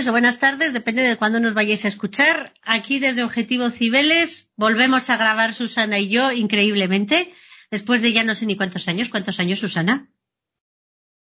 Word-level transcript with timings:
noches 0.00 0.08
o 0.08 0.12
buenas 0.12 0.38
tardes, 0.38 0.72
depende 0.72 1.02
de 1.02 1.16
cuándo 1.16 1.40
nos 1.40 1.52
vayáis 1.52 1.84
a 1.84 1.88
escuchar. 1.88 2.54
Aquí 2.62 3.00
desde 3.00 3.22
Objetivo 3.22 3.68
Cibeles 3.68 4.50
volvemos 4.56 5.10
a 5.10 5.18
grabar 5.18 5.52
Susana 5.52 5.98
y 5.98 6.08
yo 6.08 6.32
increíblemente, 6.32 7.34
después 7.70 8.00
de 8.00 8.12
ya 8.12 8.24
no 8.24 8.34
sé 8.34 8.46
ni 8.46 8.56
cuántos 8.56 8.88
años. 8.88 9.10
¿Cuántos 9.10 9.38
años, 9.40 9.58
Susana? 9.58 10.10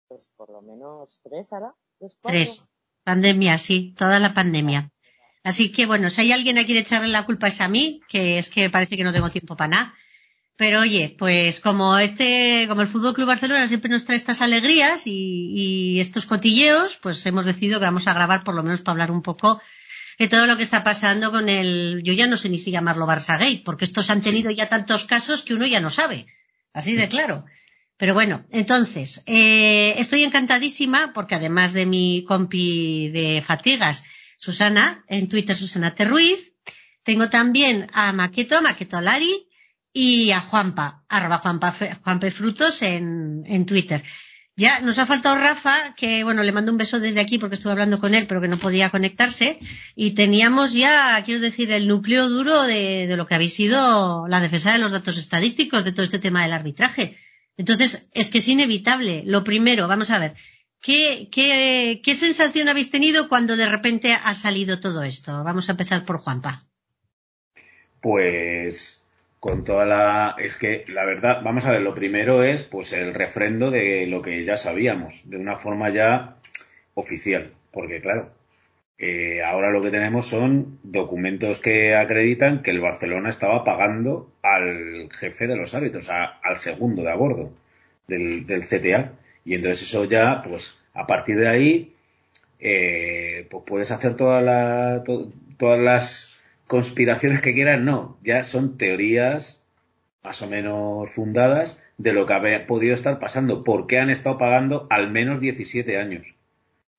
Pues 0.07 0.31
por 0.35 0.49
lo 0.49 0.63
menos 0.63 1.21
tres 1.23 1.53
ahora. 1.53 1.75
Tres. 2.23 2.65
Pandemia, 3.03 3.59
sí, 3.59 3.93
toda 3.95 4.19
la 4.19 4.33
pandemia. 4.33 4.91
Así 5.43 5.71
que 5.71 5.85
bueno, 5.85 6.09
si 6.09 6.21
hay 6.21 6.31
alguien 6.31 6.57
a 6.57 6.65
quien 6.65 6.79
echarle 6.79 7.09
la 7.09 7.27
culpa 7.27 7.49
es 7.49 7.61
a 7.61 7.67
mí, 7.67 8.01
que 8.09 8.39
es 8.39 8.49
que 8.49 8.71
parece 8.71 8.97
que 8.97 9.03
no 9.03 9.13
tengo 9.13 9.29
tiempo 9.29 9.55
para 9.55 9.67
nada. 9.67 9.93
Pero 10.57 10.79
oye, 10.81 11.13
pues 11.17 11.59
como 11.59 11.97
este, 11.97 12.65
como 12.69 12.81
el 12.81 12.87
Fútbol 12.87 13.13
Club 13.13 13.27
Barcelona 13.27 13.67
siempre 13.67 13.89
nos 13.89 14.05
trae 14.05 14.15
estas 14.15 14.41
alegrías 14.41 15.03
y, 15.05 15.99
estos 15.99 16.25
cotilleos, 16.25 16.97
pues 17.01 17.25
hemos 17.25 17.45
decidido 17.45 17.79
que 17.79 17.85
vamos 17.85 18.07
a 18.07 18.13
grabar 18.13 18.43
por 18.43 18.55
lo 18.55 18.63
menos 18.63 18.81
para 18.81 18.93
hablar 18.93 19.11
un 19.11 19.21
poco 19.21 19.61
de 20.17 20.29
todo 20.29 20.47
lo 20.47 20.55
que 20.55 20.63
está 20.63 20.83
pasando 20.83 21.31
con 21.31 21.49
el, 21.49 22.01
yo 22.03 22.13
ya 22.13 22.27
no 22.27 22.37
sé 22.37 22.47
ni 22.47 22.57
si 22.57 22.71
llamarlo 22.71 23.05
Barça 23.05 23.37
Gate, 23.37 23.63
porque 23.65 23.83
estos 23.83 24.09
han 24.09 24.21
tenido 24.21 24.49
ya 24.49 24.69
tantos 24.69 25.03
casos 25.03 25.43
que 25.43 25.53
uno 25.53 25.65
ya 25.65 25.81
no 25.81 25.89
sabe. 25.89 26.27
Así 26.71 26.95
de 26.95 27.09
claro. 27.09 27.45
Pero 27.97 28.13
bueno, 28.13 28.45
entonces, 28.51 29.23
eh, 29.25 29.95
estoy 29.97 30.23
encantadísima 30.23 31.11
porque 31.13 31.35
además 31.35 31.73
de 31.73 31.85
mi 31.85 32.23
compi 32.25 33.09
de 33.09 33.43
fatigas, 33.45 34.05
Susana, 34.37 35.03
en 35.07 35.27
Twitter 35.27 35.55
Susana 35.55 35.95
Terruiz, 35.95 36.53
tengo 37.03 37.29
también 37.29 37.89
a 37.93 38.13
Maqueto, 38.13 38.61
Maqueto 38.61 38.99
Lari, 38.99 39.47
y 39.97 40.31
a 40.31 40.41
Juanpa, 40.41 41.05
arroba 41.07 41.37
Juanpa, 41.37 41.73
Juanpe 42.03 42.29
Frutos 42.29 42.81
en, 42.81 43.43
en 43.45 43.65
Twitter. 43.65 44.03
Ya 44.57 44.81
nos 44.81 44.99
ha 44.99 45.05
faltado 45.05 45.37
Rafa, 45.37 45.95
que 45.95 46.25
bueno, 46.25 46.43
le 46.43 46.51
mando 46.51 46.73
un 46.73 46.77
beso 46.77 46.99
desde 46.99 47.21
aquí 47.21 47.39
porque 47.39 47.55
estuve 47.55 47.71
hablando 47.71 47.97
con 47.97 48.13
él, 48.13 48.25
pero 48.27 48.41
que 48.41 48.49
no 48.49 48.57
podía 48.57 48.89
conectarse. 48.89 49.57
Y 49.95 50.11
teníamos 50.11 50.73
ya, 50.73 51.21
quiero 51.23 51.39
decir, 51.39 51.71
el 51.71 51.87
núcleo 51.87 52.27
duro 52.27 52.63
de, 52.63 53.07
de, 53.07 53.15
lo 53.15 53.25
que 53.25 53.35
habéis 53.35 53.53
sido 53.53 54.27
la 54.27 54.41
defensa 54.41 54.73
de 54.73 54.79
los 54.79 54.91
datos 54.91 55.17
estadísticos 55.17 55.85
de 55.85 55.93
todo 55.93 56.03
este 56.03 56.19
tema 56.19 56.43
del 56.43 56.51
arbitraje. 56.51 57.17
Entonces, 57.55 58.09
es 58.13 58.29
que 58.29 58.39
es 58.39 58.47
inevitable. 58.49 59.23
Lo 59.25 59.45
primero, 59.45 59.87
vamos 59.87 60.09
a 60.09 60.19
ver, 60.19 60.35
¿qué, 60.81 61.29
qué, 61.31 62.01
qué 62.03 62.15
sensación 62.15 62.67
habéis 62.67 62.91
tenido 62.91 63.29
cuando 63.29 63.55
de 63.55 63.65
repente 63.65 64.11
ha 64.11 64.33
salido 64.33 64.81
todo 64.81 65.03
esto? 65.03 65.41
Vamos 65.45 65.69
a 65.69 65.71
empezar 65.71 66.03
por 66.03 66.17
Juanpa. 66.17 66.65
Pues 68.01 69.04
con 69.45 69.63
toda 69.63 69.85
la 69.85 70.35
es 70.39 70.57
que 70.57 70.85
la 70.87 71.05
verdad 71.05 71.43
vamos 71.43 71.67
a 71.67 71.71
ver 71.71 71.81
lo 71.81 71.93
primero 71.93 72.41
es 72.41 72.63
pues 72.63 72.93
el 72.93 73.13
refrendo 73.13 73.69
de 73.69 74.07
lo 74.07 74.23
que 74.23 74.43
ya 74.43 74.57
sabíamos 74.57 75.21
de 75.29 75.37
una 75.37 75.55
forma 75.55 75.91
ya 75.91 76.37
oficial 76.95 77.53
porque 77.71 78.01
claro 78.01 78.31
eh, 78.97 79.43
ahora 79.43 79.69
lo 79.69 79.83
que 79.83 79.91
tenemos 79.91 80.25
son 80.25 80.79
documentos 80.81 81.59
que 81.59 81.93
acreditan 81.93 82.63
que 82.63 82.71
el 82.71 82.79
Barcelona 82.79 83.29
estaba 83.29 83.63
pagando 83.63 84.31
al 84.41 85.09
jefe 85.11 85.45
de 85.45 85.55
los 85.55 85.75
árbitros 85.75 86.09
al 86.09 86.57
segundo 86.57 87.03
de 87.03 87.11
a 87.11 87.15
bordo 87.15 87.51
del, 88.07 88.47
del, 88.47 88.61
CTA 88.61 89.11
y 89.45 89.53
entonces 89.53 89.83
eso 89.83 90.05
ya 90.05 90.41
pues 90.41 90.75
a 90.95 91.05
partir 91.05 91.37
de 91.37 91.47
ahí 91.47 91.93
eh, 92.59 93.45
pues 93.51 93.63
puedes 93.67 93.91
hacer 93.91 94.15
toda 94.17 94.41
la, 94.41 95.03
todas 95.59 95.79
las 95.79 96.34
conspiraciones 96.67 97.41
que 97.41 97.53
quieran, 97.53 97.85
no, 97.85 98.17
ya 98.23 98.43
son 98.43 98.77
teorías 98.77 99.63
más 100.23 100.41
o 100.41 100.49
menos 100.49 101.09
fundadas 101.11 101.81
de 101.97 102.11
lo 102.11 102.25
que 102.25 102.33
ha 102.33 102.67
podido 102.67 102.93
estar 102.93 103.19
pasando, 103.19 103.63
porque 103.63 103.99
han 103.99 104.09
estado 104.09 104.37
pagando 104.37 104.87
al 104.89 105.11
menos 105.11 105.39
17 105.39 105.97
años. 105.97 106.35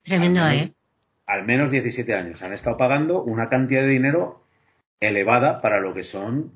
Tremendo, 0.03 0.49
¿eh? 0.49 0.73
Al 1.27 1.45
menos 1.45 1.71
17 1.71 2.15
años. 2.15 2.43
Han 2.43 2.53
estado 2.53 2.77
pagando 2.77 3.23
una 3.23 3.49
cantidad 3.49 3.83
de 3.83 3.89
dinero 3.89 4.45
elevada 5.01 5.61
para 5.61 5.81
lo 5.81 5.93
que 5.93 6.05
son 6.05 6.53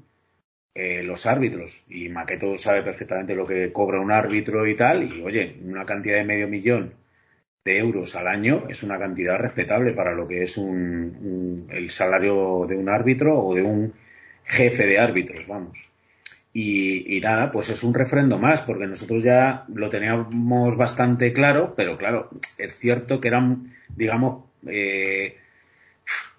eh, 0.74 1.02
los 1.02 1.26
árbitros. 1.26 1.82
Y 1.88 2.08
Maqueto 2.08 2.56
sabe 2.56 2.82
perfectamente 2.82 3.34
lo 3.34 3.46
que 3.46 3.72
cobra 3.72 4.00
un 4.00 4.12
árbitro 4.12 4.66
y 4.68 4.76
tal. 4.76 5.02
Y 5.02 5.22
oye, 5.22 5.58
una 5.64 5.84
cantidad 5.84 6.18
de 6.18 6.24
medio 6.24 6.46
millón 6.46 6.94
de 7.64 7.78
euros 7.78 8.16
al 8.16 8.26
año 8.26 8.64
es 8.68 8.82
una 8.82 8.98
cantidad 8.98 9.38
respetable 9.38 9.92
para 9.92 10.14
lo 10.14 10.26
que 10.26 10.42
es 10.42 10.56
un, 10.56 11.66
el 11.70 11.90
salario 11.90 12.64
de 12.66 12.76
un 12.76 12.88
árbitro 12.88 13.38
o 13.38 13.54
de 13.54 13.62
un 13.62 13.92
jefe 14.44 14.86
de 14.86 14.98
árbitros, 14.98 15.46
vamos. 15.46 15.78
Y, 16.52 17.20
nada, 17.22 17.52
pues 17.52 17.70
es 17.70 17.84
un 17.84 17.94
refrendo 17.94 18.38
más, 18.38 18.62
porque 18.62 18.86
nosotros 18.86 19.22
ya 19.22 19.66
lo 19.72 19.88
teníamos 19.88 20.76
bastante 20.76 21.32
claro, 21.32 21.74
pero 21.76 21.96
claro, 21.96 22.30
es 22.58 22.76
cierto 22.76 23.20
que 23.20 23.28
eran, 23.28 23.72
digamos, 23.94 24.46
eh, 24.66 25.36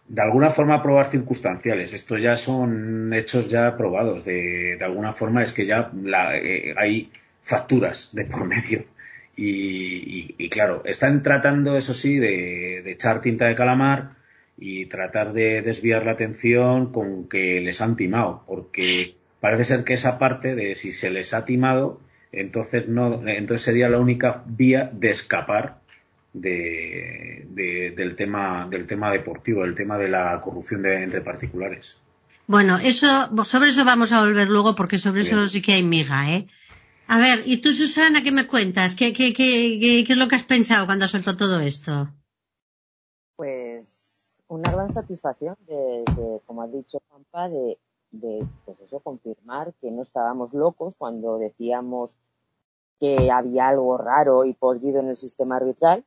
de 0.09 0.21
alguna 0.21 0.49
forma 0.49 0.83
probar 0.83 1.09
circunstanciales. 1.09 1.93
Esto 1.93 2.17
ya 2.17 2.35
son 2.35 3.13
hechos 3.13 3.47
ya 3.49 3.77
probados. 3.77 4.25
De, 4.25 4.75
de 4.77 4.83
alguna 4.83 5.13
forma 5.13 5.43
es 5.43 5.53
que 5.53 5.65
ya 5.65 5.89
la, 6.03 6.35
eh, 6.35 6.75
hay 6.77 7.09
facturas 7.43 8.09
de 8.11 8.25
por 8.25 8.45
medio 8.45 8.83
y, 9.43 10.49
claro, 10.49 10.83
están 10.85 11.23
tratando, 11.23 11.75
eso 11.77 11.93
sí, 11.93 12.17
de, 12.17 12.91
echar 12.91 13.21
tinta 13.21 13.47
de 13.47 13.55
calamar 13.55 14.15
y 14.57 14.85
tratar 14.85 15.33
de 15.33 15.61
desviar 15.61 16.05
la 16.05 16.11
atención 16.11 16.91
con 16.91 17.27
que 17.27 17.59
les 17.61 17.81
han 17.81 17.95
timado, 17.95 18.43
porque 18.47 19.15
parece 19.39 19.65
ser 19.65 19.83
que 19.83 19.93
esa 19.93 20.19
parte 20.19 20.55
de 20.55 20.75
si 20.75 20.91
se 20.91 21.09
les 21.09 21.33
ha 21.33 21.45
timado, 21.45 21.99
entonces 22.31 22.87
no, 22.87 23.27
entonces 23.27 23.65
sería 23.65 23.89
la 23.89 23.99
única 23.99 24.43
vía 24.45 24.91
de 24.93 25.09
escapar 25.09 25.79
de, 26.33 27.47
del 27.95 28.15
tema 28.15 28.67
del 28.69 28.87
tema 28.87 29.11
deportivo, 29.11 29.63
del 29.63 29.75
tema 29.75 29.97
de 29.97 30.07
la 30.09 30.39
corrupción 30.41 30.83
de, 30.83 31.03
entre 31.03 31.21
particulares. 31.21 31.97
Bueno, 32.47 32.79
eso 32.79 33.29
sobre 33.43 33.69
eso 33.69 33.85
vamos 33.85 34.11
a 34.11 34.19
volver 34.19 34.49
luego 34.49 34.75
porque 34.75 34.97
sobre 34.97 35.21
eso 35.21 35.47
sí 35.47 35.61
que 35.61 35.73
hay 35.73 35.83
miga, 35.83 36.31
¿eh? 36.31 36.47
A 37.13 37.17
ver, 37.17 37.43
¿y 37.45 37.57
tú, 37.57 37.73
Susana, 37.73 38.23
qué 38.23 38.31
me 38.31 38.47
cuentas? 38.47 38.95
¿Qué, 38.95 39.11
qué, 39.11 39.33
qué, 39.33 39.77
qué 40.07 40.13
es 40.13 40.17
lo 40.17 40.29
que 40.29 40.37
has 40.37 40.43
pensado 40.43 40.85
cuando 40.85 41.03
has 41.03 41.11
suelto 41.11 41.35
todo 41.35 41.59
esto? 41.59 42.07
Pues 43.35 44.41
una 44.47 44.71
gran 44.71 44.89
satisfacción 44.89 45.57
de, 45.67 46.05
como 46.45 46.61
ha 46.61 46.67
dicho 46.67 47.01
Pampa, 47.09 47.49
de, 47.49 47.77
de 48.11 48.47
pues 48.63 48.79
eso, 48.79 49.01
confirmar 49.01 49.73
que 49.81 49.91
no 49.91 50.03
estábamos 50.03 50.53
locos 50.53 50.95
cuando 50.97 51.37
decíamos 51.37 52.15
que 52.97 53.29
había 53.29 53.67
algo 53.67 53.97
raro 53.97 54.45
y 54.45 54.53
podrido 54.53 55.01
en 55.01 55.09
el 55.09 55.17
sistema 55.17 55.57
arbitral. 55.57 56.05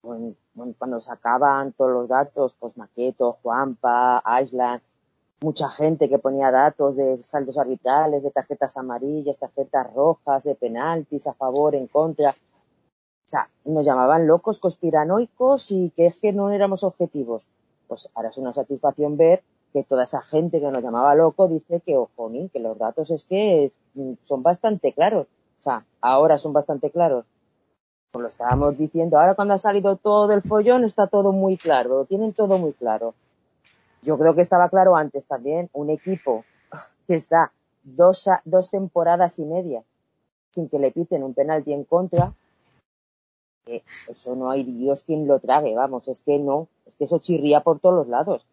cuando 0.00 1.00
sacaban 1.00 1.72
todos 1.72 1.90
los 1.90 2.08
datos, 2.08 2.54
pues 2.60 2.76
Maqueto, 2.76 3.38
Juanpa, 3.42 4.22
Island, 4.44 4.80
mucha 5.40 5.68
gente 5.68 6.08
que 6.08 6.18
ponía 6.18 6.50
datos 6.50 6.96
de 6.96 7.22
saldos 7.22 7.58
arbitrales, 7.58 8.22
de 8.22 8.30
tarjetas 8.30 8.76
amarillas, 8.76 9.38
tarjetas 9.38 9.92
rojas, 9.92 10.44
de 10.44 10.54
penaltis 10.54 11.26
a 11.26 11.34
favor, 11.34 11.74
en 11.74 11.86
contra. 11.86 12.30
O 12.30 13.26
sea, 13.26 13.48
nos 13.64 13.84
llamaban 13.84 14.26
locos, 14.26 14.58
conspiranoicos 14.58 15.70
y 15.70 15.90
que 15.90 16.06
es 16.06 16.16
que 16.16 16.32
no 16.32 16.50
éramos 16.50 16.84
objetivos. 16.84 17.46
Pues 17.88 18.10
ahora 18.14 18.30
es 18.30 18.38
una 18.38 18.52
satisfacción 18.52 19.16
ver 19.16 19.42
que 19.72 19.82
toda 19.82 20.04
esa 20.04 20.22
gente 20.22 20.60
que 20.60 20.70
nos 20.70 20.82
llamaba 20.82 21.14
loco 21.14 21.48
dice 21.48 21.80
que, 21.80 21.96
ojo, 21.96 22.30
que 22.52 22.60
los 22.60 22.78
datos 22.78 23.10
es 23.10 23.24
que 23.24 23.72
son 24.22 24.42
bastante 24.42 24.92
claros. 24.92 25.26
O 25.58 25.62
sea, 25.62 25.84
ahora 26.00 26.38
son 26.38 26.52
bastante 26.52 26.90
claros. 26.90 27.24
Pues 28.12 28.22
lo 28.22 28.28
estábamos 28.28 28.78
diciendo, 28.78 29.18
ahora 29.18 29.34
cuando 29.34 29.54
ha 29.54 29.58
salido 29.58 29.96
todo 29.96 30.32
el 30.32 30.42
follón 30.42 30.84
está 30.84 31.08
todo 31.08 31.32
muy 31.32 31.56
claro, 31.56 31.88
lo 31.98 32.04
tienen 32.04 32.32
todo 32.32 32.58
muy 32.58 32.72
claro. 32.72 33.14
Yo 34.04 34.18
creo 34.18 34.34
que 34.34 34.42
estaba 34.42 34.68
claro 34.68 34.96
antes 34.96 35.26
también, 35.26 35.68
un 35.72 35.90
equipo 35.90 36.44
que 37.06 37.14
está 37.16 37.52
dos, 37.82 38.28
dos 38.44 38.70
temporadas 38.70 39.38
y 39.38 39.44
media 39.44 39.82
sin 40.52 40.68
que 40.68 40.78
le 40.78 40.92
piten 40.92 41.24
un 41.24 41.34
penalti 41.34 41.72
en 41.72 41.82
contra, 41.82 42.32
eso 44.08 44.36
no 44.36 44.50
hay 44.50 44.62
Dios 44.62 45.02
quien 45.02 45.26
lo 45.26 45.40
trague, 45.40 45.74
vamos, 45.74 46.06
es 46.08 46.22
que 46.22 46.38
no, 46.38 46.68
es 46.86 46.94
que 46.94 47.04
eso 47.04 47.18
chirría 47.18 47.60
por 47.60 47.80
todos 47.80 47.96
los 47.96 48.08
lados. 48.08 48.46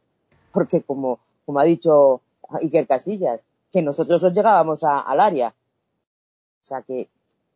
Porque 0.51 0.81
como, 0.81 1.19
como 1.45 1.59
ha 1.59 1.63
dicho 1.63 2.21
Iker 2.61 2.87
Casillas, 2.87 3.45
que 3.71 3.81
nosotros 3.81 4.23
os 4.23 4.33
llegábamos 4.33 4.83
al 4.83 5.19
área. 5.19 5.49
O 5.49 6.67
sea 6.67 6.81
que. 6.81 7.07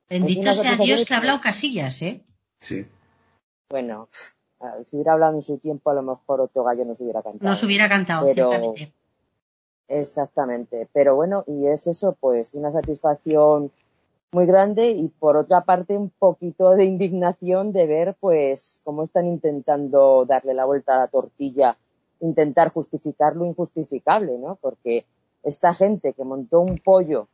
Bendito 0.10 0.54
sea 0.54 0.76
Dios 0.76 1.04
que 1.06 1.14
ha 1.14 1.18
hablado 1.18 1.42
Casillas, 1.42 2.02
¿eh? 2.02 2.24
Sí. 2.60 2.86
Bueno, 3.70 4.08
si 4.86 4.96
hubiera 4.96 5.14
hablado 5.14 5.36
en 5.36 5.42
su 5.42 5.58
tiempo, 5.58 5.90
a 5.90 5.94
lo 5.94 6.04
mejor 6.04 6.42
otro 6.42 6.64
gallo 6.64 6.86
nos 6.86 7.00
hubiera 7.02 7.22
cantado. 7.22 7.50
Nos 7.50 7.64
hubiera 7.64 7.90
cantado, 7.90 8.28
ciertamente. 8.28 8.92
Exactamente. 9.88 10.88
Pero 10.94 11.16
bueno, 11.16 11.44
y 11.48 11.68
es 11.68 11.88
eso, 11.88 12.16
pues, 12.20 12.54
una 12.54 12.72
satisfacción 12.72 13.72
muy 14.32 14.46
grande 14.46 14.90
y 14.92 15.08
por 15.08 15.38
otra 15.38 15.62
parte 15.62 15.98
un 15.98 16.10
poquito 16.10 16.72
de 16.72 16.86
indignación 16.86 17.72
de 17.72 17.86
ver, 17.86 18.16
pues, 18.20 18.80
cómo 18.84 19.04
están 19.04 19.28
intentando 19.28 20.26
darle 20.26 20.54
la 20.54 20.66
vuelta 20.66 20.96
a 20.96 21.00
la 21.00 21.08
tortilla, 21.08 21.78
intentar 22.20 22.70
justificar 22.70 23.36
lo 23.36 23.46
injustificable, 23.46 24.38
¿no? 24.38 24.56
Porque 24.56 25.06
esta 25.44 25.74
gente 25.74 26.14
que 26.14 26.24
montó 26.24 26.62
un 26.62 26.78
pollo 26.80 27.28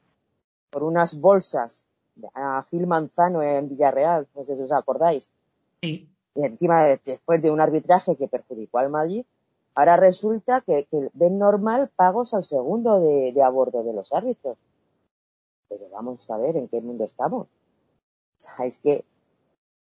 por 0.70 0.84
unas 0.84 1.20
bolsas 1.20 1.86
a 2.34 2.66
Gil 2.70 2.88
Manzano 2.88 3.42
en 3.42 3.70
Villarreal, 3.70 4.28
no 4.36 4.44
sé 4.44 4.56
si 4.58 4.64
os 4.64 4.72
acordáis. 4.72 5.32
Sí 5.82 6.08
y 6.36 6.46
encima 6.46 6.86
después 7.04 7.42
de 7.42 7.52
un 7.52 7.60
arbitraje 7.60 8.16
que 8.16 8.28
perjudicó 8.28 8.80
al 8.80 8.90
Madrid, 8.90 9.26
ahora 9.76 9.98
resulta 9.98 10.62
que, 10.62 10.88
ven 11.14 11.38
normal 11.38 11.90
pagos 11.96 12.34
al 12.34 12.44
segundo 12.44 13.00
de, 13.00 13.34
de 13.34 13.84
de 13.84 13.94
los 13.94 14.12
árbitros. 14.14 14.58
Pero 15.70 15.90
vamos 15.92 16.30
a 16.30 16.38
ver 16.38 16.58
en 16.58 16.68
qué 16.68 16.82
mundo 16.82 17.04
estamos. 17.04 17.48
O 17.48 18.70
que, 18.84 19.04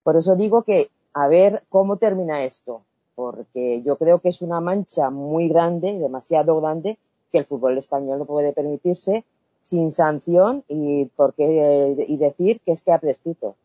por 0.02 0.16
eso 0.16 0.36
digo 0.36 0.62
que 0.62 0.90
a 1.12 1.28
ver 1.28 1.64
cómo 1.68 1.96
termina 1.96 2.44
esto, 2.44 2.82
porque 3.14 3.82
yo 3.82 3.96
creo 3.96 4.20
que 4.20 4.28
es 4.28 4.42
una 4.42 4.60
mancha 4.60 5.10
muy 5.10 5.48
grande, 5.48 5.98
demasiado 5.98 6.60
grande, 6.60 6.98
que 7.32 7.38
el 7.38 7.44
fútbol 7.44 7.78
español 7.78 8.18
no 8.18 8.24
puede 8.26 8.52
permitirse 8.52 9.24
sin 9.62 9.90
sanción 9.90 10.62
y 10.68 11.06
porque 11.16 11.96
y 12.06 12.16
decir 12.18 12.60
que 12.60 12.72
es 12.72 12.82
que 12.82 12.92
ha 12.92 12.98
prescrito. 12.98 13.56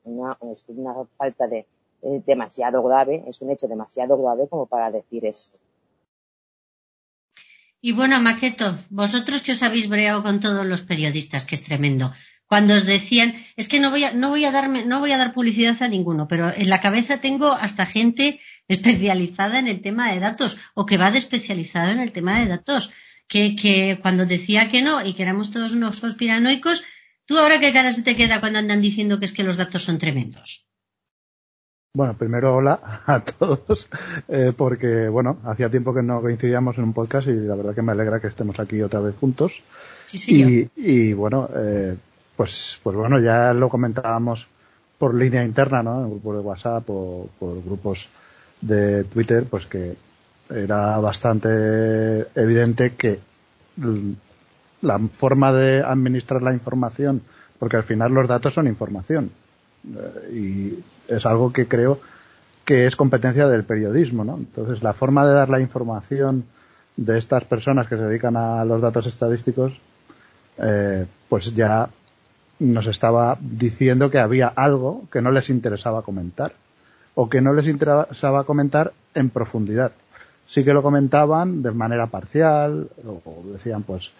es 0.51 0.65
una 0.69 0.95
falta 1.17 1.47
de 1.47 1.67
demasiado 2.25 2.83
grave, 2.83 3.23
es 3.27 3.41
un 3.41 3.51
hecho 3.51 3.67
demasiado 3.67 4.17
grave 4.17 4.47
como 4.49 4.65
para 4.65 4.91
decir 4.91 5.25
eso. 5.25 5.51
Y 7.83 7.93
bueno, 7.93 8.21
Maqueto, 8.21 8.77
vosotros 8.89 9.41
que 9.41 9.53
os 9.53 9.63
habéis 9.63 9.89
breado 9.89 10.21
con 10.21 10.39
todos 10.39 10.65
los 10.65 10.81
periodistas, 10.81 11.45
que 11.45 11.55
es 11.55 11.63
tremendo. 11.63 12.13
Cuando 12.45 12.75
os 12.75 12.85
decían, 12.85 13.33
es 13.55 13.67
que 13.67 13.79
no 13.79 13.89
voy 13.89 14.03
a, 14.03 14.13
no 14.13 14.29
voy 14.29 14.45
a 14.45 14.51
darme, 14.51 14.85
no 14.85 14.99
voy 14.99 15.13
a 15.13 15.17
dar 15.17 15.33
publicidad 15.33 15.81
a 15.81 15.87
ninguno, 15.87 16.27
pero 16.27 16.53
en 16.53 16.69
la 16.69 16.81
cabeza 16.81 17.21
tengo 17.21 17.53
hasta 17.53 17.85
gente 17.85 18.39
especializada 18.67 19.57
en 19.57 19.67
el 19.67 19.81
tema 19.81 20.11
de 20.11 20.19
datos 20.19 20.57
o 20.75 20.85
que 20.85 20.97
va 20.97 21.11
de 21.11 21.19
en 21.21 21.99
el 21.99 22.11
tema 22.11 22.39
de 22.39 22.47
datos 22.47 22.91
que, 23.27 23.55
que 23.55 23.97
cuando 24.01 24.25
decía 24.25 24.67
que 24.67 24.81
no 24.81 25.03
y 25.03 25.13
que 25.13 25.23
éramos 25.23 25.51
todos 25.51 25.71
unos 25.73 26.01
conspiranoicos, 26.01 26.83
¿tú 27.25 27.39
ahora 27.39 27.61
qué 27.61 27.71
cara 27.71 27.93
se 27.93 28.03
te 28.03 28.17
queda 28.17 28.41
cuando 28.41 28.59
andan 28.59 28.81
diciendo 28.81 29.17
que 29.17 29.25
es 29.25 29.31
que 29.31 29.43
los 29.43 29.55
datos 29.55 29.83
son 29.83 29.97
tremendos? 29.97 30.67
Bueno, 31.93 32.13
primero 32.13 32.55
hola 32.55 33.01
a 33.05 33.19
todos, 33.19 33.89
eh, 34.29 34.53
porque 34.55 35.09
bueno, 35.09 35.39
hacía 35.43 35.69
tiempo 35.69 35.93
que 35.93 36.01
no 36.01 36.21
coincidíamos 36.21 36.77
en 36.77 36.85
un 36.85 36.93
podcast 36.93 37.27
y 37.27 37.33
la 37.33 37.55
verdad 37.55 37.75
que 37.75 37.81
me 37.81 37.91
alegra 37.91 38.21
que 38.21 38.27
estemos 38.27 38.57
aquí 38.61 38.81
otra 38.81 39.01
vez 39.01 39.13
juntos. 39.19 39.61
Sí, 40.07 40.17
sí, 40.17 40.69
y, 40.75 41.09
y, 41.09 41.13
bueno, 41.13 41.49
eh, 41.53 41.97
pues, 42.37 42.79
pues 42.81 42.95
bueno, 42.95 43.19
ya 43.19 43.53
lo 43.53 43.67
comentábamos 43.67 44.47
por 44.97 45.13
línea 45.13 45.43
interna, 45.43 45.83
¿no? 45.83 46.03
En 46.03 46.11
grupos 46.11 46.35
de 46.35 46.41
WhatsApp 46.41 46.89
o 46.89 47.29
por 47.37 47.61
grupos 47.61 48.07
de 48.61 49.03
Twitter, 49.03 49.45
pues 49.49 49.65
que 49.65 49.97
era 50.49 50.97
bastante 50.99 52.27
evidente 52.35 52.93
que 52.95 53.19
la 54.81 54.99
forma 55.11 55.51
de 55.51 55.81
administrar 55.81 56.41
la 56.41 56.53
información, 56.53 57.21
porque 57.59 57.75
al 57.75 57.83
final 57.83 58.13
los 58.13 58.29
datos 58.29 58.53
son 58.53 58.67
información, 58.67 59.31
y 60.33 60.79
es 61.07 61.25
algo 61.25 61.51
que 61.51 61.67
creo 61.67 61.99
que 62.65 62.85
es 62.85 62.95
competencia 62.95 63.47
del 63.47 63.63
periodismo, 63.63 64.23
¿no? 64.23 64.37
Entonces, 64.37 64.83
la 64.83 64.93
forma 64.93 65.25
de 65.25 65.33
dar 65.33 65.49
la 65.49 65.59
información 65.59 66.45
de 66.95 67.17
estas 67.17 67.43
personas 67.45 67.87
que 67.87 67.97
se 67.97 68.03
dedican 68.03 68.37
a 68.37 68.63
los 68.65 68.81
datos 68.81 69.07
estadísticos, 69.07 69.73
eh, 70.57 71.05
pues 71.27 71.55
ya 71.55 71.89
nos 72.59 72.85
estaba 72.85 73.37
diciendo 73.41 74.11
que 74.11 74.19
había 74.19 74.47
algo 74.47 75.03
que 75.11 75.21
no 75.21 75.31
les 75.31 75.49
interesaba 75.49 76.03
comentar 76.03 76.53
o 77.15 77.29
que 77.29 77.41
no 77.41 77.53
les 77.53 77.67
interesaba 77.67 78.43
comentar 78.43 78.93
en 79.15 79.29
profundidad 79.29 79.91
sí 80.51 80.65
que 80.65 80.73
lo 80.73 80.83
comentaban 80.83 81.63
de 81.63 81.71
manera 81.71 82.07
parcial, 82.07 82.89
o 83.07 83.43
decían 83.53 83.83
pues 83.83 84.11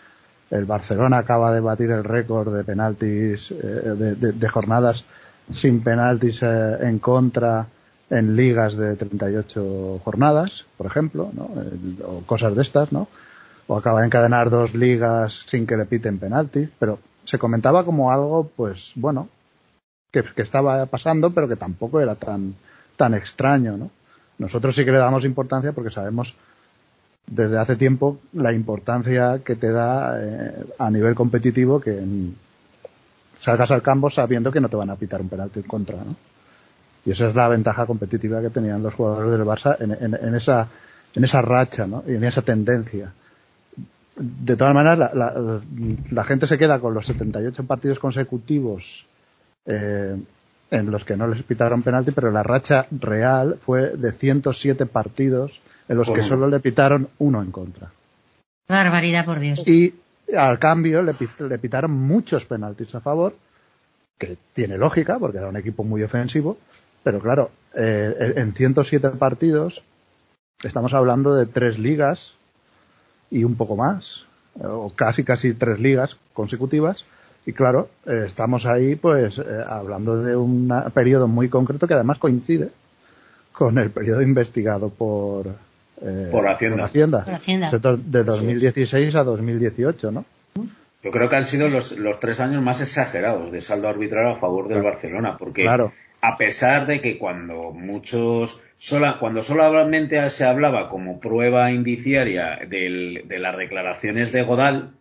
el 0.50 0.64
Barcelona 0.66 1.18
acaba 1.18 1.54
de 1.54 1.60
batir 1.60 1.92
el 1.92 2.06
récord 2.06 2.56
de 2.56 2.64
penaltis, 2.64 3.52
eh, 3.52 4.16
de, 4.18 4.48
jornadas 4.48 5.04
sin 5.54 5.82
penaltis 5.82 6.42
eh, 6.44 6.78
en 6.82 7.00
contra 7.00 7.68
en 8.10 8.36
ligas 8.36 8.76
de 8.76 8.96
38 8.96 10.02
jornadas, 10.04 10.66
por 10.78 10.86
ejemplo, 10.86 11.32
¿no? 11.34 11.50
o 12.06 12.22
cosas 12.26 12.56
de 12.56 12.62
estas, 12.62 12.92
¿no? 12.92 13.08
O 13.68 13.78
acaba 13.78 14.02
de 14.02 14.08
encadenar 14.08 14.50
dos 14.50 14.76
ligas 14.76 15.46
sin 15.48 15.66
que 15.66 15.78
le 15.78 15.86
piten 15.86 16.20
penaltis, 16.20 16.70
pero 16.78 17.00
se 17.24 17.40
comentaba 17.40 17.86
como 17.86 18.12
algo, 18.12 18.52
pues, 18.54 18.92
bueno, 18.96 19.30
que, 20.12 20.24
que 20.24 20.42
estaba 20.42 20.86
pasando, 20.88 21.32
pero 21.32 21.48
que 21.48 21.56
tampoco 21.56 22.02
era 22.02 22.16
tan, 22.16 22.54
tan 22.98 23.14
extraño, 23.14 23.78
¿no? 23.78 23.90
Nosotros 24.40 24.76
sí 24.76 24.84
que 24.84 24.92
le 24.92 24.98
damos 24.98 25.24
importancia 25.24 25.72
porque 25.72 25.92
sabemos 25.92 26.36
desde 27.28 27.58
hace 27.58 27.76
tiempo 27.76 28.20
la 28.34 28.54
importancia 28.54 29.40
que 29.46 29.56
te 29.56 29.72
da 29.72 30.20
eh, 30.22 30.66
a 30.78 30.90
nivel 30.90 31.16
competitivo 31.16 31.80
que 31.80 32.04
salgas 33.42 33.72
al 33.72 33.82
campo 33.82 34.10
sabiendo 34.10 34.52
que 34.52 34.62
no 34.62 34.70
te 34.70 34.78
van 34.78 34.92
a 34.92 34.96
pitar 34.96 35.20
un 35.20 35.30
penalti 35.30 35.60
en 35.60 35.66
contra, 35.66 35.98
¿no? 35.98 36.16
Y 37.04 37.12
esa 37.12 37.30
es 37.30 37.36
la 37.36 37.48
ventaja 37.48 37.88
competitiva 37.88 38.42
que 38.42 38.52
tenían 38.52 38.84
los 38.84 38.94
jugadores 38.94 39.32
del 39.32 39.48
Barça 39.48 39.76
en, 39.80 40.36
esa, 40.36 40.68
en 41.16 41.24
esa 41.24 41.42
racha, 41.42 41.88
¿no? 41.88 42.04
Y 42.08 42.14
en 42.14 42.24
esa 42.24 42.44
tendencia. 42.44 43.12
De 44.16 44.56
todas 44.56 44.76
maneras, 44.76 45.12
la, 45.16 46.24
gente 46.24 46.46
se 46.46 46.60
queda 46.60 46.80
con 46.80 46.94
los 46.94 47.08
78 47.08 47.64
partidos 47.64 47.98
consecutivos 47.98 49.08
eh, 49.66 50.16
en 50.70 50.92
los 50.92 51.04
que 51.04 51.18
no 51.18 51.28
les 51.28 51.42
pitaron 51.42 51.82
penalti, 51.82 52.12
pero 52.12 52.30
la 52.30 52.44
racha 52.44 52.86
real 52.92 53.58
fue 53.66 53.98
de 53.98 54.12
107 54.12 54.86
partidos 54.86 55.60
en 55.90 55.98
los 55.98 56.12
que 56.12 56.22
solo 56.22 56.48
le 56.48 56.60
pitaron 56.60 57.10
uno 57.18 57.42
en 57.42 57.52
contra. 57.52 57.92
Barbaridad, 58.68 59.26
por 59.26 59.40
Dios. 59.40 59.68
Y 59.68 59.96
al 60.38 60.60
cambio 60.60 61.02
le, 61.02 61.14
pitaron 61.58 61.92
muchos 61.92 62.46
penaltis 62.46 62.96
a 62.96 63.02
favor, 63.02 63.36
que 64.18 64.38
tiene 64.54 64.78
lógica, 64.78 65.20
porque 65.20 65.38
era 65.38 65.48
un 65.48 65.58
equipo 65.58 65.84
muy 65.84 66.04
ofensivo, 66.04 66.58
pero 67.04 67.20
claro, 67.20 67.52
eh, 67.76 68.34
en 68.36 68.54
107 68.54 69.10
partidos 69.12 69.84
estamos 70.64 70.94
hablando 70.94 71.34
de 71.34 71.48
tres 71.48 71.80
ligas 71.80 72.36
y 73.30 73.44
un 73.44 73.56
poco 73.56 73.76
más, 73.76 74.26
o 74.62 74.92
casi 74.94 75.24
casi 75.24 75.54
tres 75.54 75.80
ligas 75.80 76.18
consecutivas, 76.34 77.06
y 77.46 77.54
claro, 77.54 77.90
eh, 78.06 78.26
estamos 78.28 78.66
ahí 78.66 78.96
pues 78.96 79.40
eh, 79.40 79.64
hablando 79.68 80.22
de 80.22 80.36
un 80.36 80.72
periodo 80.94 81.28
muy 81.28 81.50
concreto 81.50 81.88
que 81.88 81.96
además 81.96 82.20
coincide 82.20 82.70
con 83.52 83.78
el 83.80 83.90
periodo 83.90 84.22
investigado 84.22 84.90
por, 84.90 85.48
eh, 86.02 86.30
por 86.32 86.48
Hacienda. 86.48 86.86
Hacienda. 86.86 87.26
De 87.72 88.24
2016 88.24 89.16
a 89.16 89.24
2018, 89.24 90.12
¿no? 90.12 90.26
Yo 91.04 91.10
creo 91.10 91.30
que 91.30 91.36
han 91.36 91.46
sido 91.46 91.68
los, 91.68 91.98
los 91.98 92.20
tres 92.20 92.40
años 92.40 92.62
más 92.62 92.80
exagerados 92.80 93.52
de 93.52 93.62
saldo 93.62 93.88
arbitral 93.88 94.34
a 94.34 94.36
favor 94.36 94.68
del 94.68 94.84
Barcelona, 94.84 95.36
porque 95.38 95.68
a 95.68 96.38
pesar 96.38 96.86
de 96.86 97.02
que 97.02 97.18
cuando 97.18 97.72
muchos, 97.72 98.62
sola, 98.78 99.18
cuando 99.20 99.42
solamente 99.42 100.30
se 100.30 100.46
hablaba 100.46 100.90
como 100.90 101.20
prueba 101.20 101.72
indiciaria 101.72 102.60
del, 102.68 103.24
de 103.26 103.40
las 103.40 103.58
declaraciones 103.58 104.32
de 104.32 104.44
Godal, 104.44 104.92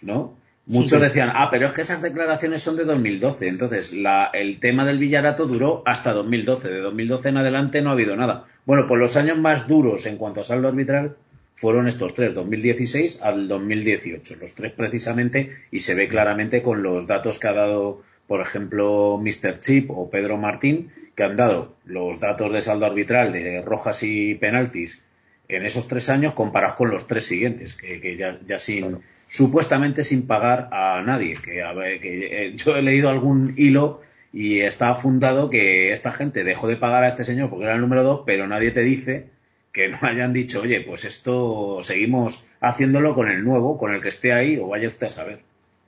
¿no? 0.00 0.34
Muchos 0.66 1.00
decían, 1.00 1.30
ah, 1.32 1.48
pero 1.50 1.68
es 1.68 1.72
que 1.72 1.82
esas 1.82 2.02
declaraciones 2.02 2.60
son 2.60 2.76
de 2.76 2.84
2012. 2.84 3.46
Entonces, 3.46 3.92
la, 3.92 4.30
el 4.32 4.58
tema 4.58 4.84
del 4.84 4.98
Villarato 4.98 5.46
duró 5.46 5.82
hasta 5.86 6.12
2012. 6.12 6.68
De 6.68 6.80
2012 6.80 7.28
en 7.28 7.36
adelante 7.36 7.82
no 7.82 7.90
ha 7.90 7.92
habido 7.92 8.16
nada. 8.16 8.46
Bueno, 8.64 8.86
pues 8.88 9.00
los 9.00 9.16
años 9.16 9.38
más 9.38 9.68
duros 9.68 10.06
en 10.06 10.16
cuanto 10.16 10.40
a 10.40 10.44
saldo 10.44 10.66
arbitral 10.66 11.16
fueron 11.54 11.86
estos 11.86 12.14
tres, 12.14 12.34
2016 12.34 13.22
al 13.22 13.46
2018. 13.46 14.36
Los 14.40 14.54
tres 14.54 14.72
precisamente, 14.72 15.52
y 15.70 15.80
se 15.80 15.94
ve 15.94 16.08
claramente 16.08 16.62
con 16.62 16.82
los 16.82 17.06
datos 17.06 17.38
que 17.38 17.46
ha 17.46 17.52
dado, 17.52 18.02
por 18.26 18.40
ejemplo, 18.40 19.18
Mr. 19.22 19.60
Chip 19.60 19.90
o 19.92 20.10
Pedro 20.10 20.36
Martín, 20.36 20.90
que 21.14 21.22
han 21.22 21.36
dado 21.36 21.76
los 21.84 22.18
datos 22.18 22.52
de 22.52 22.60
saldo 22.60 22.86
arbitral 22.86 23.32
de 23.32 23.62
rojas 23.62 24.02
y 24.02 24.34
penaltis 24.34 25.00
en 25.48 25.64
esos 25.64 25.86
tres 25.86 26.10
años 26.10 26.34
comparados 26.34 26.76
con 26.76 26.90
los 26.90 27.06
tres 27.06 27.24
siguientes, 27.24 27.74
que, 27.74 28.16
ya, 28.16 28.38
ya 28.46 28.58
sin 28.58 28.98
supuestamente 29.28 30.04
sin 30.04 30.26
pagar 30.26 30.68
a 30.72 31.02
nadie. 31.04 31.34
Que, 31.34 31.62
que 32.00 32.46
eh, 32.46 32.56
yo 32.56 32.76
he 32.76 32.82
leído 32.82 33.08
algún 33.08 33.54
hilo 33.56 34.00
y 34.32 34.60
está 34.60 34.94
fundado 34.96 35.50
que 35.50 35.92
esta 35.92 36.12
gente 36.12 36.44
dejó 36.44 36.68
de 36.68 36.76
pagar 36.76 37.04
a 37.04 37.08
este 37.08 37.24
señor 37.24 37.50
porque 37.50 37.64
era 37.64 37.74
el 37.74 37.80
número 37.80 38.02
dos, 38.02 38.22
pero 38.26 38.46
nadie 38.46 38.70
te 38.70 38.82
dice 38.82 39.30
que 39.72 39.88
no 39.88 39.98
hayan 40.02 40.32
dicho, 40.32 40.62
oye, 40.62 40.80
pues 40.80 41.04
esto 41.04 41.80
seguimos 41.82 42.44
haciéndolo 42.60 43.14
con 43.14 43.28
el 43.28 43.44
nuevo, 43.44 43.76
con 43.76 43.94
el 43.94 44.00
que 44.00 44.08
esté 44.08 44.32
ahí, 44.32 44.56
o 44.58 44.68
vaya 44.68 44.88
usted 44.88 45.08
a 45.08 45.10
saber. 45.10 45.42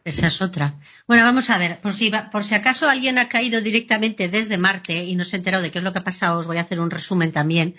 Esa 0.04 0.26
es 0.26 0.42
otra. 0.42 0.74
Bueno, 1.06 1.24
vamos 1.24 1.50
a 1.50 1.58
ver, 1.58 1.80
por 1.80 1.92
si, 1.92 2.10
por 2.30 2.44
si 2.44 2.54
acaso 2.54 2.88
alguien 2.88 3.18
ha 3.18 3.28
caído 3.28 3.60
directamente 3.60 4.28
desde 4.28 4.58
Marte 4.58 5.04
y 5.04 5.16
no 5.16 5.24
se 5.24 5.36
ha 5.36 5.38
enterado 5.38 5.62
de 5.62 5.70
qué 5.70 5.78
es 5.78 5.84
lo 5.84 5.92
que 5.92 5.98
ha 5.98 6.04
pasado, 6.04 6.38
os 6.38 6.46
voy 6.46 6.58
a 6.58 6.62
hacer 6.62 6.80
un 6.80 6.90
resumen 6.90 7.32
también 7.32 7.76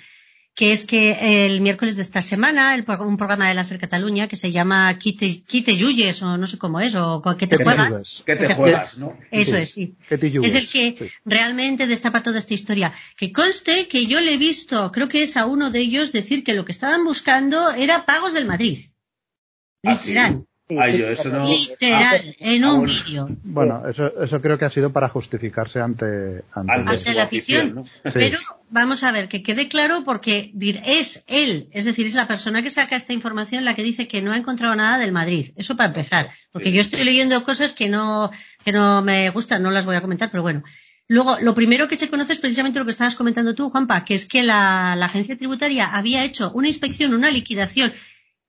que 0.60 0.74
es 0.74 0.84
que 0.84 1.46
el 1.46 1.62
miércoles 1.62 1.96
de 1.96 2.02
esta 2.02 2.22
semana, 2.22 2.76
el, 2.76 2.84
un 3.00 3.16
programa 3.16 3.48
de 3.48 3.54
la 3.54 3.64
SER 3.64 3.80
Cataluña 3.80 4.28
que 4.28 4.36
se 4.36 4.52
llama 4.52 4.94
Quite, 5.00 5.46
Quite 5.46 5.78
Yuyes, 5.78 6.22
o 6.22 6.38
no 6.38 6.48
sé 6.48 6.58
cómo 6.58 6.82
es, 6.82 6.96
o 6.96 7.22
que 7.38 7.48
te 7.48 7.64
juegas. 7.64 8.24
Que 8.26 8.36
te, 8.36 8.54
juegas, 8.54 8.98
¿no? 8.98 9.18
Eso 9.32 9.56
es, 9.56 9.72
sí. 9.72 9.96
Es 10.10 10.56
el 10.56 10.68
que 10.68 11.14
realmente 11.24 11.88
destapa 11.88 12.24
toda 12.24 12.40
esta 12.40 12.54
historia. 12.54 12.94
Que 13.16 13.32
conste 13.32 13.88
que 13.88 14.06
yo 14.06 14.20
le 14.20 14.34
he 14.34 14.38
visto, 14.38 14.92
creo 14.92 15.08
que 15.08 15.24
es 15.24 15.38
a 15.38 15.46
uno 15.46 15.72
de 15.72 15.80
ellos 15.80 16.12
decir 16.12 16.44
que 16.44 16.54
lo 16.54 16.66
que 16.66 16.74
estaban 16.74 17.06
buscando 17.06 17.72
era 17.72 18.06
pagos 18.06 18.34
del 18.34 18.46
Madrid. 18.46 18.88
¿Ah, 19.86 19.98
Ay, 20.78 21.00
yo 21.00 21.08
eso 21.08 21.30
no. 21.30 21.48
Literal, 21.48 22.36
en 22.40 22.64
un 22.66 22.86
vídeo. 22.86 23.28
Bueno, 23.44 23.88
eso, 23.90 24.12
eso 24.22 24.40
creo 24.40 24.60
que 24.60 24.66
ha 24.66 24.70
sido 24.70 24.92
para 24.94 25.10
justificarse 25.10 25.80
ante, 25.80 26.44
ante, 26.54 27.14
la 27.14 27.24
afición. 27.24 27.84
Pero 28.04 28.38
vamos 28.70 29.04
a 29.04 29.12
ver, 29.12 29.28
que 29.28 29.42
quede 29.42 29.68
claro 29.68 30.04
porque 30.06 30.54
es 30.86 31.24
él, 31.28 31.70
es 31.72 31.86
decir, 31.86 32.06
es 32.06 32.14
la 32.14 32.28
persona 32.28 32.62
que 32.62 32.70
saca 32.70 32.96
esta 32.96 33.14
información 33.14 33.66
la 33.66 33.74
que 33.74 33.82
dice 33.82 34.08
que 34.08 34.22
no 34.22 34.32
ha 34.32 34.38
encontrado 34.38 34.76
nada 34.76 35.00
del 35.00 35.12
Madrid. 35.12 35.52
Eso 35.56 35.76
para 35.76 35.90
empezar. 35.90 36.30
Porque 36.52 36.70
Sí. 36.70 36.76
yo 36.76 36.82
estoy 36.82 37.04
leyendo 37.04 37.44
cosas 37.44 37.74
que 37.74 37.90
no, 37.90 38.30
que 38.64 38.72
no 38.72 39.02
me 39.02 39.30
gustan, 39.32 39.64
no 39.64 39.72
las 39.72 39.88
voy 39.88 39.96
a 39.96 40.02
comentar, 40.02 40.30
pero 40.30 40.44
bueno. 40.44 40.64
Luego, 41.08 41.40
lo 41.42 41.56
primero 41.56 41.88
que 41.88 41.96
se 41.96 42.08
conoce 42.08 42.34
es 42.34 42.40
precisamente 42.40 42.78
lo 42.78 42.86
que 42.86 42.92
estabas 42.92 43.16
comentando 43.16 43.56
tú, 43.56 43.72
Juanpa, 43.72 44.06
que 44.06 44.14
es 44.14 44.28
que 44.28 44.44
la, 44.44 44.96
la 44.96 45.08
agencia 45.08 45.36
tributaria 45.36 45.88
había 45.88 46.24
hecho 46.24 46.52
una 46.54 46.68
inspección, 46.68 47.16
una 47.16 47.32
liquidación, 47.32 47.92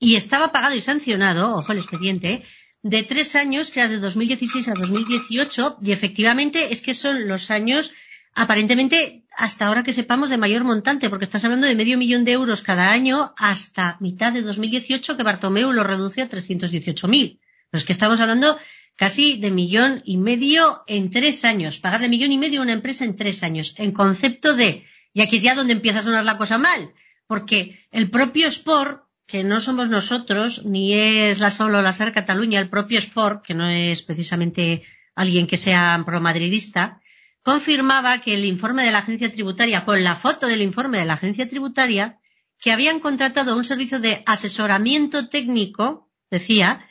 y 0.01 0.17
estaba 0.17 0.51
pagado 0.51 0.75
y 0.75 0.81
sancionado, 0.81 1.55
ojo 1.57 1.73
el 1.73 1.79
expediente, 1.79 2.43
de 2.83 3.03
tres 3.03 3.37
años, 3.37 3.71
que 3.71 3.81
era 3.81 3.91
de 3.91 3.99
2016 3.99 4.69
a 4.69 4.75
2018, 4.75 5.79
y 5.83 5.93
efectivamente 5.93 6.73
es 6.73 6.81
que 6.81 6.95
son 6.95 7.29
los 7.29 7.51
años, 7.51 7.93
aparentemente, 8.35 9.27
hasta 9.37 9.67
ahora 9.67 9.83
que 9.83 9.93
sepamos, 9.93 10.31
de 10.31 10.39
mayor 10.39 10.65
montante, 10.65 11.11
porque 11.11 11.27
estás 11.27 11.45
hablando 11.45 11.67
de 11.67 11.75
medio 11.75 11.99
millón 11.99 12.25
de 12.25 12.33
euros 12.33 12.63
cada 12.63 12.91
año 12.91 13.35
hasta 13.37 13.99
mitad 14.01 14.33
de 14.33 14.41
2018, 14.41 15.19
que 15.19 15.23
Bartomeu 15.23 15.71
lo 15.73 15.85
reduce 15.85 16.23
a 16.23 16.29
318.000. 16.29 17.39
Pero 17.71 17.79
es 17.79 17.85
que 17.85 17.93
estamos 17.93 18.21
hablando 18.21 18.59
casi 18.97 19.37
de 19.37 19.51
millón 19.51 20.03
y 20.07 20.17
medio 20.17 20.83
en 20.87 21.11
tres 21.11 21.45
años. 21.45 21.79
Pagarle 21.79 22.09
millón 22.09 22.33
y 22.33 22.39
medio 22.39 22.61
a 22.61 22.63
una 22.65 22.73
empresa 22.73 23.05
en 23.05 23.17
tres 23.17 23.43
años. 23.43 23.75
En 23.77 23.93
concepto 23.93 24.57
de, 24.57 24.85
y 25.13 25.21
aquí 25.21 25.37
es 25.37 25.43
ya 25.43 25.55
donde 25.55 25.75
empieza 25.75 25.99
a 25.99 26.03
sonar 26.03 26.25
la 26.25 26.39
cosa 26.39 26.57
mal, 26.57 26.93
porque 27.27 27.87
el 27.93 28.11
propio 28.11 28.49
Sport, 28.49 29.05
que 29.31 29.45
no 29.45 29.61
somos 29.61 29.89
nosotros, 29.89 30.65
ni 30.65 30.93
es 30.95 31.39
la 31.39 31.51
solo 31.51 31.83
la 31.83 31.93
SAR 31.93 32.13
Cataluña, 32.13 32.59
el 32.59 32.69
propio 32.69 32.99
Sport, 32.99 33.45
que 33.45 33.55
no 33.55 33.69
es 33.69 34.03
precisamente 34.03 34.83
alguien 35.15 35.47
que 35.47 35.57
sea 35.57 36.03
promadridista, 36.05 37.01
confirmaba 37.43 38.21
que 38.21 38.35
el 38.35 38.45
informe 38.45 38.85
de 38.85 38.91
la 38.91 38.99
agencia 38.99 39.31
tributaria, 39.31 39.85
con 39.85 40.03
la 40.03 40.17
foto 40.17 40.49
del 40.49 40.63
informe 40.63 40.99
de 40.99 41.05
la 41.05 41.15
agencia 41.15 41.49
tributaria, 41.49 42.19
que 42.59 42.73
habían 42.73 42.99
contratado 42.99 43.57
un 43.57 43.65
servicio 43.65 44.01
de 44.01 44.25
asesoramiento 44.27 45.29
técnico, 45.29 46.11
decía, 46.29 46.85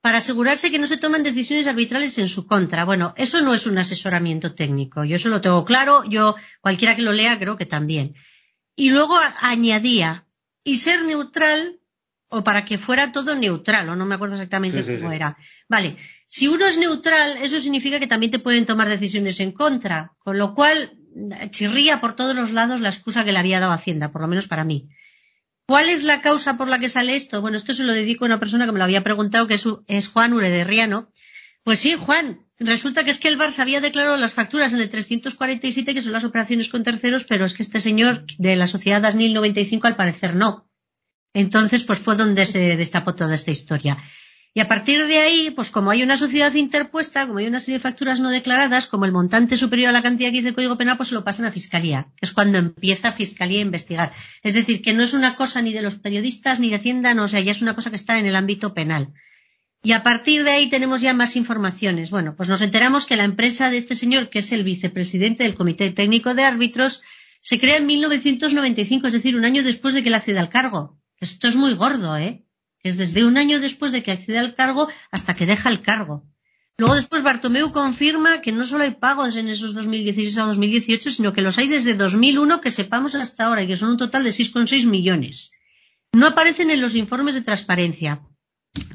para 0.00 0.18
asegurarse 0.18 0.72
que 0.72 0.80
no 0.80 0.88
se 0.88 0.96
toman 0.96 1.22
decisiones 1.22 1.68
arbitrales 1.68 2.18
en 2.18 2.28
su 2.28 2.44
contra. 2.46 2.84
Bueno, 2.84 3.14
eso 3.16 3.40
no 3.40 3.54
es 3.54 3.66
un 3.66 3.78
asesoramiento 3.78 4.52
técnico. 4.54 5.04
Yo 5.04 5.14
eso 5.14 5.28
lo 5.28 5.40
tengo 5.40 5.64
claro. 5.64 6.02
Yo, 6.04 6.34
cualquiera 6.60 6.96
que 6.96 7.02
lo 7.02 7.12
lea, 7.12 7.38
creo 7.38 7.56
que 7.56 7.66
también. 7.66 8.14
Y 8.74 8.90
luego 8.90 9.16
añadía, 9.40 10.26
y 10.64 10.76
ser 10.76 11.04
neutral, 11.04 11.78
o 12.36 12.44
para 12.44 12.64
que 12.64 12.78
fuera 12.78 13.12
todo 13.12 13.34
neutral, 13.34 13.88
o 13.88 13.96
no 13.96 14.06
me 14.06 14.14
acuerdo 14.16 14.34
exactamente 14.34 14.82
Sí, 14.84 14.96
cómo 14.96 15.10
sí. 15.10 15.16
era. 15.16 15.36
Vale. 15.68 15.96
Si 16.26 16.48
uno 16.48 16.66
es 16.66 16.76
neutral, 16.78 17.36
eso 17.42 17.60
significa 17.60 18.00
que 18.00 18.06
también 18.08 18.32
te 18.32 18.38
pueden 18.40 18.66
tomar 18.66 18.88
decisiones 18.88 19.38
en 19.40 19.52
contra, 19.52 20.12
con 20.18 20.36
lo 20.36 20.54
cual 20.54 20.98
chirría 21.50 22.00
por 22.00 22.16
todos 22.16 22.34
los 22.34 22.50
lados 22.50 22.80
la 22.80 22.88
excusa 22.88 23.24
que 23.24 23.32
le 23.32 23.38
había 23.38 23.60
dado 23.60 23.72
Hacienda, 23.72 24.10
por 24.10 24.20
lo 24.20 24.26
menos 24.28 24.48
para 24.48 24.64
mí. 24.64 24.88
¿Cuál 25.66 25.88
es 25.88 26.02
la 26.02 26.20
causa 26.20 26.56
por 26.58 26.68
la 26.68 26.78
que 26.78 26.88
sale 26.88 27.14
esto? 27.16 27.40
Bueno, 27.40 27.56
esto 27.56 27.72
se 27.72 27.84
lo 27.84 27.92
dedico 27.92 28.24
a 28.24 28.26
una 28.26 28.40
persona 28.40 28.66
que 28.66 28.72
me 28.72 28.78
lo 28.78 28.84
había 28.84 29.04
preguntado, 29.04 29.46
que 29.46 29.54
es, 29.54 29.64
es 29.86 30.08
Juan 30.08 30.32
Urederriano. 30.32 31.10
Pues 31.62 31.78
sí, 31.78 31.94
Juan, 31.98 32.40
resulta 32.58 33.04
que 33.04 33.10
es 33.12 33.18
que 33.18 33.28
el 33.28 33.38
Barça 33.38 33.60
había 33.60 33.80
declarado 33.80 34.16
las 34.18 34.32
facturas 34.34 34.74
en 34.74 34.80
el 34.80 34.88
347, 34.90 35.94
que 35.94 36.02
son 36.02 36.12
las 36.12 36.24
operaciones 36.24 36.68
con 36.68 36.82
terceros, 36.82 37.24
pero 37.24 37.46
es 37.46 37.54
que 37.54 37.62
este 37.62 37.80
señor 37.80 38.26
de 38.38 38.56
la 38.56 38.66
sociedad 38.66 39.00
Dasnil 39.00 39.32
95 39.32 39.86
al 39.86 39.96
parecer 39.96 40.34
no. 40.34 40.68
Entonces, 41.34 41.82
pues 41.82 41.98
fue 41.98 42.16
donde 42.16 42.46
se 42.46 42.76
destapó 42.76 43.14
toda 43.14 43.34
esta 43.34 43.50
historia. 43.50 43.98
Y 44.56 44.60
a 44.60 44.68
partir 44.68 45.08
de 45.08 45.18
ahí, 45.18 45.50
pues 45.50 45.70
como 45.70 45.90
hay 45.90 46.04
una 46.04 46.16
sociedad 46.16 46.54
interpuesta, 46.54 47.26
como 47.26 47.40
hay 47.40 47.48
una 47.48 47.58
serie 47.58 47.78
de 47.78 47.82
facturas 47.82 48.20
no 48.20 48.30
declaradas, 48.30 48.86
como 48.86 49.04
el 49.04 49.10
montante 49.10 49.56
superior 49.56 49.88
a 49.88 49.92
la 49.92 50.02
cantidad 50.02 50.30
que 50.30 50.36
dice 50.36 50.50
el 50.50 50.54
Código 50.54 50.78
Penal, 50.78 50.96
pues 50.96 51.08
se 51.08 51.16
lo 51.16 51.24
pasan 51.24 51.46
a 51.46 51.50
Fiscalía, 51.50 52.12
que 52.16 52.24
es 52.26 52.32
cuando 52.32 52.58
empieza 52.58 53.10
Fiscalía 53.10 53.58
a 53.58 53.62
investigar. 53.62 54.12
Es 54.44 54.54
decir, 54.54 54.80
que 54.80 54.92
no 54.92 55.02
es 55.02 55.12
una 55.12 55.34
cosa 55.34 55.60
ni 55.60 55.72
de 55.72 55.82
los 55.82 55.96
periodistas 55.96 56.60
ni 56.60 56.70
de 56.70 56.76
Hacienda, 56.76 57.14
no, 57.14 57.24
o 57.24 57.28
sea, 57.28 57.40
ya 57.40 57.50
es 57.50 57.62
una 57.62 57.74
cosa 57.74 57.90
que 57.90 57.96
está 57.96 58.16
en 58.20 58.26
el 58.26 58.36
ámbito 58.36 58.74
penal. 58.74 59.12
Y 59.82 59.90
a 59.90 60.04
partir 60.04 60.44
de 60.44 60.52
ahí 60.52 60.68
tenemos 60.68 61.00
ya 61.00 61.14
más 61.14 61.34
informaciones. 61.34 62.10
Bueno, 62.10 62.36
pues 62.36 62.48
nos 62.48 62.62
enteramos 62.62 63.06
que 63.06 63.16
la 63.16 63.24
empresa 63.24 63.70
de 63.70 63.76
este 63.76 63.96
señor, 63.96 64.30
que 64.30 64.38
es 64.38 64.52
el 64.52 64.62
vicepresidente 64.62 65.42
del 65.42 65.56
Comité 65.56 65.90
Técnico 65.90 66.32
de 66.32 66.44
Árbitros, 66.44 67.02
se 67.40 67.58
crea 67.58 67.78
en 67.78 67.86
1995, 67.86 69.08
es 69.08 69.12
decir, 69.12 69.36
un 69.36 69.44
año 69.44 69.64
después 69.64 69.94
de 69.94 70.02
que 70.02 70.10
él 70.10 70.14
accede 70.14 70.38
al 70.38 70.48
cargo. 70.48 70.96
Esto 71.20 71.48
es 71.48 71.56
muy 71.56 71.74
gordo, 71.74 72.16
¿eh? 72.16 72.44
Es 72.80 72.96
desde 72.96 73.24
un 73.24 73.38
año 73.38 73.60
después 73.60 73.92
de 73.92 74.02
que 74.02 74.12
accede 74.12 74.38
al 74.38 74.54
cargo 74.54 74.88
hasta 75.10 75.34
que 75.34 75.46
deja 75.46 75.70
el 75.70 75.80
cargo. 75.80 76.26
Luego 76.76 76.96
después 76.96 77.22
Bartomeu 77.22 77.72
confirma 77.72 78.40
que 78.40 78.50
no 78.50 78.64
solo 78.64 78.84
hay 78.84 78.94
pagos 78.96 79.36
en 79.36 79.48
esos 79.48 79.74
2016 79.74 80.38
a 80.38 80.44
2018, 80.44 81.10
sino 81.10 81.32
que 81.32 81.40
los 81.40 81.56
hay 81.56 81.68
desde 81.68 81.94
2001 81.94 82.60
que 82.60 82.70
sepamos 82.70 83.14
hasta 83.14 83.46
ahora 83.46 83.62
y 83.62 83.68
que 83.68 83.76
son 83.76 83.90
un 83.90 83.96
total 83.96 84.24
de 84.24 84.30
6,6 84.30 84.86
millones. 84.86 85.52
No 86.12 86.26
aparecen 86.26 86.70
en 86.70 86.80
los 86.80 86.96
informes 86.96 87.36
de 87.36 87.42
transparencia, 87.42 88.22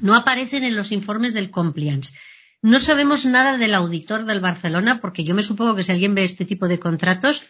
no 0.02 0.16
aparecen 0.16 0.64
en 0.64 0.76
los 0.76 0.92
informes 0.92 1.34
del 1.34 1.52
compliance. 1.52 2.14
No 2.62 2.80
sabemos 2.82 3.26
nada 3.26 3.58
del 3.58 3.74
auditor 3.74 4.26
del 4.26 4.42
Barcelona 4.42 5.00
porque 5.00 5.24
yo 5.24 5.34
me 5.34 5.44
supongo 5.44 5.76
que 5.76 5.84
si 5.84 5.94
alguien 5.94 6.16
ve 6.16 6.26
este 6.26 6.46
tipo 6.46 6.68
de 6.68 6.80
contratos 6.80 7.46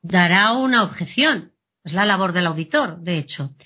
dará 0.00 0.52
una 0.52 0.84
objeción. 0.84 1.52
Es 1.82 1.92
la 1.92 2.04
labor 2.04 2.32
del 2.32 2.46
auditor, 2.46 3.00
de 3.00 3.18
hecho. 3.18 3.56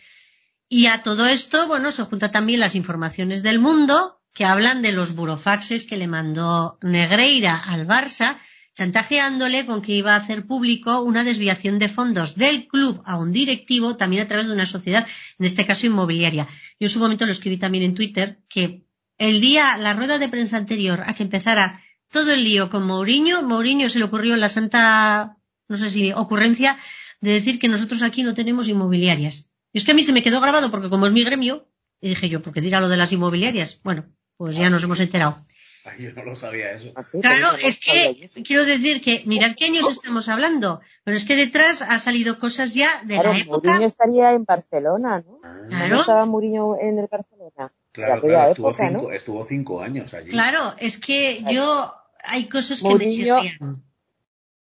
Y 0.68 0.86
a 0.86 1.02
todo 1.02 1.26
esto, 1.26 1.68
bueno, 1.68 1.92
se 1.92 2.02
junta 2.02 2.30
también 2.30 2.60
las 2.60 2.74
informaciones 2.74 3.42
del 3.42 3.60
mundo 3.60 4.20
que 4.34 4.44
hablan 4.44 4.82
de 4.82 4.92
los 4.92 5.14
burofaxes 5.14 5.86
que 5.86 5.96
le 5.96 6.08
mandó 6.08 6.78
Negreira 6.82 7.56
al 7.56 7.86
Barça, 7.86 8.38
chantajeándole 8.74 9.64
con 9.64 9.80
que 9.80 9.94
iba 9.94 10.12
a 10.12 10.18
hacer 10.18 10.46
público 10.46 11.00
una 11.00 11.24
desviación 11.24 11.78
de 11.78 11.88
fondos 11.88 12.34
del 12.34 12.66
club 12.66 13.00
a 13.06 13.16
un 13.16 13.32
directivo, 13.32 13.96
también 13.96 14.22
a 14.22 14.28
través 14.28 14.48
de 14.48 14.52
una 14.52 14.66
sociedad, 14.66 15.06
en 15.38 15.46
este 15.46 15.64
caso 15.64 15.86
inmobiliaria. 15.86 16.46
Yo 16.78 16.86
en 16.86 16.90
su 16.90 16.98
momento 16.98 17.24
lo 17.24 17.32
escribí 17.32 17.56
también 17.56 17.84
en 17.84 17.94
Twitter, 17.94 18.42
que 18.48 18.84
el 19.16 19.40
día, 19.40 19.78
la 19.78 19.94
rueda 19.94 20.18
de 20.18 20.28
prensa 20.28 20.58
anterior 20.58 21.04
a 21.06 21.14
que 21.14 21.22
empezara 21.22 21.80
todo 22.10 22.32
el 22.34 22.44
lío 22.44 22.68
con 22.68 22.86
Mourinho, 22.86 23.42
Mourinho 23.42 23.88
se 23.88 23.98
le 23.98 24.04
ocurrió 24.04 24.36
la 24.36 24.50
santa, 24.50 25.38
no 25.68 25.76
sé 25.76 25.88
si 25.88 26.12
ocurrencia, 26.12 26.78
de 27.22 27.30
decir 27.30 27.58
que 27.58 27.68
nosotros 27.68 28.02
aquí 28.02 28.22
no 28.22 28.34
tenemos 28.34 28.68
inmobiliarias. 28.68 29.50
Y 29.76 29.78
es 29.78 29.84
que 29.84 29.92
a 29.92 29.94
mí 29.94 30.02
se 30.02 30.14
me 30.14 30.22
quedó 30.22 30.40
grabado 30.40 30.70
porque 30.70 30.88
como 30.88 31.04
es 31.06 31.12
mi 31.12 31.22
gremio, 31.22 31.68
y 32.00 32.08
dije 32.08 32.30
yo, 32.30 32.40
¿por 32.40 32.54
qué 32.54 32.62
dirá 32.62 32.80
lo 32.80 32.88
de 32.88 32.96
las 32.96 33.12
inmobiliarias? 33.12 33.78
Bueno, 33.84 34.06
pues 34.38 34.56
ya 34.56 34.70
nos 34.70 34.82
hemos 34.82 34.98
enterado. 35.00 35.44
Ay, 35.84 36.04
yo 36.04 36.12
no 36.14 36.24
lo 36.24 36.34
sabía 36.34 36.72
eso. 36.72 36.92
Así, 36.94 37.20
Claro, 37.20 37.48
es 37.62 37.78
que 37.80 38.42
quiero 38.42 38.64
decir 38.64 39.02
que 39.02 39.22
mirad 39.26 39.54
qué 39.54 39.66
años 39.66 39.86
estamos 39.90 40.30
hablando, 40.30 40.80
pero 41.04 41.14
es 41.18 41.26
que 41.26 41.36
detrás 41.36 41.82
ha 41.82 41.98
salido 41.98 42.38
cosas 42.38 42.72
ya 42.72 43.02
de 43.04 43.16
Claro, 43.16 43.34
la 43.34 43.38
época. 43.38 43.68
Mourinho 43.68 43.86
estaría 43.86 44.32
en 44.32 44.46
Barcelona, 44.46 45.22
¿no? 45.26 45.40
Ah, 45.44 45.60
Claro. 45.68 45.94
¿No 45.96 46.00
estaba 46.00 46.24
Mourinho 46.24 46.78
en 46.80 46.98
el 46.98 47.08
Barcelona? 47.12 47.70
Claro, 47.92 48.22
claro, 48.22 48.50
estuvo, 48.52 48.70
época, 48.70 48.88
cinco, 48.88 49.02
¿no? 49.02 49.10
estuvo 49.12 49.44
cinco 49.44 49.82
años 49.82 50.14
allí. 50.14 50.30
Claro, 50.30 50.74
es 50.78 50.96
que 50.96 51.44
yo 51.44 51.92
hay 52.24 52.48
cosas 52.48 52.80
que 52.80 52.88
Mourinho- 52.88 52.98
me 52.98 53.12
chirrían. 53.12 53.72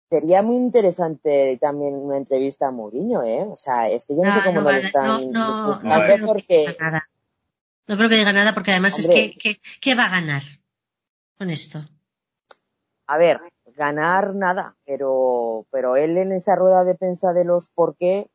Sería 0.09 0.41
muy 0.41 0.55
interesante 0.55 1.57
también 1.59 1.95
una 1.95 2.17
entrevista 2.17 2.67
a 2.67 2.71
Mourinho, 2.71 3.23
¿eh? 3.23 3.45
O 3.49 3.57
sea, 3.57 3.89
es 3.89 4.05
que 4.05 4.15
yo 4.15 4.23
no, 4.23 4.31
sé 4.33 4.41
cómo 4.43 4.61
no 4.61 4.69
a- 4.69 4.77
están 4.77 5.31
no, 5.31 5.67
buscando 5.67 6.03
creo 6.05 6.17
que 6.19 6.25
porque 6.25 6.59
diga 6.59 6.91
nada. 6.91 7.09
No 7.87 7.97
creo 7.97 8.09
que 8.09 8.15
diga 8.15 8.33
nada 8.33 8.53
porque 8.53 8.71
además 8.71 8.95
Hombre. 8.95 9.25
es 9.25 9.31
que, 9.31 9.37
que 9.37 9.61
¿qué 9.81 9.95
va 9.95 10.05
a 10.05 10.09
ganar 10.09 10.43
con 11.37 11.49
esto? 11.49 11.83
a 13.07 13.17
ver, 13.17 13.39
ganar 13.77 14.35
nada, 14.35 14.75
pero, 14.85 15.65
pero 15.71 15.95
él 15.95 16.17
en 16.17 16.33
esa 16.33 16.55
rueda 16.55 16.83
de 16.83 16.95
prensa 16.95 17.33
de 17.33 17.45
los 17.45 17.71
por 17.71 17.95
qué, 17.95 18.29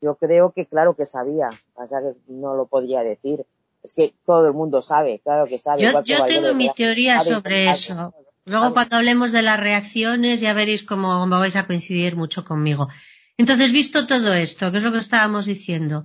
yo 0.00 0.16
creo 0.16 0.52
que 0.52 0.66
claro 0.66 0.94
que 0.94 1.06
sabía, 1.06 1.50
pasa 1.72 2.00
que 2.00 2.14
no 2.26 2.54
lo 2.54 2.66
podía 2.66 3.02
decir. 3.02 3.46
Es 3.82 3.92
que 3.92 4.14
todo 4.24 4.48
el 4.48 4.54
mundo 4.54 4.82
sabe, 4.82 5.20
claro 5.20 5.46
que 5.46 5.60
sabe. 5.60 5.82
Yo, 5.82 6.02
yo 6.02 6.24
tengo 6.26 6.52
mi 6.54 6.72
teoría 6.74 7.20
sobre 7.20 7.70
eso. 7.70 8.12
Luego 8.46 8.72
cuando 8.74 8.96
hablemos 8.96 9.32
de 9.32 9.42
las 9.42 9.58
reacciones 9.58 10.40
ya 10.40 10.52
veréis 10.52 10.84
cómo 10.84 11.08
cómo 11.18 11.40
vais 11.40 11.56
a 11.56 11.66
coincidir 11.66 12.14
mucho 12.14 12.44
conmigo. 12.44 12.88
Entonces, 13.36 13.72
visto 13.72 14.06
todo 14.06 14.34
esto, 14.34 14.70
que 14.70 14.78
es 14.78 14.84
lo 14.84 14.92
que 14.92 14.98
estábamos 14.98 15.46
diciendo, 15.46 16.04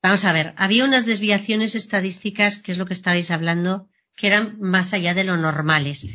vamos 0.00 0.24
a 0.24 0.32
ver, 0.32 0.54
había 0.56 0.84
unas 0.84 1.06
desviaciones 1.06 1.74
estadísticas, 1.74 2.58
que 2.58 2.70
es 2.70 2.78
lo 2.78 2.86
que 2.86 2.94
estabais 2.94 3.32
hablando, 3.32 3.88
que 4.16 4.28
eran 4.28 4.58
más 4.60 4.92
allá 4.92 5.12
de 5.12 5.24
lo 5.24 5.36
normales. 5.36 6.06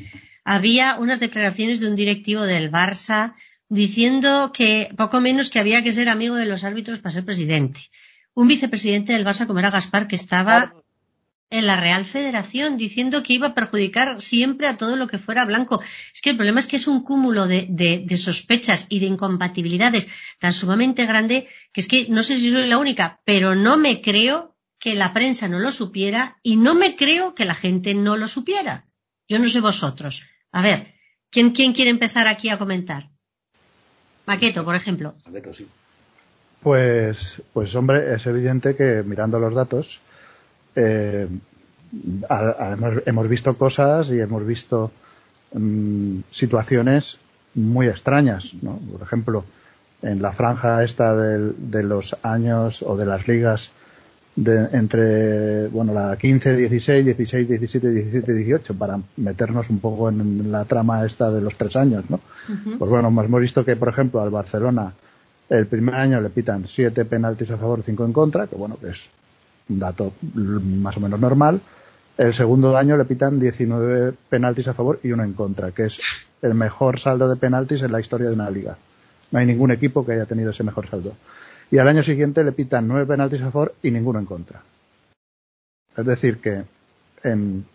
Había 0.45 0.95
unas 0.95 1.19
declaraciones 1.19 1.81
de 1.81 1.87
un 1.89 1.95
directivo 1.95 2.43
del 2.43 2.71
Barça 2.71 3.35
diciendo 3.67 4.53
que 4.53 4.89
poco 4.95 5.19
menos 5.19 5.49
que 5.49 5.59
había 5.59 5.83
que 5.83 5.91
ser 5.91 6.07
amigo 6.07 6.35
de 6.35 6.45
los 6.45 6.63
árbitros 6.63 6.99
para 6.99 7.11
ser 7.11 7.25
presidente. 7.25 7.81
Un 8.33 8.47
vicepresidente 8.47 9.11
del 9.11 9.25
Barça 9.25 9.45
como 9.45 9.59
era 9.59 9.69
Gaspar 9.69 10.07
que 10.07 10.15
estaba 10.15 10.73
en 11.49 11.65
la 11.65 11.79
Real 11.79 12.03
Federación 12.05 12.75
diciendo 12.77 13.23
que 13.23 13.33
iba 13.33 13.47
a 13.47 13.53
perjudicar 13.55 14.19
siempre 14.21 14.67
a 14.67 14.75
todo 14.77 14.95
lo 14.95 15.07
que 15.07 15.17
fuera 15.17 15.45
blanco. 15.45 15.81
Es 16.13 16.21
que 16.21 16.31
el 16.31 16.35
problema 16.35 16.59
es 16.59 16.67
que 16.67 16.75
es 16.75 16.87
un 16.87 17.03
cúmulo 17.03 17.47
de, 17.47 17.67
de- 17.69 18.17
sospechas 18.17 18.87
y 18.89 18.99
de 18.99 19.05
incompatibilidades 19.05 20.09
tan 20.39 20.51
sumamente 20.53 21.05
grande 21.05 21.47
que 21.71 21.81
es 21.81 21.87
que 21.87 22.07
no 22.09 22.23
sé 22.23 22.35
si 22.35 22.51
soy 22.51 22.67
la 22.67 22.77
única, 22.77 23.21
pero 23.23 23.55
no 23.55 23.77
me 23.77 24.01
creo 24.01 24.55
que 24.79 24.93
la 24.95 25.13
prensa 25.13 25.47
no 25.47 25.59
lo 25.59 25.71
supiera 25.71 26.37
y 26.43 26.55
no 26.57 26.75
me 26.75 26.95
creo 26.95 27.33
que 27.33 27.45
la 27.45 27.55
gente 27.55 27.93
no 27.95 28.17
lo 28.17 28.27
supiera. 28.27 28.85
Yo 29.29 29.39
no 29.39 29.49
sé 29.49 29.61
vosotros. 29.61 30.23
A 30.51 30.61
ver, 30.61 30.93
¿quién, 31.29 31.51
quién 31.51 31.73
quiere 31.73 31.91
empezar 31.91 32.27
aquí 32.27 32.49
a 32.49 32.57
comentar? 32.57 33.09
Maqueto, 34.25 34.65
por 34.65 34.75
ejemplo. 34.75 35.15
Maqueto, 35.25 35.53
sí. 35.53 35.67
Pues, 36.61 37.41
pues 37.53 37.73
hombre, 37.75 38.13
es 38.15 38.25
evidente 38.25 38.75
que 38.75 39.03
mirando 39.05 39.39
los 39.39 39.53
datos, 39.53 39.99
eh, 40.77 41.27
hemos, 43.05 43.27
visto 43.27 43.57
cosas 43.57 44.09
y 44.09 44.19
hemos 44.19 44.45
visto 44.45 44.91
mm, 45.53 46.19
situaciones 46.31 47.17
muy 47.55 47.87
extrañas, 47.87 48.53
¿no? 48.61 48.79
Por 48.91 49.01
ejemplo, 49.01 49.43
en 50.01 50.21
la 50.21 50.31
franja 50.31 50.83
esta 50.83 51.15
de 51.15 51.83
los 51.83 52.15
años 52.21 52.83
o 52.83 52.95
de 52.95 53.05
las 53.05 53.27
ligas 53.27 53.71
de, 54.37 54.69
entre, 54.71 55.67
bueno, 55.69 55.93
la 55.93 56.15
15, 56.15 56.55
16, 56.55 57.05
16, 57.05 57.49
17, 57.49 57.91
17, 57.91 58.33
18, 58.33 58.75
para 58.75 58.99
meternos 59.17 59.69
un 59.71 59.79
poco 59.79 60.09
en 60.09 60.51
la 60.51 60.63
trama 60.65 61.03
esta 61.05 61.31
de 61.31 61.41
los 61.41 61.57
tres 61.57 61.75
años, 61.75 62.05
¿no? 62.09 62.19
Pues 62.77 62.89
bueno, 62.89 63.07
hemos 63.07 63.41
visto 63.41 63.65
que, 63.65 63.75
por 63.75 63.89
ejemplo, 63.89 64.21
al 64.21 64.29
Barcelona 64.29 64.93
el 65.49 65.65
primer 65.65 65.95
año 65.95 66.21
le 66.21 66.29
pitan 66.29 66.67
siete 66.67 67.03
penaltis 67.05 67.49
a 67.49 67.57
favor, 67.57 67.81
cinco 67.83 68.05
en 68.05 68.13
contra, 68.13 68.45
que 68.45 68.55
bueno, 68.55 68.77
que 68.79 68.89
es 68.89 69.09
dato 69.67 70.13
más 70.33 70.97
o 70.97 70.99
menos 70.99 71.19
normal. 71.19 71.61
El 72.17 72.33
segundo 72.33 72.75
año 72.75 72.97
le 72.97 73.05
pitan 73.05 73.39
19 73.39 74.13
penaltis 74.29 74.67
a 74.67 74.73
favor 74.73 74.99
y 75.03 75.11
uno 75.11 75.23
en 75.23 75.33
contra, 75.33 75.71
que 75.71 75.85
es 75.85 75.99
el 76.41 76.53
mejor 76.53 76.99
saldo 76.99 77.29
de 77.29 77.35
penaltis 77.35 77.83
en 77.83 77.91
la 77.91 77.99
historia 77.99 78.27
de 78.27 78.33
una 78.33 78.49
liga. 78.49 78.77
No 79.31 79.39
hay 79.39 79.45
ningún 79.45 79.71
equipo 79.71 80.05
que 80.05 80.13
haya 80.13 80.25
tenido 80.25 80.51
ese 80.51 80.63
mejor 80.63 80.89
saldo. 80.89 81.13
Y 81.69 81.77
al 81.77 81.87
año 81.87 82.01
siguiente 82.01 82.43
le 82.43 82.53
pitan 82.53 82.87
nueve 82.87 83.05
penaltis 83.05 83.41
a 83.41 83.51
favor 83.51 83.75
y 83.83 83.91
ninguno 83.91 84.19
en 84.19 84.25
contra. 84.25 84.61
Es 85.95 86.05
decir, 86.05 86.39
que 86.39 86.63
en, 87.23 87.65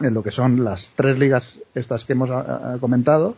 lo 0.00 0.22
que 0.22 0.30
son 0.30 0.64
las 0.64 0.92
tres 0.96 1.18
ligas 1.18 1.58
estas 1.74 2.04
que 2.04 2.14
hemos 2.14 2.30
comentado, 2.80 3.36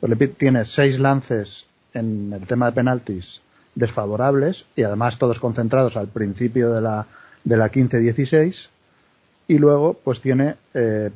pues 0.00 0.18
le 0.18 0.28
tiene 0.28 0.64
seis 0.64 0.98
lances 0.98 1.66
en 1.94 2.32
el 2.32 2.46
tema 2.46 2.66
de 2.66 2.72
penaltis 2.72 3.40
desfavorables 3.80 4.66
y 4.76 4.84
además 4.84 5.18
todos 5.18 5.40
concentrados 5.40 5.96
al 5.96 6.06
principio 6.06 6.72
de 6.72 6.80
la, 6.80 7.06
de 7.42 7.56
la 7.56 7.72
15-16 7.72 8.68
y 9.48 9.58
luego 9.58 9.94
pues 9.94 10.20
tiene 10.20 10.54
eh, 10.74 11.10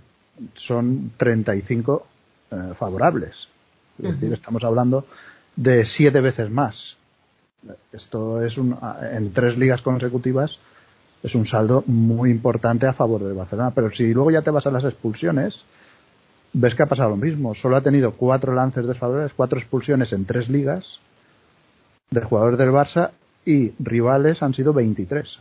son 0.55 1.13
35 1.17 2.07
eh, 2.51 2.57
favorables. 2.77 3.49
Es 4.03 4.11
decir, 4.11 4.33
estamos 4.33 4.65
hablando 4.65 5.07
de 5.55 5.85
siete 5.85 6.21
veces 6.21 6.51
más. 6.51 6.97
Esto 7.93 8.43
es 8.43 8.59
un, 8.59 8.77
en 9.13 9.33
tres 9.33 9.57
ligas 9.57 9.83
consecutivas 9.83 10.59
es 11.25 11.35
un 11.35 11.47
saldo 11.47 11.83
muy 11.87 12.31
importante 12.31 12.87
a 12.87 12.93
favor 12.93 13.25
del 13.25 13.33
Barcelona. 13.33 13.71
Pero 13.71 13.91
si 13.91 14.13
luego 14.13 14.31
ya 14.31 14.43
te 14.43 14.51
vas 14.51 14.67
a 14.67 14.71
las 14.71 14.85
expulsiones, 14.85 15.65
ves 16.53 16.75
que 16.75 16.83
ha 16.83 16.87
pasado 16.87 17.11
lo 17.11 17.17
mismo. 17.17 17.55
Solo 17.55 17.77
ha 17.77 17.81
tenido 17.81 18.13
cuatro 18.13 18.53
lances 18.53 18.87
desfavorables, 18.87 19.33
cuatro 19.35 19.59
expulsiones 19.59 20.13
en 20.13 20.27
tres 20.27 20.51
ligas 20.51 21.01
de 22.15 22.21
jugadores 22.23 22.59
del 22.59 22.71
Barça 22.71 23.11
y 23.45 23.73
rivales 23.79 24.43
han 24.43 24.55
sido 24.55 24.73
23. 24.73 25.41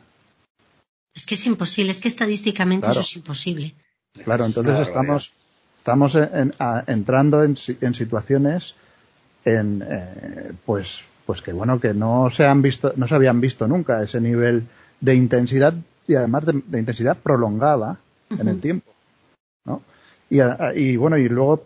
Es 1.16 1.26
que 1.26 1.36
es 1.36 1.46
imposible, 1.46 1.92
es 1.92 2.00
que 2.00 2.08
estadísticamente 2.08 2.88
eso 2.88 3.02
es 3.02 3.16
imposible. 3.16 3.76
Claro, 4.24 4.46
entonces 4.46 4.88
estamos, 4.88 5.32
estamos 5.78 6.18
entrando 6.88 7.44
en, 7.44 7.56
en 7.82 7.94
situaciones 7.94 8.76
en, 9.46 9.84
eh, 9.88 10.54
pues, 10.66 11.02
pues 11.26 11.42
que 11.42 11.54
bueno, 11.54 11.80
que 11.80 11.94
no 11.94 12.30
se 12.32 12.46
han 12.46 12.62
visto, 12.62 12.94
no 12.96 13.08
se 13.08 13.16
habían 13.16 13.42
visto 13.42 13.68
nunca 13.68 14.02
ese 14.02 14.22
nivel 14.22 14.68
de 15.00 15.16
intensidad 15.16 15.74
y 16.08 16.16
además 16.16 16.46
de, 16.46 16.54
intensidad 16.80 17.18
prolongada 17.18 17.98
en 18.30 18.48
el 18.48 18.60
tiempo, 18.60 18.92
¿no? 19.66 19.82
Y, 20.30 20.40
y, 20.76 20.98
bueno, 20.98 21.18
y 21.18 21.30
luego, 21.30 21.66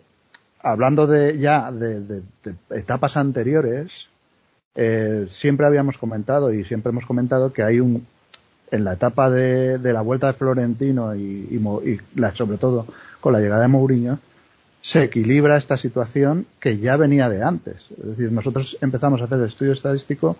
hablando 0.60 1.06
de 1.06 1.38
ya 1.38 1.72
de, 1.72 2.22
etapas 2.70 3.16
anteriores, 3.16 4.08
eh, 4.80 5.26
siempre 5.28 5.66
habíamos 5.66 5.98
comentado 5.98 6.52
y 6.52 6.64
siempre 6.64 6.90
hemos 6.90 7.04
comentado 7.04 7.52
que 7.52 7.64
hay 7.64 7.80
un, 7.80 8.06
en 8.70 8.84
la 8.84 8.92
etapa 8.92 9.28
de, 9.28 9.78
la 9.92 10.02
vuelta 10.02 10.28
de 10.28 10.34
Florentino 10.34 11.16
y, 11.16 11.60
sobre 12.34 12.58
todo 12.58 12.86
con 13.20 13.32
la 13.32 13.40
llegada 13.40 13.62
de 13.62 13.68
Mourinho, 13.68 14.20
se 14.80 15.02
equilibra 15.02 15.56
esta 15.56 15.76
situación 15.76 16.46
que 16.60 16.78
ya 16.78 16.96
venía 16.96 17.28
de 17.28 17.42
antes. 17.42 17.88
Es 17.98 18.06
decir, 18.06 18.30
nosotros 18.30 18.78
empezamos 18.80 19.20
a 19.20 19.24
hacer 19.24 19.38
el 19.38 19.46
estudio 19.46 19.72
estadístico 19.72 20.36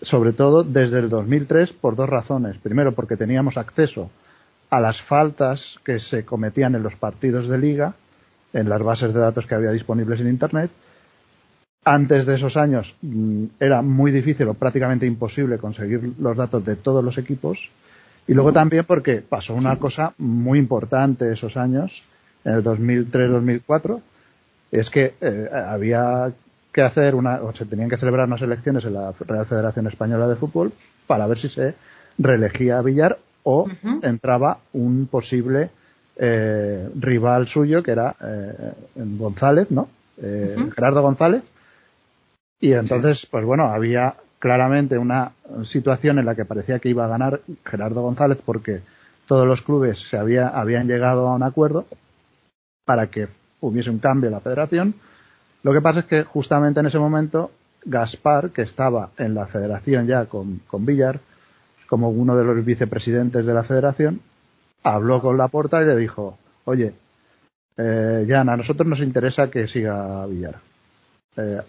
sobre 0.00 0.32
todo 0.32 0.62
desde 0.62 1.00
el 1.00 1.08
2003 1.08 1.72
por 1.72 1.96
dos 1.96 2.08
razones. 2.08 2.58
Primero, 2.58 2.92
porque 2.92 3.16
teníamos 3.16 3.56
acceso 3.56 4.10
a 4.70 4.78
las 4.78 5.02
faltas 5.02 5.80
que 5.84 5.98
se 5.98 6.24
cometían 6.24 6.76
en 6.76 6.84
los 6.84 6.94
partidos 6.94 7.48
de 7.48 7.58
liga, 7.58 7.94
en 8.52 8.68
las 8.68 8.80
bases 8.80 9.12
de 9.12 9.18
datos 9.18 9.46
que 9.46 9.56
había 9.56 9.72
disponibles 9.72 10.20
en 10.20 10.28
Internet. 10.28 10.70
Antes 11.88 12.26
de 12.26 12.34
esos 12.34 12.56
años 12.56 12.96
mm, 13.00 13.44
era 13.60 13.80
muy 13.80 14.10
difícil 14.10 14.48
o 14.48 14.54
prácticamente 14.54 15.06
imposible 15.06 15.56
conseguir 15.56 16.14
los 16.18 16.36
datos 16.36 16.64
de 16.64 16.74
todos 16.74 17.02
los 17.02 17.16
equipos. 17.16 17.70
Y 18.26 18.34
luego 18.34 18.52
también 18.52 18.84
porque 18.84 19.22
pasó 19.22 19.54
una 19.54 19.76
cosa 19.76 20.12
muy 20.18 20.58
importante 20.58 21.32
esos 21.32 21.56
años, 21.56 22.02
en 22.44 22.54
el 22.54 22.64
2003-2004, 22.64 24.00
es 24.72 24.90
que 24.90 25.14
eh, 25.20 25.48
había 25.48 26.32
que 26.72 26.82
hacer 26.82 27.14
una, 27.14 27.36
o 27.36 27.54
se 27.54 27.66
tenían 27.66 27.88
que 27.88 27.96
celebrar 27.96 28.26
unas 28.26 28.42
elecciones 28.42 28.84
en 28.84 28.94
la 28.94 29.14
Real 29.20 29.46
Federación 29.46 29.86
Española 29.86 30.26
de 30.26 30.34
Fútbol 30.34 30.72
para 31.06 31.28
ver 31.28 31.38
si 31.38 31.48
se 31.48 31.76
reelegía 32.18 32.78
a 32.78 32.82
Villar 32.82 33.16
o 33.44 33.68
entraba 34.02 34.58
un 34.72 35.06
posible 35.06 35.70
eh, 36.16 36.88
rival 36.98 37.46
suyo 37.46 37.80
que 37.84 37.92
era 37.92 38.16
eh, 38.20 38.72
González, 38.96 39.70
¿no? 39.70 39.88
Gerardo 40.18 41.02
González. 41.02 41.44
Y 42.60 42.72
entonces, 42.72 43.26
pues 43.26 43.44
bueno, 43.44 43.64
había 43.64 44.16
claramente 44.38 44.98
una 44.98 45.32
situación 45.64 46.18
en 46.18 46.24
la 46.24 46.34
que 46.34 46.44
parecía 46.44 46.78
que 46.78 46.88
iba 46.88 47.04
a 47.04 47.08
ganar 47.08 47.40
Gerardo 47.64 48.02
González 48.02 48.38
porque 48.44 48.80
todos 49.26 49.46
los 49.46 49.62
clubes 49.62 50.00
se 50.00 50.16
había, 50.16 50.48
habían 50.48 50.86
llegado 50.86 51.26
a 51.28 51.34
un 51.34 51.42
acuerdo 51.42 51.86
para 52.84 53.08
que 53.08 53.28
hubiese 53.60 53.90
un 53.90 53.98
cambio 53.98 54.28
en 54.28 54.34
la 54.34 54.40
federación. 54.40 54.94
Lo 55.62 55.72
que 55.72 55.80
pasa 55.80 56.00
es 56.00 56.06
que 56.06 56.22
justamente 56.22 56.80
en 56.80 56.86
ese 56.86 56.98
momento 56.98 57.50
Gaspar, 57.84 58.50
que 58.50 58.62
estaba 58.62 59.10
en 59.16 59.34
la 59.34 59.46
federación 59.46 60.06
ya 60.06 60.26
con, 60.26 60.60
con 60.66 60.84
Villar, 60.86 61.20
como 61.88 62.08
uno 62.10 62.36
de 62.36 62.44
los 62.44 62.64
vicepresidentes 62.64 63.46
de 63.46 63.54
la 63.54 63.62
federación, 63.62 64.20
habló 64.82 65.20
con 65.20 65.36
Laporta 65.36 65.82
y 65.82 65.86
le 65.86 65.96
dijo, 65.96 66.38
oye, 66.64 66.94
eh, 67.76 68.26
Jan, 68.28 68.48
a 68.48 68.56
nosotros 68.56 68.86
nos 68.86 69.00
interesa 69.00 69.50
que 69.50 69.68
siga 69.68 70.26
Villar. 70.26 70.56
Eh, 71.36 71.60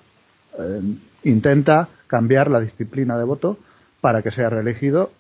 eh, 0.58 0.82
intenta 1.24 1.88
cambiar 2.08 2.50
la 2.50 2.60
disciplina 2.60 3.18
de 3.18 3.24
voto 3.24 3.58
para 4.02 4.22
que 4.22 4.32
sea 4.32 4.50
reelegido 4.50 5.12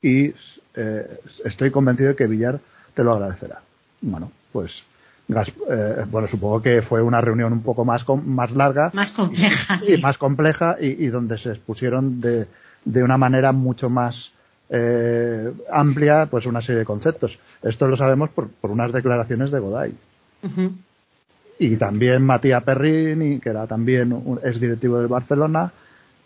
y 0.00 0.34
eh, 0.74 1.20
estoy 1.44 1.70
convencido 1.70 2.10
de 2.10 2.16
que 2.16 2.26
Villar 2.26 2.60
te 2.94 3.04
lo 3.04 3.12
agradecerá. 3.12 3.62
Bueno, 4.00 4.30
pues 4.52 4.84
eh, 5.28 6.04
bueno, 6.10 6.26
supongo 6.26 6.60
que 6.60 6.82
fue 6.82 7.00
una 7.00 7.20
reunión 7.20 7.52
un 7.52 7.62
poco 7.62 7.84
más, 7.84 8.04
más 8.08 8.50
larga. 8.50 8.90
Más 8.92 9.12
compleja. 9.12 9.78
Sí, 9.78 9.96
más 9.98 10.18
compleja 10.18 10.76
y, 10.80 11.06
donde 11.06 11.38
se 11.38 11.50
expusieron 11.50 12.20
de, 12.20 12.46
de 12.84 13.02
una 13.02 13.16
manera 13.16 13.52
mucho 13.52 13.88
más 13.88 14.32
eh, 14.68 15.52
amplia 15.70 16.26
pues 16.26 16.46
una 16.46 16.60
serie 16.60 16.80
de 16.80 16.84
conceptos. 16.84 17.38
Esto 17.62 17.86
lo 17.88 17.96
sabemos 17.96 18.30
por, 18.30 18.48
por 18.48 18.70
unas 18.70 18.92
declaraciones 18.92 19.50
de 19.50 19.58
Goday. 19.58 19.94
Y 21.64 21.76
también 21.76 22.26
Matías 22.26 22.64
Perrini, 22.64 23.38
que 23.38 23.50
era 23.50 23.68
también 23.68 24.12
un 24.12 24.40
ex 24.42 24.58
directivo 24.58 24.98
del 24.98 25.06
Barcelona, 25.06 25.70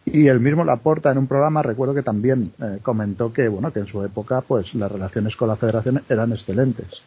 y 0.07 0.29
el 0.29 0.41
mismo 0.41 0.65
Laporta 0.65 1.11
en 1.11 1.19
un 1.19 1.27
programa 1.27 1.63
recuerdo 1.63 1.93
que 1.93 2.03
también 2.03 2.53
eh, 2.59 2.79
comentó 2.83 3.31
que 3.35 3.47
bueno 3.47 3.71
que 3.71 3.81
en 3.81 3.87
su 3.87 4.03
época 4.03 4.41
pues 4.41 4.75
las 4.75 4.91
relaciones 4.91 5.37
con 5.37 5.49
la 5.49 5.57
Federación 5.57 6.03
eran 6.09 6.33
excelentes 6.33 7.03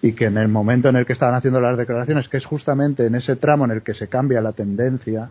y 0.00 0.12
que 0.12 0.26
en 0.26 0.38
el 0.38 0.46
momento 0.46 0.90
en 0.90 0.96
el 0.96 1.06
que 1.06 1.14
estaban 1.14 1.34
haciendo 1.34 1.58
las 1.58 1.76
declaraciones, 1.76 2.28
que 2.28 2.36
es 2.36 2.44
justamente 2.44 3.04
en 3.06 3.16
ese 3.16 3.34
tramo 3.34 3.64
en 3.64 3.72
el 3.72 3.82
que 3.82 3.94
se 3.94 4.06
cambia 4.06 4.40
la 4.40 4.52
tendencia 4.52 5.28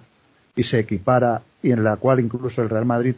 y 0.57 0.63
se 0.63 0.79
equipara 0.79 1.41
y 1.63 1.71
en 1.71 1.85
la 1.85 1.95
cual 1.95 2.19
incluso 2.19 2.61
el 2.61 2.69
Real 2.69 2.85
Madrid 2.85 3.15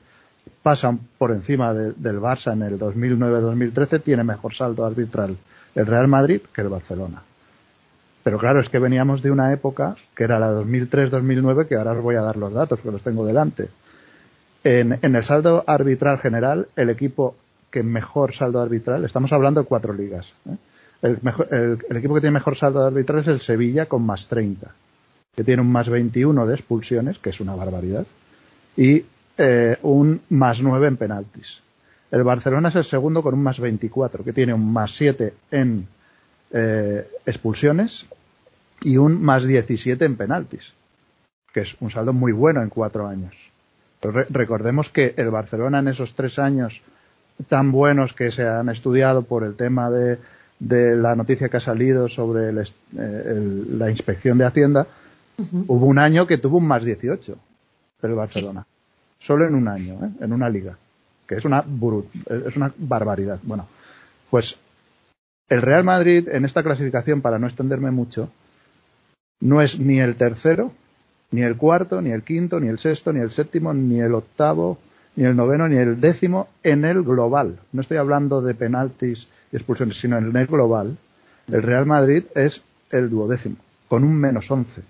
pasa 0.62 0.96
por 1.18 1.32
encima 1.32 1.74
del 1.74 2.20
Barça 2.20 2.54
en 2.54 2.62
el 2.62 2.78
2009-2013, 2.78 4.00
tiene 4.04 4.24
mejor 4.24 4.54
saldo 4.54 4.86
arbitral 4.86 5.36
el 5.74 5.88
Real 5.88 6.08
Madrid 6.08 6.42
que 6.54 6.62
el 6.62 6.70
Barcelona. 6.70 7.24
Pero 8.28 8.40
claro, 8.40 8.60
es 8.60 8.68
que 8.68 8.78
veníamos 8.78 9.22
de 9.22 9.32
una 9.32 9.54
época 9.54 9.96
que 10.14 10.26
era 10.26 10.38
la 10.38 10.52
2003-2009, 10.52 11.66
que 11.66 11.76
ahora 11.78 11.94
os 11.94 12.02
voy 12.02 12.18
a 12.18 12.22
dar 12.22 12.36
los 12.36 12.52
datos, 12.52 12.78
que 12.82 12.92
los 12.92 13.02
tengo 13.02 13.26
delante. 13.26 13.70
En, 14.66 15.00
en 15.02 15.16
el 15.16 15.24
saldo 15.24 15.64
arbitral 15.66 16.20
general, 16.20 16.68
el 16.76 16.90
equipo 16.90 17.38
que 17.72 17.84
mejor 17.84 18.36
saldo 18.36 18.60
arbitral, 18.60 19.06
estamos 19.06 19.32
hablando 19.32 19.62
de 19.62 19.68
cuatro 19.68 19.94
ligas, 19.94 20.34
¿eh? 20.46 20.58
El, 21.02 21.20
equipo 21.96 22.16
que 22.16 22.20
tiene 22.20 22.34
mejor 22.34 22.58
saldo 22.58 22.86
arbitral 22.86 23.20
es 23.20 23.28
el 23.28 23.40
Sevilla 23.40 23.86
con 23.86 24.06
más 24.06 24.28
30, 24.28 24.74
que 25.34 25.46
tiene 25.46 25.62
un 25.62 25.72
más 25.72 25.88
21 25.88 26.46
de 26.48 26.54
expulsiones, 26.54 27.20
que 27.20 27.30
es 27.30 27.40
una 27.40 27.56
barbaridad, 27.56 28.06
y 28.76 29.06
eh, 29.38 29.78
un 29.84 30.20
más 30.32 30.62
9 30.62 30.86
en 30.86 30.98
penaltis. 30.98 31.62
El 32.12 32.24
Barcelona 32.24 32.68
es 32.68 32.76
el 32.76 32.84
segundo 32.84 33.24
con 33.24 33.36
un 33.36 33.44
más 33.44 33.62
24, 33.62 34.26
que 34.26 34.34
tiene 34.34 34.54
un 34.54 34.74
más 34.74 34.92
7 34.98 35.34
en 35.50 35.88
eh, 36.52 37.08
expulsiones 37.26 38.06
y 38.82 38.98
un 38.98 39.22
más 39.22 39.46
17 39.46 40.04
en 40.06 40.16
penaltis, 40.16 40.74
que 41.54 41.62
es 41.62 41.76
un 41.80 41.92
saldo 41.92 42.14
muy 42.14 42.32
bueno 42.32 42.62
en 42.62 42.70
cuatro 42.70 43.08
años. 43.08 43.36
recordemos 44.02 44.90
que 44.90 45.14
el 45.18 45.32
Barcelona 45.32 45.80
en 45.80 45.88
esos 45.88 46.14
tres 46.14 46.40
años 46.40 46.82
tan 47.50 47.72
buenos 47.72 48.14
que 48.14 48.32
se 48.32 48.48
han 48.48 48.70
estudiado 48.70 49.24
por 49.24 49.44
el 49.44 49.56
tema 49.56 49.90
de, 49.90 50.18
la 50.60 51.16
noticia 51.16 51.50
que 51.50 51.58
ha 51.58 51.62
salido 51.62 52.10
sobre 52.10 52.50
eh, 52.50 53.66
la 53.70 53.90
inspección 53.90 54.38
de 54.38 54.46
Hacienda, 54.46 54.88
hubo 55.68 55.86
un 55.86 56.00
año 56.00 56.26
que 56.26 56.38
tuvo 56.38 56.58
un 56.58 56.68
más 56.68 56.84
18 56.84 57.38
el 58.02 58.14
Barcelona. 58.14 58.66
Solo 59.20 59.48
en 59.48 59.56
un 59.56 59.68
año, 59.68 59.94
¿eh? 60.04 60.10
en 60.22 60.34
una 60.34 60.50
liga. 60.50 60.78
Que 61.28 61.36
es 61.36 61.46
una, 61.46 61.64
es 62.30 62.56
una 62.56 62.72
barbaridad. 62.78 63.40
Bueno, 63.44 63.68
pues 64.30 64.58
el 65.50 65.62
Real 65.62 65.84
Madrid 65.84 66.28
en 66.30 66.46
esta 66.46 66.64
clasificación, 66.64 67.22
para 67.22 67.40
no 67.40 67.48
extenderme 67.48 67.92
mucho, 67.92 68.30
no 69.40 69.62
es 69.62 69.80
ni 69.80 70.00
el 70.00 70.16
tercero, 70.16 70.72
ni 71.32 71.42
el 71.42 71.58
cuarto, 71.58 72.02
ni 72.02 72.12
el 72.12 72.24
quinto, 72.24 72.60
ni 72.60 72.68
el 72.68 72.80
sexto, 72.80 73.14
ni 73.14 73.20
el 73.20 73.32
séptimo, 73.32 73.74
ni 73.74 74.00
el 74.00 74.14
octavo, 74.14 74.80
ni 75.16 75.26
el 75.26 75.36
noveno, 75.36 75.68
ni 75.68 75.78
el 75.78 76.00
décimo 76.00 76.48
en 76.64 76.86
el 76.86 77.04
global. 77.04 77.60
No 77.72 77.82
estoy 77.82 77.98
hablando 77.98 78.42
de 78.42 78.54
penaltis 78.54 79.28
y 79.52 79.56
expulsiones, 79.56 80.00
sino 80.00 80.18
en 80.18 80.36
el 80.36 80.48
global. 80.48 80.98
El 81.52 81.64
Real 81.64 81.86
Madrid 81.86 82.24
es 82.36 82.62
el 82.92 83.10
duodécimo, 83.10 83.58
con 83.88 84.04
un 84.04 84.16
menos 84.16 84.50
once. 84.50 84.82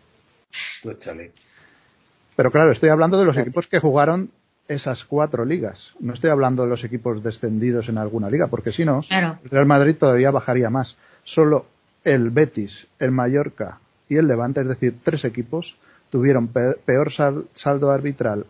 Pero 2.36 2.52
claro, 2.52 2.72
estoy 2.72 2.90
hablando 2.90 3.18
de 3.18 3.26
los 3.26 3.38
equipos 3.38 3.68
que 3.68 3.80
jugaron 3.80 4.30
esas 4.68 5.06
cuatro 5.06 5.46
ligas. 5.46 5.94
No 6.00 6.14
estoy 6.14 6.30
hablando 6.30 6.64
de 6.64 6.70
los 6.70 6.84
equipos 6.84 7.24
descendidos 7.24 7.90
en 7.90 7.98
alguna 7.98 8.30
liga, 8.30 8.48
porque 8.48 8.72
si 8.72 8.86
no, 8.86 9.02
el 9.10 9.50
Real 9.50 9.66
Madrid 9.66 9.96
todavía 9.96 10.30
bajaría 10.30 10.70
más. 10.70 10.98
Solo 11.24 11.66
el 12.04 12.30
Betis, 12.30 12.88
el 13.00 13.12
Mallorca 13.12 13.80
y 14.10 14.18
el 14.18 14.28
Levante, 14.28 14.62
es 14.62 14.68
decir, 14.68 14.98
tres 15.04 15.26
equipos, 15.26 15.78
tuvieron 16.10 16.48
peor 16.48 17.12
saldo 17.12 17.92
arbitral 17.92 18.46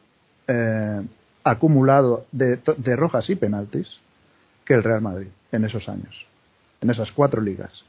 eh, 0.47 1.01
acumulado 1.43 2.25
de, 2.31 2.59
rojas 2.95 3.29
y 3.29 3.35
penaltis 3.35 3.99
que 4.65 4.73
el 4.73 4.83
Real 4.83 5.01
Madrid 5.01 5.27
en 5.51 5.65
esos 5.65 5.89
años, 5.89 6.25
en 6.81 6.89
esas 6.89 7.11
cuatro 7.11 7.41
ligas. 7.41 7.85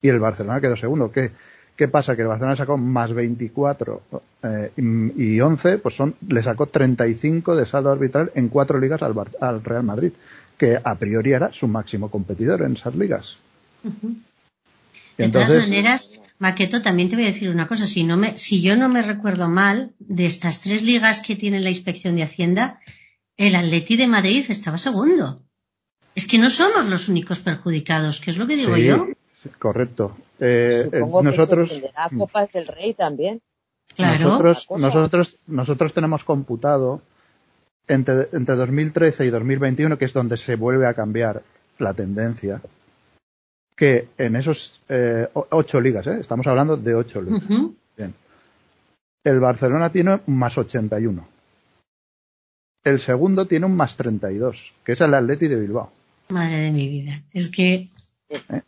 Y 0.00 0.08
el 0.08 0.18
Barcelona 0.18 0.60
quedó 0.60 0.76
segundo, 0.76 1.12
que 1.12 1.30
¿Qué 1.76 1.88
pasa? 1.88 2.14
Que 2.14 2.22
el 2.22 2.28
Barcelona 2.28 2.54
sacó 2.54 2.76
más 2.76 3.12
24 3.12 4.02
eh, 4.42 4.72
y 5.16 5.40
11, 5.40 5.78
pues 5.78 5.96
son, 5.96 6.14
le 6.28 6.42
sacó 6.42 6.66
35 6.66 7.56
de 7.56 7.64
saldo 7.64 7.90
arbitral 7.90 8.30
en 8.34 8.48
cuatro 8.48 8.78
ligas 8.78 9.02
al, 9.02 9.64
Real 9.64 9.82
Madrid, 9.82 10.12
que 10.58 10.78
a 10.82 10.94
priori 10.96 11.32
era 11.32 11.52
su 11.52 11.68
máximo 11.68 12.10
competidor 12.10 12.62
en 12.62 12.74
esas 12.74 12.94
ligas. 12.94 13.38
De 15.18 15.28
todas 15.28 15.54
maneras, 15.54 16.12
Maqueto, 16.38 16.82
también 16.82 17.08
te 17.08 17.16
voy 17.16 17.24
a 17.24 17.28
decir 17.28 17.50
una 17.50 17.68
cosa. 17.68 17.86
Si, 17.86 18.04
no 18.04 18.16
me, 18.16 18.38
si 18.38 18.62
yo 18.62 18.76
no 18.76 18.88
me 18.88 19.02
recuerdo 19.02 19.48
mal, 19.48 19.92
de 19.98 20.26
estas 20.26 20.60
tres 20.60 20.82
ligas 20.82 21.20
que 21.20 21.36
tiene 21.36 21.60
la 21.60 21.68
inspección 21.68 22.16
de 22.16 22.24
Hacienda, 22.24 22.80
el 23.36 23.54
Atleti 23.54 23.96
de 23.96 24.08
Madrid 24.08 24.44
estaba 24.48 24.78
segundo. 24.78 25.42
Es 26.14 26.26
que 26.26 26.38
no 26.38 26.50
somos 26.50 26.86
los 26.86 27.08
únicos 27.08 27.40
perjudicados, 27.40 28.20
que 28.20 28.30
es 28.30 28.38
lo 28.38 28.46
que 28.46 28.56
digo 28.56 28.76
yo. 28.76 29.08
Correcto. 29.58 30.16
Eh, 30.40 30.88
eh 30.92 31.00
nosotros, 31.00 31.70
que 31.70 31.80
se 31.80 32.16
Copas 32.18 32.52
del 32.52 32.66
Rey 32.66 32.94
también. 32.94 33.40
Nosotros, 33.98 34.66
nosotros, 34.78 35.38
nosotros 35.46 35.92
tenemos 35.92 36.24
computado 36.24 37.02
entre, 37.86 38.28
entre 38.32 38.56
2013 38.56 39.26
y 39.26 39.30
2021, 39.30 39.98
que 39.98 40.06
es 40.06 40.12
donde 40.12 40.36
se 40.36 40.56
vuelve 40.56 40.86
a 40.86 40.94
cambiar 40.94 41.42
la 41.78 41.94
tendencia, 41.94 42.60
que 43.74 44.08
en 44.18 44.36
esos 44.36 44.80
eh, 44.88 45.28
ocho 45.32 45.80
ligas, 45.80 46.06
¿eh? 46.06 46.18
estamos 46.20 46.46
hablando 46.46 46.76
de 46.76 46.94
ocho 46.94 47.22
ligas. 47.22 47.42
Bien. 47.96 48.14
El 49.24 49.40
Barcelona 49.40 49.90
tiene 49.90 50.20
un 50.26 50.36
más 50.36 50.58
81. 50.58 51.28
El 52.84 53.00
segundo 53.00 53.46
tiene 53.46 53.66
un 53.66 53.76
más 53.76 53.96
32, 53.96 54.74
que 54.84 54.92
es 54.92 55.00
el 55.00 55.14
Atleti 55.14 55.48
de 55.48 55.60
Bilbao. 55.60 55.92
Madre 56.30 56.56
de 56.58 56.72
mi 56.72 56.88
vida. 56.88 57.22
Es 57.32 57.48
que. 57.48 57.90
¿Eh? 58.28 58.62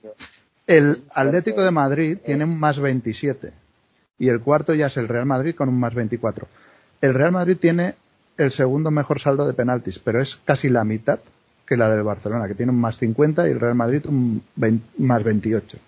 El 0.67 1.03
Atlético 1.13 1.63
de 1.63 1.71
Madrid 1.71 2.19
tiene 2.25 2.45
un 2.45 2.59
más 2.59 2.81
27 2.81 3.53
y 4.19 4.29
el 4.29 4.41
cuarto 4.41 4.75
ya 4.75 4.87
es 4.87 4.97
el 4.97 5.09
Real 5.09 5.27
Madrid 5.27 5.55
con 5.55 5.69
un 5.69 5.79
más 5.79 5.95
24. 5.95 6.47
El 7.01 7.15
Real 7.15 7.33
Madrid 7.33 7.59
tiene 7.61 7.97
el 8.37 8.51
segundo 8.51 8.91
mejor 8.91 9.21
saldo 9.21 9.47
de 9.47 9.53
penaltis, 9.53 9.99
pero 9.99 10.23
es 10.23 10.37
casi 10.37 10.69
la 10.69 10.85
mitad 10.85 11.21
que 11.67 11.77
la 11.77 11.91
del 11.91 12.03
Barcelona, 12.03 12.47
que 12.47 12.55
tiene 12.55 12.73
un 12.73 12.81
más 12.81 12.99
50 12.99 13.49
y 13.49 13.53
el 13.53 13.61
Real 13.61 13.75
Madrid 13.75 14.05
un 14.07 14.43
más 14.99 15.23
28. 15.23 15.79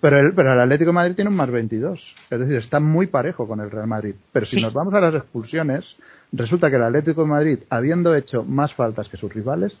Pero 0.00 0.18
el, 0.18 0.34
pero 0.34 0.52
el 0.52 0.60
Atlético 0.60 0.90
de 0.90 0.94
Madrid 0.94 1.14
tiene 1.14 1.30
un 1.30 1.36
más 1.36 1.50
22. 1.50 2.14
Es 2.30 2.38
decir, 2.38 2.56
está 2.56 2.80
muy 2.80 3.06
parejo 3.06 3.46
con 3.46 3.60
el 3.60 3.70
Real 3.70 3.86
Madrid. 3.86 4.14
Pero 4.32 4.46
si 4.46 4.60
nos 4.60 4.72
vamos 4.72 4.94
a 4.94 5.00
las 5.00 5.14
expulsiones, 5.14 5.96
resulta 6.32 6.70
que 6.70 6.76
el 6.76 6.82
Atlético 6.82 7.22
de 7.22 7.28
Madrid, 7.28 7.58
habiendo 7.70 8.14
hecho 8.14 8.44
más 8.44 8.74
faltas 8.74 9.08
que 9.08 9.16
sus 9.16 9.32
rivales, 9.32 9.80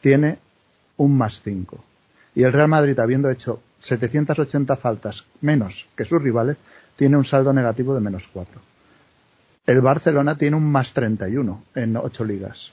tiene 0.00 0.38
un 0.98 1.16
más 1.16 1.40
5 1.40 1.82
y 2.34 2.42
el 2.42 2.52
Real 2.52 2.68
Madrid, 2.68 2.98
habiendo 2.98 3.30
hecho 3.30 3.60
780 3.80 4.76
faltas 4.76 5.24
menos 5.40 5.86
que 5.96 6.04
sus 6.04 6.22
rivales, 6.22 6.56
tiene 6.96 7.16
un 7.16 7.24
saldo 7.24 7.52
negativo 7.52 7.94
de 7.94 8.00
menos 8.00 8.28
4. 8.32 8.60
El 9.66 9.80
Barcelona 9.80 10.36
tiene 10.36 10.56
un 10.56 10.70
más 10.70 10.92
31 10.92 11.64
en 11.74 11.96
ocho 11.96 12.24
ligas. 12.24 12.72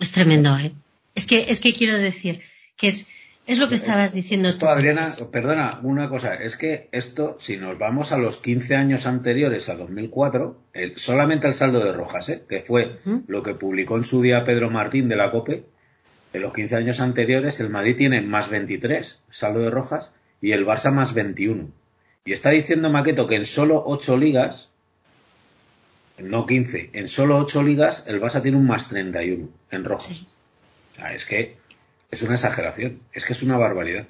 Es 0.00 0.12
tremendo, 0.12 0.56
¿eh? 0.56 0.72
Es 1.14 1.26
que, 1.26 1.50
es 1.50 1.60
que 1.60 1.72
quiero 1.72 1.98
decir 1.98 2.40
que 2.76 2.88
es, 2.88 3.08
es 3.46 3.58
lo 3.58 3.68
que 3.68 3.74
estabas 3.74 4.14
diciendo 4.14 4.48
esto, 4.48 4.68
Adriana, 4.68 5.08
perdona, 5.30 5.80
una 5.82 6.08
cosa, 6.08 6.34
es 6.34 6.56
que 6.56 6.88
esto, 6.92 7.36
si 7.38 7.56
nos 7.56 7.78
vamos 7.78 8.12
a 8.12 8.18
los 8.18 8.38
15 8.38 8.76
años 8.76 9.06
anteriores 9.06 9.68
a 9.68 9.74
2004, 9.74 10.56
el, 10.72 10.96
solamente 10.96 11.48
el 11.48 11.54
saldo 11.54 11.84
de 11.84 11.92
Rojas, 11.92 12.28
¿eh? 12.28 12.42
que 12.48 12.60
fue 12.60 12.92
lo 13.26 13.42
que 13.42 13.54
publicó 13.54 13.96
en 13.96 14.04
su 14.04 14.22
día 14.22 14.44
Pedro 14.44 14.70
Martín 14.70 15.08
de 15.08 15.16
la 15.16 15.30
COPE, 15.30 15.64
en 16.32 16.42
los 16.42 16.54
15 16.54 16.76
años 16.76 17.00
anteriores 17.00 17.60
el 17.60 17.68
Madrid 17.68 17.96
tiene 17.96 18.22
más 18.22 18.48
23, 18.48 19.20
saldo 19.30 19.60
de 19.60 19.70
rojas, 19.70 20.12
y 20.40 20.52
el 20.52 20.66
Barça 20.66 20.90
más 20.90 21.12
21. 21.12 21.68
Y 22.24 22.32
está 22.32 22.50
diciendo 22.50 22.90
Maqueto 22.90 23.26
que 23.26 23.36
en 23.36 23.44
solo 23.44 23.82
8 23.84 24.16
ligas, 24.16 24.70
no 26.22 26.46
15, 26.46 26.90
en 26.92 27.08
solo 27.08 27.38
8 27.38 27.62
ligas 27.62 28.04
el 28.06 28.20
Barça 28.20 28.42
tiene 28.42 28.56
un 28.56 28.66
más 28.66 28.88
31 28.88 29.48
en 29.70 29.84
rojas. 29.84 30.24
O 30.92 30.96
sea, 30.96 31.14
es 31.14 31.26
que 31.26 31.56
es 32.10 32.22
una 32.22 32.34
exageración, 32.34 33.00
es 33.12 33.24
que 33.24 33.32
es 33.32 33.42
una 33.42 33.56
barbaridad. 33.56 34.06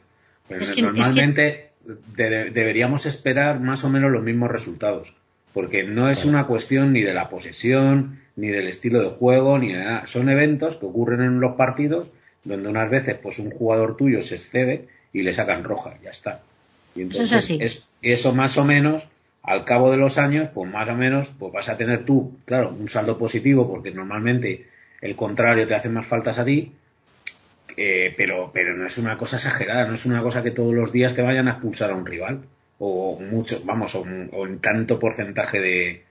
normalmente 0.49 1.71
deberíamos 2.15 3.07
esperar 3.07 3.61
más 3.61 3.85
o 3.85 3.91
menos 3.91 4.11
los 4.11 4.23
mismos 4.23 4.51
resultados, 4.51 5.15
porque 5.53 5.85
no 5.85 6.11
es 6.11 6.25
una 6.25 6.47
cuestión 6.47 6.93
ni 6.93 7.03
de 7.03 7.15
la 7.15 7.29
posesión, 7.29 8.21
ni 8.37 8.49
del 8.49 8.69
estilo 8.69 9.03
de 9.03 9.11
juego, 9.11 9.59
ni 9.59 9.73
de 9.73 9.79
nada. 9.79 10.07
Son 10.07 10.29
eventos 10.29 10.77
que 10.77 10.87
ocurren 10.87 11.23
en 11.23 11.41
los 11.41 11.57
partidos 11.57 12.11
donde 12.45 12.69
unas 12.69 12.91
veces 12.91 13.17
pues 13.23 13.39
un 13.39 13.51
jugador 13.51 13.97
tuyo 13.97 14.21
se 14.21 14.37
excede 14.37 14.89
y 15.13 15.23
le 15.23 15.33
sacan 15.33 15.65
roja, 15.65 15.95
ya 16.03 16.11
está. 16.11 16.43
Y 16.95 17.03
entonces 17.03 17.51
es, 17.51 17.85
eso 18.03 18.35
más 18.35 18.59
o 18.59 18.65
menos, 18.65 19.05
al 19.43 19.65
cabo 19.65 19.91
de 19.91 19.97
los 19.97 20.19
años, 20.19 20.51
pues 20.55 20.71
más 20.71 20.89
o 20.89 20.97
menos, 20.97 21.33
pues 21.39 21.53
vas 21.53 21.69
a 21.69 21.77
tener 21.77 22.05
tú, 22.05 22.39
claro, 22.45 22.71
un 22.71 22.89
saldo 22.89 23.19
positivo, 23.19 23.69
porque 23.69 23.91
normalmente 23.91 24.67
el 25.01 25.17
contrario 25.17 25.67
te 25.67 25.75
hace 25.75 25.89
más 25.89 26.07
faltas 26.07 26.39
a 26.39 26.45
ti, 26.45 26.73
eh, 27.77 28.15
pero, 28.17 28.51
pero 28.53 28.77
no 28.77 28.87
es 28.87 28.99
una 28.99 29.17
cosa 29.17 29.37
exagerada, 29.37 29.87
no 29.87 29.95
es 29.95 30.07
una 30.07 30.23
cosa 30.23 30.43
que 30.43 30.51
todos 30.51 30.75
los 30.75 30.93
días 30.93 31.15
te 31.15 31.23
vayan 31.23 31.49
a 31.49 31.53
expulsar 31.53 31.91
a 31.91 31.95
un 31.95 32.07
rival, 32.07 32.43
o 32.79 33.19
mucho, 33.21 33.61
vamos, 33.65 33.95
o, 33.95 34.05
en 34.05 34.59
tanto 34.61 34.99
porcentaje 34.99 35.61
de, 35.61 36.05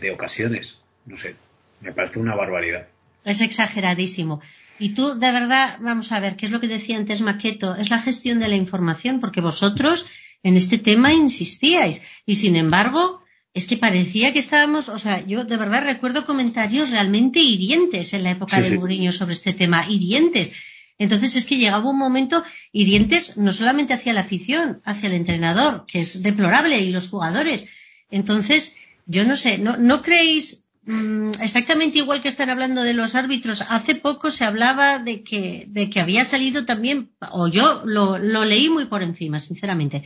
de 0.00 0.10
ocasiones 0.10 0.78
no 1.06 1.16
sé, 1.16 1.34
me 1.80 1.92
parece 1.92 2.18
una 2.18 2.34
barbaridad. 2.34 2.86
Es 3.24 3.40
exageradísimo. 3.40 4.40
Y 4.78 4.94
tú, 4.94 5.18
de 5.18 5.30
verdad, 5.30 5.78
vamos 5.80 6.10
a 6.12 6.20
ver, 6.20 6.36
¿qué 6.36 6.46
es 6.46 6.52
lo 6.52 6.60
que 6.60 6.68
decía 6.68 6.96
antes 6.96 7.20
Maqueto? 7.20 7.76
Es 7.76 7.90
la 7.90 8.00
gestión 8.00 8.38
de 8.38 8.48
la 8.48 8.56
información, 8.56 9.20
porque 9.20 9.40
vosotros 9.40 10.06
en 10.42 10.56
este 10.56 10.78
tema 10.78 11.12
insistíais. 11.12 12.00
Y 12.26 12.36
sin 12.36 12.56
embargo, 12.56 13.22
es 13.54 13.66
que 13.66 13.76
parecía 13.76 14.32
que 14.32 14.38
estábamos, 14.38 14.88
o 14.88 14.98
sea, 14.98 15.24
yo 15.26 15.44
de 15.44 15.56
verdad 15.56 15.84
recuerdo 15.84 16.24
comentarios 16.24 16.90
realmente 16.90 17.40
hirientes 17.40 18.14
en 18.14 18.24
la 18.24 18.30
época 18.30 18.60
de 18.60 18.76
Mourinho 18.76 19.12
sobre 19.12 19.34
este 19.34 19.52
tema, 19.52 19.86
hirientes. 19.88 20.52
Entonces 20.98 21.36
es 21.36 21.46
que 21.46 21.56
llegaba 21.56 21.90
un 21.90 21.98
momento 21.98 22.44
hirientes 22.70 23.36
no 23.36 23.52
solamente 23.52 23.94
hacia 23.94 24.12
la 24.12 24.20
afición, 24.20 24.80
hacia 24.84 25.08
el 25.08 25.14
entrenador, 25.14 25.84
que 25.86 26.00
es 26.00 26.22
deplorable, 26.22 26.78
y 26.80 26.90
los 26.90 27.08
jugadores. 27.08 27.68
Entonces, 28.10 28.76
yo 29.06 29.24
no 29.24 29.36
sé, 29.36 29.58
¿no, 29.58 29.76
no 29.76 30.00
creéis 30.02 30.62
Mm, 30.84 31.30
exactamente 31.40 31.98
igual 31.98 32.20
que 32.20 32.28
están 32.28 32.50
hablando 32.50 32.82
de 32.82 32.92
los 32.92 33.14
árbitros, 33.14 33.62
hace 33.68 33.94
poco 33.94 34.32
se 34.32 34.44
hablaba 34.44 34.98
de 34.98 35.22
que, 35.22 35.64
de 35.68 35.88
que 35.88 36.00
había 36.00 36.24
salido 36.24 36.64
también, 36.64 37.12
o 37.30 37.46
yo 37.46 37.82
lo, 37.84 38.18
leí 38.18 38.68
muy 38.68 38.86
por 38.86 39.02
encima, 39.04 39.38
sinceramente, 39.38 40.02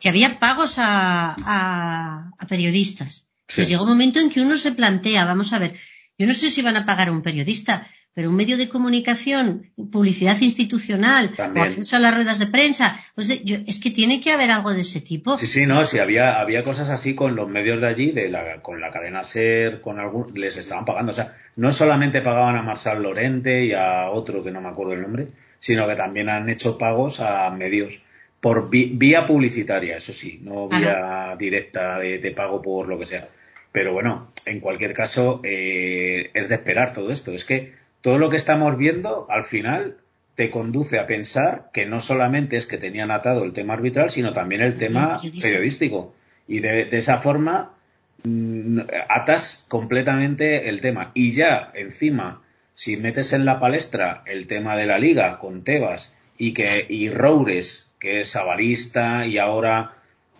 que 0.00 0.08
había 0.08 0.38
pagos 0.38 0.76
a, 0.78 1.34
a, 2.38 2.46
periodistas. 2.46 3.30
Pues 3.54 3.68
llega 3.68 3.82
un 3.82 3.88
momento 3.88 4.20
en 4.20 4.30
que 4.30 4.40
uno 4.40 4.56
se 4.56 4.72
plantea, 4.72 5.24
vamos 5.24 5.52
a 5.52 5.58
ver, 5.58 5.74
yo 6.18 6.26
no 6.26 6.32
sé 6.32 6.50
si 6.50 6.62
van 6.62 6.76
a 6.76 6.84
pagar 6.84 7.08
a 7.08 7.12
un 7.12 7.22
periodista, 7.22 7.86
pero 8.18 8.30
un 8.30 8.36
medio 8.36 8.56
de 8.56 8.68
comunicación, 8.68 9.70
publicidad 9.92 10.36
institucional 10.40 11.30
También. 11.34 11.64
o 11.64 11.68
acceso 11.68 11.96
a 11.96 12.00
las 12.00 12.14
ruedas 12.14 12.40
de 12.40 12.48
prensa, 12.48 13.00
pues 13.14 13.44
yo, 13.44 13.58
es 13.66 13.78
que 13.78 13.90
tiene 13.90 14.20
que 14.20 14.32
haber 14.32 14.50
algo 14.50 14.74
de 14.74 14.80
ese 14.80 15.00
tipo. 15.00 15.38
Sí, 15.38 15.46
sí, 15.46 15.66
no, 15.66 15.84
sí, 15.84 16.00
había, 16.00 16.40
había 16.40 16.64
cosas 16.64 16.90
así 16.90 17.14
con 17.14 17.36
los 17.36 17.48
medios 17.48 17.80
de 17.80 17.86
allí, 17.86 18.10
de 18.10 18.28
la, 18.28 18.60
con 18.60 18.80
la 18.80 18.90
cadena 18.90 19.22
SER, 19.22 19.80
con 19.80 20.00
algún, 20.00 20.32
les 20.34 20.56
estaban 20.56 20.84
pagando. 20.84 21.12
O 21.12 21.14
sea, 21.14 21.36
no 21.54 21.70
solamente 21.70 22.20
pagaban 22.20 22.56
a 22.56 22.62
Marsal 22.62 23.02
Lorente 23.02 23.64
y 23.64 23.72
a 23.72 24.10
otro 24.10 24.42
que 24.42 24.50
no 24.50 24.60
me 24.60 24.70
acuerdo 24.70 24.94
el 24.94 25.02
nombre, 25.02 25.28
sino 25.60 25.86
que 25.86 25.94
también 25.94 26.28
han 26.28 26.48
hecho 26.48 26.76
pagos 26.76 27.20
a 27.20 27.48
medios 27.50 28.02
por 28.40 28.70
vía 28.70 29.26
publicitaria, 29.26 29.96
eso 29.96 30.12
sí, 30.12 30.40
no 30.42 30.68
vía 30.68 31.34
directa 31.38 31.98
de 31.98 32.18
te 32.18 32.30
pago 32.30 32.62
por 32.62 32.86
lo 32.88 32.98
que 32.98 33.06
sea. 33.06 33.28
Pero 33.72 33.92
bueno, 33.92 34.32
en 34.46 34.60
cualquier 34.60 34.92
caso, 34.92 35.40
eh, 35.44 36.30
es 36.34 36.48
de 36.48 36.54
esperar 36.54 36.92
todo 36.92 37.10
esto. 37.10 37.32
Es 37.32 37.44
que 37.44 37.74
todo 38.00 38.18
lo 38.18 38.30
que 38.30 38.36
estamos 38.36 38.78
viendo, 38.78 39.26
al 39.28 39.44
final, 39.44 39.96
te 40.36 40.50
conduce 40.50 40.98
a 40.98 41.06
pensar 41.06 41.70
que 41.72 41.84
no 41.84 42.00
solamente 42.00 42.56
es 42.56 42.66
que 42.66 42.78
tenían 42.78 43.10
atado 43.10 43.44
el 43.44 43.52
tema 43.52 43.74
arbitral, 43.74 44.10
sino 44.10 44.32
también 44.32 44.62
el 44.62 44.78
tema 44.78 45.16
periodístico. 45.16 45.42
periodístico. 45.42 46.14
Y 46.46 46.60
de, 46.60 46.84
de 46.84 46.96
esa 46.96 47.18
forma 47.18 47.72
mm, 48.22 48.80
atas 49.08 49.66
completamente 49.68 50.68
el 50.68 50.80
tema. 50.80 51.10
Y 51.14 51.32
ya, 51.32 51.72
encima, 51.74 52.42
si 52.74 52.96
metes 52.96 53.32
en 53.32 53.44
la 53.44 53.58
palestra 53.58 54.22
el 54.26 54.46
tema 54.46 54.76
de 54.76 54.86
la 54.86 55.00
liga 55.00 55.40
con 55.40 55.64
Tebas 55.64 56.14
y 56.38 56.54
que 56.54 56.86
y 56.88 57.10
Roures, 57.10 57.87
que 57.98 58.20
es 58.20 58.34
avarista 58.36 59.26
y 59.26 59.38
ahora 59.38 59.92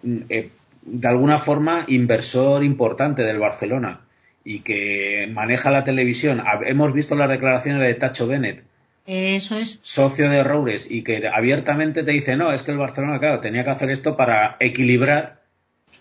mm, 0.02 0.16
eh, 0.28 0.50
de 0.82 1.08
alguna 1.08 1.38
forma 1.38 1.84
inversor 1.88 2.64
importante 2.64 3.22
del 3.22 3.38
Barcelona 3.38 4.00
y 4.44 4.60
que 4.60 5.28
maneja 5.32 5.70
la 5.70 5.84
televisión. 5.84 6.42
Hemos 6.64 6.92
visto 6.94 7.14
las 7.16 7.28
declaraciones 7.28 7.82
de 7.86 7.94
Tacho 7.94 8.26
Bennett, 8.26 8.62
Eso 9.06 9.54
es. 9.54 9.78
socio 9.82 10.30
de 10.30 10.42
Roures, 10.42 10.90
y 10.90 11.02
que 11.02 11.26
abiertamente 11.28 12.02
te 12.02 12.12
dice, 12.12 12.36
no, 12.36 12.52
es 12.52 12.62
que 12.62 12.70
el 12.70 12.78
Barcelona, 12.78 13.18
claro, 13.18 13.40
tenía 13.40 13.64
que 13.64 13.70
hacer 13.70 13.90
esto 13.90 14.16
para 14.16 14.56
equilibrar 14.60 15.40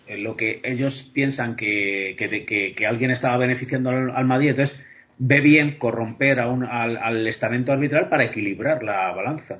eh, 0.06 0.16
lo 0.16 0.36
que 0.36 0.60
ellos 0.64 1.10
piensan 1.12 1.56
que, 1.56 2.14
que, 2.18 2.46
que- 2.46 2.74
que 2.74 2.86
alguien 2.86 3.10
estaba 3.10 3.36
beneficiando 3.36 3.90
al, 3.90 4.10
al 4.16 4.24
Madrid. 4.24 4.50
Entonces, 4.50 4.80
ve 5.18 5.40
bien 5.40 5.76
corromper 5.76 6.40
a 6.40 6.48
un, 6.48 6.64
al, 6.64 6.96
al 6.96 7.26
estamento 7.26 7.72
arbitral 7.72 8.08
para 8.08 8.24
equilibrar 8.24 8.82
la 8.82 9.12
balanza. 9.12 9.58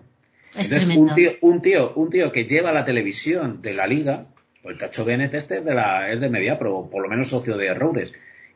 Es 0.59 0.73
Entonces, 0.73 0.97
un 0.97 1.15
tío, 1.15 1.31
un 1.41 1.63
tío, 1.63 1.93
un 1.95 2.11
tío 2.11 2.33
que 2.33 2.45
lleva 2.45 2.73
la 2.73 2.85
televisión 2.85 3.63
de 3.63 3.75
la 3.75 3.87
liga, 3.87 4.27
o 4.65 4.71
el 4.71 4.79
Tacho 4.79 5.05
Bennett 5.05 5.33
este 5.35 5.59
es 5.59 5.65
de 5.65 5.75
la, 5.75 6.11
es 6.11 6.21
de 6.21 6.29
Mediapro, 6.29 6.77
o 6.77 6.91
por 6.91 7.03
lo 7.03 7.09
menos 7.09 7.29
socio 7.29 7.57
de 7.57 7.73
Roures, 7.73 8.13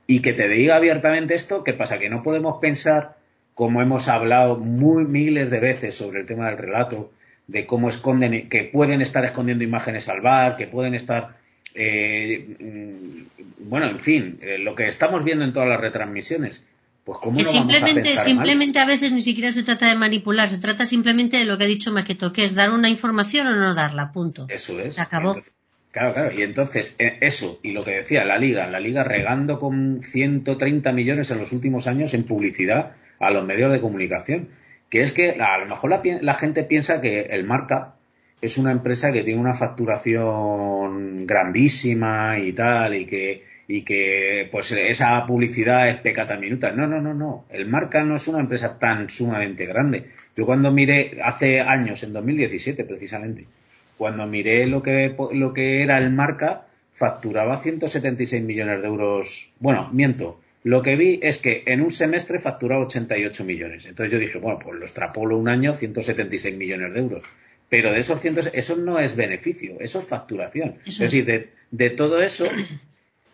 y 0.06 0.20
que 0.20 0.32
te 0.32 0.48
diga 0.48 0.76
abiertamente 0.76 1.34
esto, 1.34 1.62
¿qué 1.62 1.74
pasa? 1.74 2.00
Que 2.00 2.10
no 2.10 2.24
podemos 2.24 2.58
pensar, 2.60 3.16
como 3.54 3.82
hemos 3.82 4.08
hablado 4.08 4.56
muy 4.56 5.04
miles 5.04 5.50
de 5.50 5.60
veces 5.60 5.94
sobre 5.94 6.20
el 6.20 6.26
tema 6.26 6.46
del 6.46 6.58
relato, 6.58 7.12
de 7.46 7.66
cómo 7.66 7.88
esconden, 7.88 8.48
que 8.48 8.64
pueden 8.64 9.00
estar 9.00 9.24
escondiendo 9.24 9.62
imágenes 9.62 10.08
al 10.08 10.22
bar, 10.22 10.56
que 10.56 10.66
pueden 10.66 10.94
estar, 10.94 11.36
eh, 11.74 12.46
mm, 12.58 13.68
bueno, 13.68 13.88
en 13.88 14.00
fin, 14.00 14.38
eh, 14.42 14.58
lo 14.58 14.74
que 14.74 14.86
estamos 14.86 15.22
viendo 15.22 15.44
en 15.44 15.52
todas 15.52 15.68
las 15.68 15.80
retransmisiones. 15.80 16.64
Pues 17.04 17.18
cómo 17.20 17.36
Que 17.36 17.42
no 17.42 17.52
vamos 17.52 17.68
a 17.68 17.74
simplemente, 17.74 18.14
mal? 18.14 18.24
simplemente 18.24 18.78
a 18.78 18.84
veces 18.84 19.12
ni 19.12 19.22
siquiera 19.22 19.50
se 19.50 19.64
trata 19.64 19.88
de 19.88 19.96
manipular, 19.96 20.48
se 20.48 20.58
trata 20.58 20.86
simplemente 20.86 21.36
de 21.36 21.44
lo 21.44 21.58
que 21.58 21.64
ha 21.64 21.66
dicho 21.66 21.92
Maqueto, 21.92 22.32
que 22.32 22.44
es 22.44 22.54
dar 22.54 22.72
una 22.72 22.88
información 22.88 23.48
o 23.48 23.56
no 23.56 23.74
darla, 23.74 24.12
punto. 24.12 24.46
Eso 24.48 24.78
es. 24.80 24.94
Se 24.94 25.00
acabó. 25.00 25.30
Entonces, 25.30 25.52
claro, 25.90 26.14
claro. 26.14 26.38
Y 26.38 26.42
entonces, 26.42 26.94
eh, 26.98 27.18
eso, 27.20 27.58
y 27.62 27.72
lo 27.72 27.82
que 27.82 27.90
decía, 27.92 28.24
la 28.24 28.38
Liga, 28.38 28.68
la 28.68 28.78
Liga 28.78 29.02
regando 29.02 29.58
con 29.58 30.02
130 30.02 30.92
millones 30.92 31.30
en 31.32 31.38
los 31.38 31.52
últimos 31.52 31.88
años 31.88 32.14
en 32.14 32.22
publicidad 32.24 32.92
a 33.18 33.30
los 33.30 33.44
medios 33.44 33.72
de 33.72 33.80
comunicación. 33.80 34.48
Que 34.88 35.00
es 35.00 35.12
que 35.12 35.30
a 35.40 35.58
lo 35.58 35.66
mejor 35.66 36.02
la 36.04 36.34
gente 36.34 36.64
piensa 36.64 37.00
que 37.00 37.22
el 37.22 37.44
Marca 37.44 37.94
es 38.42 38.58
una 38.58 38.72
empresa 38.72 39.12
que 39.12 39.22
tiene 39.22 39.40
una 39.40 39.54
facturación 39.54 41.26
grandísima 41.26 42.38
y 42.40 42.52
tal, 42.52 42.94
y 42.96 43.06
que, 43.06 43.44
y 43.68 43.82
que 43.82 44.48
pues 44.50 44.72
esa 44.72 45.24
publicidad 45.26 45.88
es 45.88 45.96
pecata 45.98 46.36
minuta. 46.36 46.72
No, 46.72 46.86
no, 46.86 47.00
no, 47.00 47.14
no. 47.14 47.44
El 47.50 47.66
Marca 47.66 48.02
no 48.02 48.16
es 48.16 48.28
una 48.28 48.40
empresa 48.40 48.78
tan 48.78 49.08
sumamente 49.08 49.66
grande. 49.66 50.06
Yo 50.36 50.46
cuando 50.46 50.70
miré 50.70 51.18
hace 51.22 51.60
años, 51.60 52.02
en 52.02 52.12
2017 52.12 52.84
precisamente, 52.84 53.46
cuando 53.98 54.26
miré 54.26 54.66
lo 54.66 54.82
que, 54.82 55.14
lo 55.32 55.52
que 55.52 55.82
era 55.82 55.98
el 55.98 56.10
marca, 56.10 56.66
facturaba 56.94 57.62
176 57.62 58.42
millones 58.42 58.80
de 58.80 58.88
euros. 58.88 59.50
Bueno, 59.58 59.90
miento. 59.92 60.40
Lo 60.64 60.80
que 60.80 60.96
vi 60.96 61.18
es 61.22 61.38
que 61.38 61.64
en 61.66 61.80
un 61.80 61.90
semestre 61.90 62.38
facturaba 62.38 62.84
88 62.84 63.44
millones. 63.44 63.84
Entonces 63.84 64.12
yo 64.12 64.18
dije, 64.18 64.38
bueno, 64.38 64.60
pues 64.62 64.78
lo 64.78 64.84
extrapolo 64.84 65.36
un 65.36 65.48
año, 65.48 65.74
176 65.74 66.56
millones 66.56 66.94
de 66.94 67.00
euros. 67.00 67.24
Pero 67.68 67.92
de 67.92 68.00
esos 68.00 68.20
100, 68.20 68.38
eso 68.52 68.76
no 68.76 68.98
es 68.98 69.16
beneficio, 69.16 69.76
eso 69.80 70.00
es 70.00 70.06
facturación. 70.06 70.76
Eso 70.86 71.04
es 71.04 71.10
decir, 71.12 71.24
de, 71.24 71.48
de 71.70 71.90
todo 71.90 72.22
eso 72.22 72.46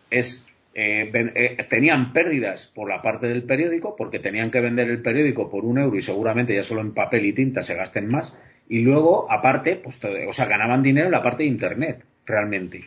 es 0.09 0.45
eh, 0.75 1.11
eh, 1.13 1.65
tenían 1.67 2.13
pérdidas 2.13 2.67
por 2.67 2.89
la 2.89 3.01
parte 3.01 3.27
del 3.27 3.43
periódico 3.43 3.95
porque 3.95 4.19
tenían 4.19 4.51
que 4.51 4.61
vender 4.61 4.89
el 4.89 5.01
periódico 5.01 5.49
por 5.49 5.65
un 5.65 5.79
euro 5.79 5.97
y 5.97 6.01
seguramente 6.01 6.55
ya 6.55 6.63
solo 6.63 6.81
en 6.81 6.93
papel 6.93 7.25
y 7.25 7.33
tinta 7.33 7.63
se 7.63 7.75
gasten 7.75 8.07
más 8.07 8.37
y 8.69 8.81
luego 8.81 9.31
aparte 9.31 9.75
pues 9.75 9.99
o 10.03 10.31
sea 10.31 10.45
ganaban 10.45 10.83
dinero 10.83 11.07
en 11.07 11.11
la 11.11 11.23
parte 11.23 11.43
de 11.43 11.49
internet 11.49 12.03
realmente. 12.25 12.85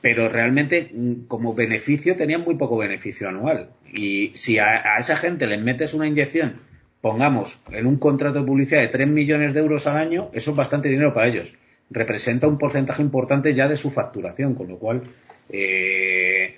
Pero 0.00 0.28
realmente 0.28 0.90
mm, 0.92 1.26
como 1.26 1.54
beneficio 1.54 2.16
tenían 2.16 2.42
muy 2.42 2.54
poco 2.54 2.76
beneficio 2.76 3.28
anual. 3.28 3.70
Y 3.92 4.30
si 4.34 4.58
a, 4.58 4.94
a 4.94 4.98
esa 4.98 5.16
gente 5.16 5.46
les 5.46 5.60
metes 5.60 5.94
una 5.94 6.06
inyección 6.06 6.60
pongamos 7.00 7.60
en 7.70 7.86
un 7.86 7.98
contrato 7.98 8.40
de 8.40 8.46
publicidad 8.46 8.80
de 8.80 8.88
3 8.88 9.08
millones 9.08 9.54
de 9.54 9.60
euros 9.60 9.86
al 9.86 9.96
año 9.96 10.30
eso 10.32 10.50
es 10.50 10.56
bastante 10.56 10.88
dinero 10.88 11.12
para 11.12 11.28
ellos 11.28 11.54
representa 11.90 12.46
un 12.46 12.58
porcentaje 12.58 13.02
importante 13.02 13.54
ya 13.54 13.68
de 13.68 13.76
su 13.76 13.90
facturación 13.90 14.54
con 14.54 14.68
lo 14.68 14.78
cual 14.78 15.02
eh, 15.48 16.56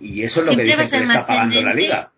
y 0.00 0.22
eso 0.22 0.40
es 0.40 0.48
lo 0.48 0.56
que 0.56 0.64
dicen 0.64 0.90
que 0.90 0.98
le 0.98 1.04
está 1.04 1.26
pagando 1.26 1.62
la 1.62 1.74
liga 1.74 2.12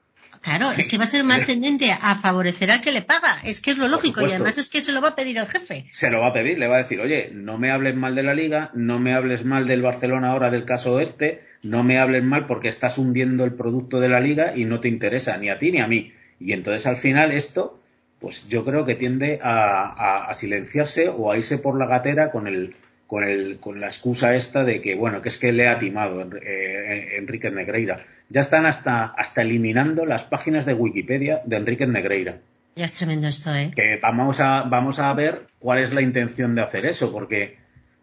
Claro, 0.45 0.73
es 0.73 0.89
que 0.89 0.99
va 0.99 1.05
a 1.05 1.07
ser 1.07 1.25
más 1.25 1.47
tendente 1.47 1.91
a 1.91 2.17
favorecer 2.17 2.71
al 2.71 2.83
que 2.83 2.93
le 2.93 3.01
paga. 3.01 3.39
Es 3.45 3.63
que 3.63 3.71
es 3.71 3.79
lo 3.79 3.89
lógico 3.89 4.21
y 4.21 4.31
además 4.31 4.59
es 4.59 4.69
que 4.69 4.83
se 4.83 4.93
lo 4.93 5.01
va 5.01 5.09
a 5.11 5.17
pedir 5.17 5.39
el 5.39 5.47
jefe. 5.47 5.87
se 5.91 6.11
lo 6.11 6.21
va 6.21 6.29
a 6.29 6.33
pedir, 6.35 6.59
le 6.59 6.69
va 6.69 6.77
a 6.77 6.83
decir, 6.83 7.01
oye, 7.01 7.31
no 7.33 7.57
me 7.57 7.71
hables 7.71 7.97
mal 7.97 8.15
de 8.15 8.23
la 8.23 8.35
liga, 8.35 8.71
no 8.75 8.99
me 8.99 9.15
hables 9.15 9.43
mal 9.43 9.67
del 9.67 9.81
Barcelona 9.81 10.33
ahora 10.33 10.51
del 10.51 10.67
caso 10.67 11.01
este, 11.01 11.43
no 11.63 11.83
me 11.83 11.99
hables 11.99 12.23
mal 12.23 12.45
porque 12.45 12.69
estás 12.69 12.99
hundiendo 12.99 13.45
el 13.45 13.55
producto 13.55 14.01
de 14.01 14.11
la 14.11 14.21
liga 14.21 14.55
y 14.55 14.67
no 14.67 14.81
te 14.81 14.89
interesa 14.89 15.39
ni 15.39 15.49
a 15.49 15.59
ti 15.59 15.73
ni 15.73 15.81
a 15.81 15.87
mí. 15.87 16.13
Y 16.39 16.53
entonces 16.53 16.87
al 16.87 16.99
final 16.99 17.33
esto, 17.33 17.81
pues 18.25 18.49
yo 18.49 18.65
creo 18.65 18.87
que 18.87 18.95
tiende 18.95 19.39
a, 19.43 19.83
a- 19.85 20.31
a 20.31 20.35
silenciarse 20.35 21.11
o 21.11 21.31
a 21.31 21.37
irse 21.37 21.59
por 21.59 21.79
la 21.79 21.87
gatera 21.87 22.31
con 22.31 22.47
el 22.47 22.75
con 23.07 23.23
el 23.23 23.59
con 23.61 23.81
la 23.81 23.87
excusa 23.89 24.35
esta 24.35 24.65
de 24.65 24.81
que 24.81 24.95
bueno 24.95 25.21
que 25.21 25.29
es 25.29 25.37
que 25.37 25.53
le 25.53 25.69
ha 25.69 25.79
timado 25.79 26.23
eh, 26.43 27.17
Enrique 27.19 27.51
Negreira. 27.51 28.01
Ya 28.31 28.41
están 28.41 28.65
hasta 28.65 29.05
hasta 29.05 29.43
eliminando 29.43 30.07
las 30.07 30.23
páginas 30.25 30.65
de 30.65 30.73
Wikipedia 30.73 31.43
de 31.45 31.57
Enrique 31.57 31.87
Negreira. 31.87 32.39
Ya 32.77 32.87
es 32.87 32.95
tremendo 32.95 33.29
esto, 33.29 33.55
¿eh? 33.55 33.71
que 33.77 33.99
vamos 34.01 34.41
a 34.41 34.63
vamos 34.63 34.99
a 35.01 35.13
ver 35.13 35.43
cuál 35.59 35.81
es 35.83 35.93
la 35.93 36.01
intención 36.01 36.55
de 36.55 36.63
hacer 36.63 36.87
eso 36.87 37.13
porque 37.13 37.59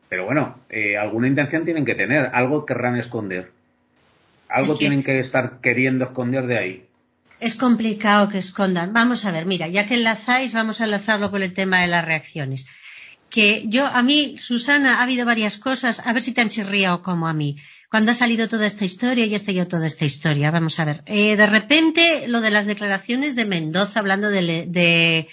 pero 0.07 0.25
bueno 0.25 0.59
eh, 0.69 0.97
alguna 0.97 1.27
intención 1.27 1.65
tienen 1.65 1.83
que 1.83 1.95
tener 1.95 2.29
algo 2.31 2.63
querrán 2.67 2.95
esconder. 2.95 3.49
Algo 4.49 4.73
Es 4.73 4.77
que- 4.77 4.85
tienen 4.85 5.01
que 5.03 5.17
estar 5.19 5.59
queriendo 5.61 6.05
esconder 6.05 6.45
de 6.45 6.57
ahí 6.59 6.85
Es 7.41 7.55
complicado 7.55 8.29
que 8.29 8.37
escondan. 8.37 8.93
Vamos 8.93 9.25
a 9.25 9.31
ver, 9.31 9.47
mira, 9.47 9.67
ya 9.67 9.87
que 9.87 9.95
enlazáis, 9.95 10.53
vamos 10.53 10.79
a 10.79 10.83
enlazarlo 10.83 11.31
con 11.31 11.41
el 11.41 11.53
tema 11.53 11.81
de 11.81 11.87
las 11.87 12.05
reacciones. 12.05 12.67
Que 13.31 13.63
yo, 13.65 13.87
a 13.87 14.03
mí, 14.03 14.35
Susana, 14.37 14.99
ha 14.99 15.03
habido 15.03 15.25
varias 15.25 15.57
cosas, 15.57 16.01
a 16.05 16.13
ver 16.13 16.21
si 16.21 16.33
te 16.33 16.41
han 16.41 16.49
chirriado 16.49 17.01
como 17.01 17.27
a 17.27 17.33
mí. 17.33 17.57
Cuando 17.89 18.11
ha 18.11 18.13
salido 18.13 18.47
toda 18.47 18.67
esta 18.67 18.85
historia 18.85 19.25
y 19.25 19.33
ha 19.33 19.37
estallado 19.37 19.67
toda 19.67 19.87
esta 19.87 20.05
historia, 20.05 20.51
vamos 20.51 20.79
a 20.79 20.85
ver. 20.85 21.01
Eh, 21.07 21.35
de 21.35 21.47
repente, 21.47 22.27
lo 22.27 22.41
de 22.41 22.51
las 22.51 22.67
declaraciones 22.67 23.35
de 23.35 23.45
Mendoza 23.45 23.99
hablando 23.99 24.29
de, 24.29 24.67
de, 24.67 25.27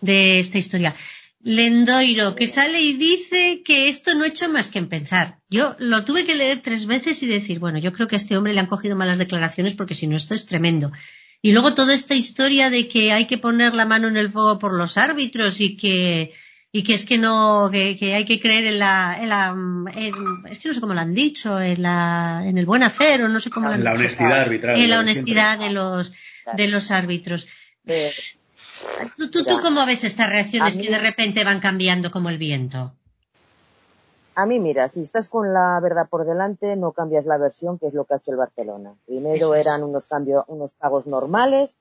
de 0.00 0.38
esta 0.38 0.56
historia. 0.56 0.94
Lendoiro, 1.42 2.34
que 2.34 2.48
sale 2.48 2.80
y 2.80 2.94
dice 2.94 3.62
que 3.64 3.88
esto 3.88 4.14
no 4.14 4.24
ha 4.24 4.28
hecho 4.28 4.48
más 4.50 4.68
que 4.68 4.78
empezar. 4.78 5.38
Yo 5.50 5.76
lo 5.78 6.04
tuve 6.04 6.24
que 6.24 6.34
leer 6.34 6.60
tres 6.62 6.86
veces 6.86 7.22
y 7.22 7.26
decir, 7.26 7.58
bueno, 7.58 7.78
yo 7.78 7.92
creo 7.92 8.08
que 8.08 8.16
a 8.16 8.22
este 8.22 8.36
hombre 8.36 8.54
le 8.54 8.60
han 8.60 8.66
cogido 8.66 8.96
malas 8.96 9.18
declaraciones 9.18 9.74
porque 9.74 9.94
si 9.94 10.06
no 10.06 10.16
esto 10.16 10.34
es 10.34 10.46
tremendo. 10.46 10.92
Y 11.42 11.52
luego 11.52 11.72
toda 11.74 11.94
esta 11.94 12.14
historia 12.14 12.68
de 12.70 12.86
que 12.86 13.12
hay 13.12 13.26
que 13.26 13.38
poner 13.38 13.72
la 13.74 13.86
mano 13.86 14.08
en 14.08 14.16
el 14.16 14.30
fuego 14.30 14.58
por 14.58 14.74
los 14.74 14.98
árbitros 14.98 15.60
y 15.60 15.76
que, 15.76 16.32
y 16.70 16.82
que 16.82 16.92
es 16.94 17.04
que 17.06 17.16
no, 17.16 17.70
que, 17.72 17.96
que 17.96 18.14
hay 18.14 18.24
que 18.26 18.38
creer 18.38 18.66
en 18.66 18.78
la, 18.78 19.16
en 19.20 19.28
la, 19.30 19.48
en- 19.94 20.14
es 20.50 20.58
que 20.58 20.68
no 20.68 20.74
sé 20.74 20.80
cómo 20.80 20.92
lo 20.94 21.00
han 21.00 21.14
dicho, 21.14 21.58
en 21.60 21.82
la, 21.82 22.42
en 22.44 22.58
el 22.58 22.66
buen 22.66 22.82
hacer 22.82 23.22
o 23.22 23.28
no 23.28 23.40
sé 23.40 23.48
cómo 23.48 23.68
lo 23.68 23.74
han 23.74 23.84
la 23.84 23.92
dicho. 23.92 24.02
honestidad 24.02 24.40
arbitral 24.42 24.76
En 24.80 24.90
la 24.90 24.98
honestidad 25.00 25.58
de 25.58 25.70
los, 25.70 26.12
de 26.56 26.68
los 26.68 26.90
árbitros. 26.90 27.48
Eh, 27.86 28.12
¿Tú, 29.16 29.30
tú, 29.30 29.60
cómo 29.62 29.86
ves 29.86 30.04
estas 30.04 30.28
reacciones 30.28 30.76
mí- 30.76 30.84
que 30.84 30.90
de 30.90 30.98
repente 30.98 31.42
van 31.44 31.60
cambiando 31.60 32.10
como 32.10 32.28
el 32.28 32.36
viento? 32.38 32.94
A 34.34 34.46
mí, 34.46 34.58
mira, 34.58 34.88
si 34.88 35.02
estás 35.02 35.28
con 35.28 35.52
la 35.52 35.78
verdad 35.80 36.08
por 36.08 36.24
delante, 36.24 36.76
no 36.76 36.92
cambias 36.92 37.26
la 37.26 37.36
versión, 37.36 37.78
que 37.78 37.88
es 37.88 37.94
lo 37.94 38.04
que 38.04 38.14
ha 38.14 38.16
hecho 38.18 38.30
el 38.30 38.36
Barcelona. 38.36 38.94
Primero 39.06 39.54
eran 39.54 39.82
unos 39.82 40.06
cambios, 40.06 40.44
unos 40.48 40.72
pagos 40.74 41.06
normales, 41.06 41.78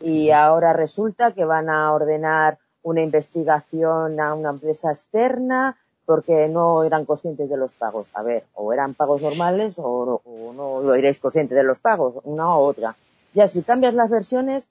y 0.00 0.30
ahora 0.30 0.72
resulta 0.72 1.32
que 1.32 1.44
van 1.44 1.68
a 1.68 1.92
ordenar 1.92 2.58
una 2.82 3.02
investigación 3.02 4.18
a 4.18 4.34
una 4.34 4.50
empresa 4.50 4.90
externa 4.90 5.76
porque 6.06 6.48
no 6.48 6.82
eran 6.82 7.04
conscientes 7.04 7.48
de 7.48 7.56
los 7.56 7.74
pagos. 7.74 8.10
A 8.14 8.22
ver, 8.22 8.44
o 8.54 8.72
eran 8.72 8.94
pagos 8.94 9.22
normales 9.22 9.76
o, 9.78 10.20
no 10.56 10.94
erais 10.94 11.18
conscientes 11.18 11.56
de 11.56 11.62
los 11.62 11.78
pagos, 11.78 12.16
una 12.24 12.48
u 12.56 12.62
otra. 12.62 12.96
Ya 13.34 13.46
si 13.46 13.62
cambias 13.62 13.94
las 13.94 14.10
versiones, 14.10 14.68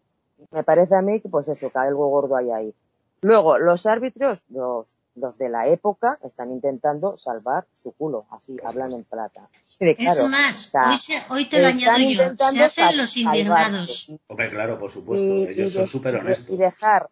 me 0.51 0.63
parece 0.63 0.95
a 0.95 1.01
mí 1.01 1.21
que 1.21 1.29
pues 1.29 1.47
eso, 1.47 1.69
que 1.69 1.77
algo 1.77 2.07
gordo 2.07 2.35
hay 2.35 2.51
ahí. 2.51 2.73
Luego, 3.21 3.57
los 3.57 3.85
árbitros, 3.85 4.43
los, 4.49 4.95
los 5.15 5.37
de 5.37 5.49
la 5.49 5.67
época, 5.67 6.17
están 6.23 6.51
intentando 6.51 7.17
salvar 7.17 7.65
su 7.73 7.91
culo, 7.91 8.25
así 8.31 8.57
hablan 8.63 8.93
en 8.93 9.03
plata. 9.03 9.49
es 9.79 10.23
más, 10.29 10.71
hoy, 11.29 11.45
te 11.45 11.61
lo 11.61 11.67
añado 11.67 11.97
yo, 11.97 12.51
se 12.51 12.63
hacen 12.63 12.97
los 12.97 13.15
indignados. 13.17 14.09
Hombre, 14.27 14.49
claro, 14.49 14.79
por 14.79 14.89
supuesto, 14.89 15.51
ellos 15.51 15.73
son 15.73 15.87
súper 15.87 16.15
honestos. 16.15 16.49
Y 16.49 16.57
dejar, 16.57 17.09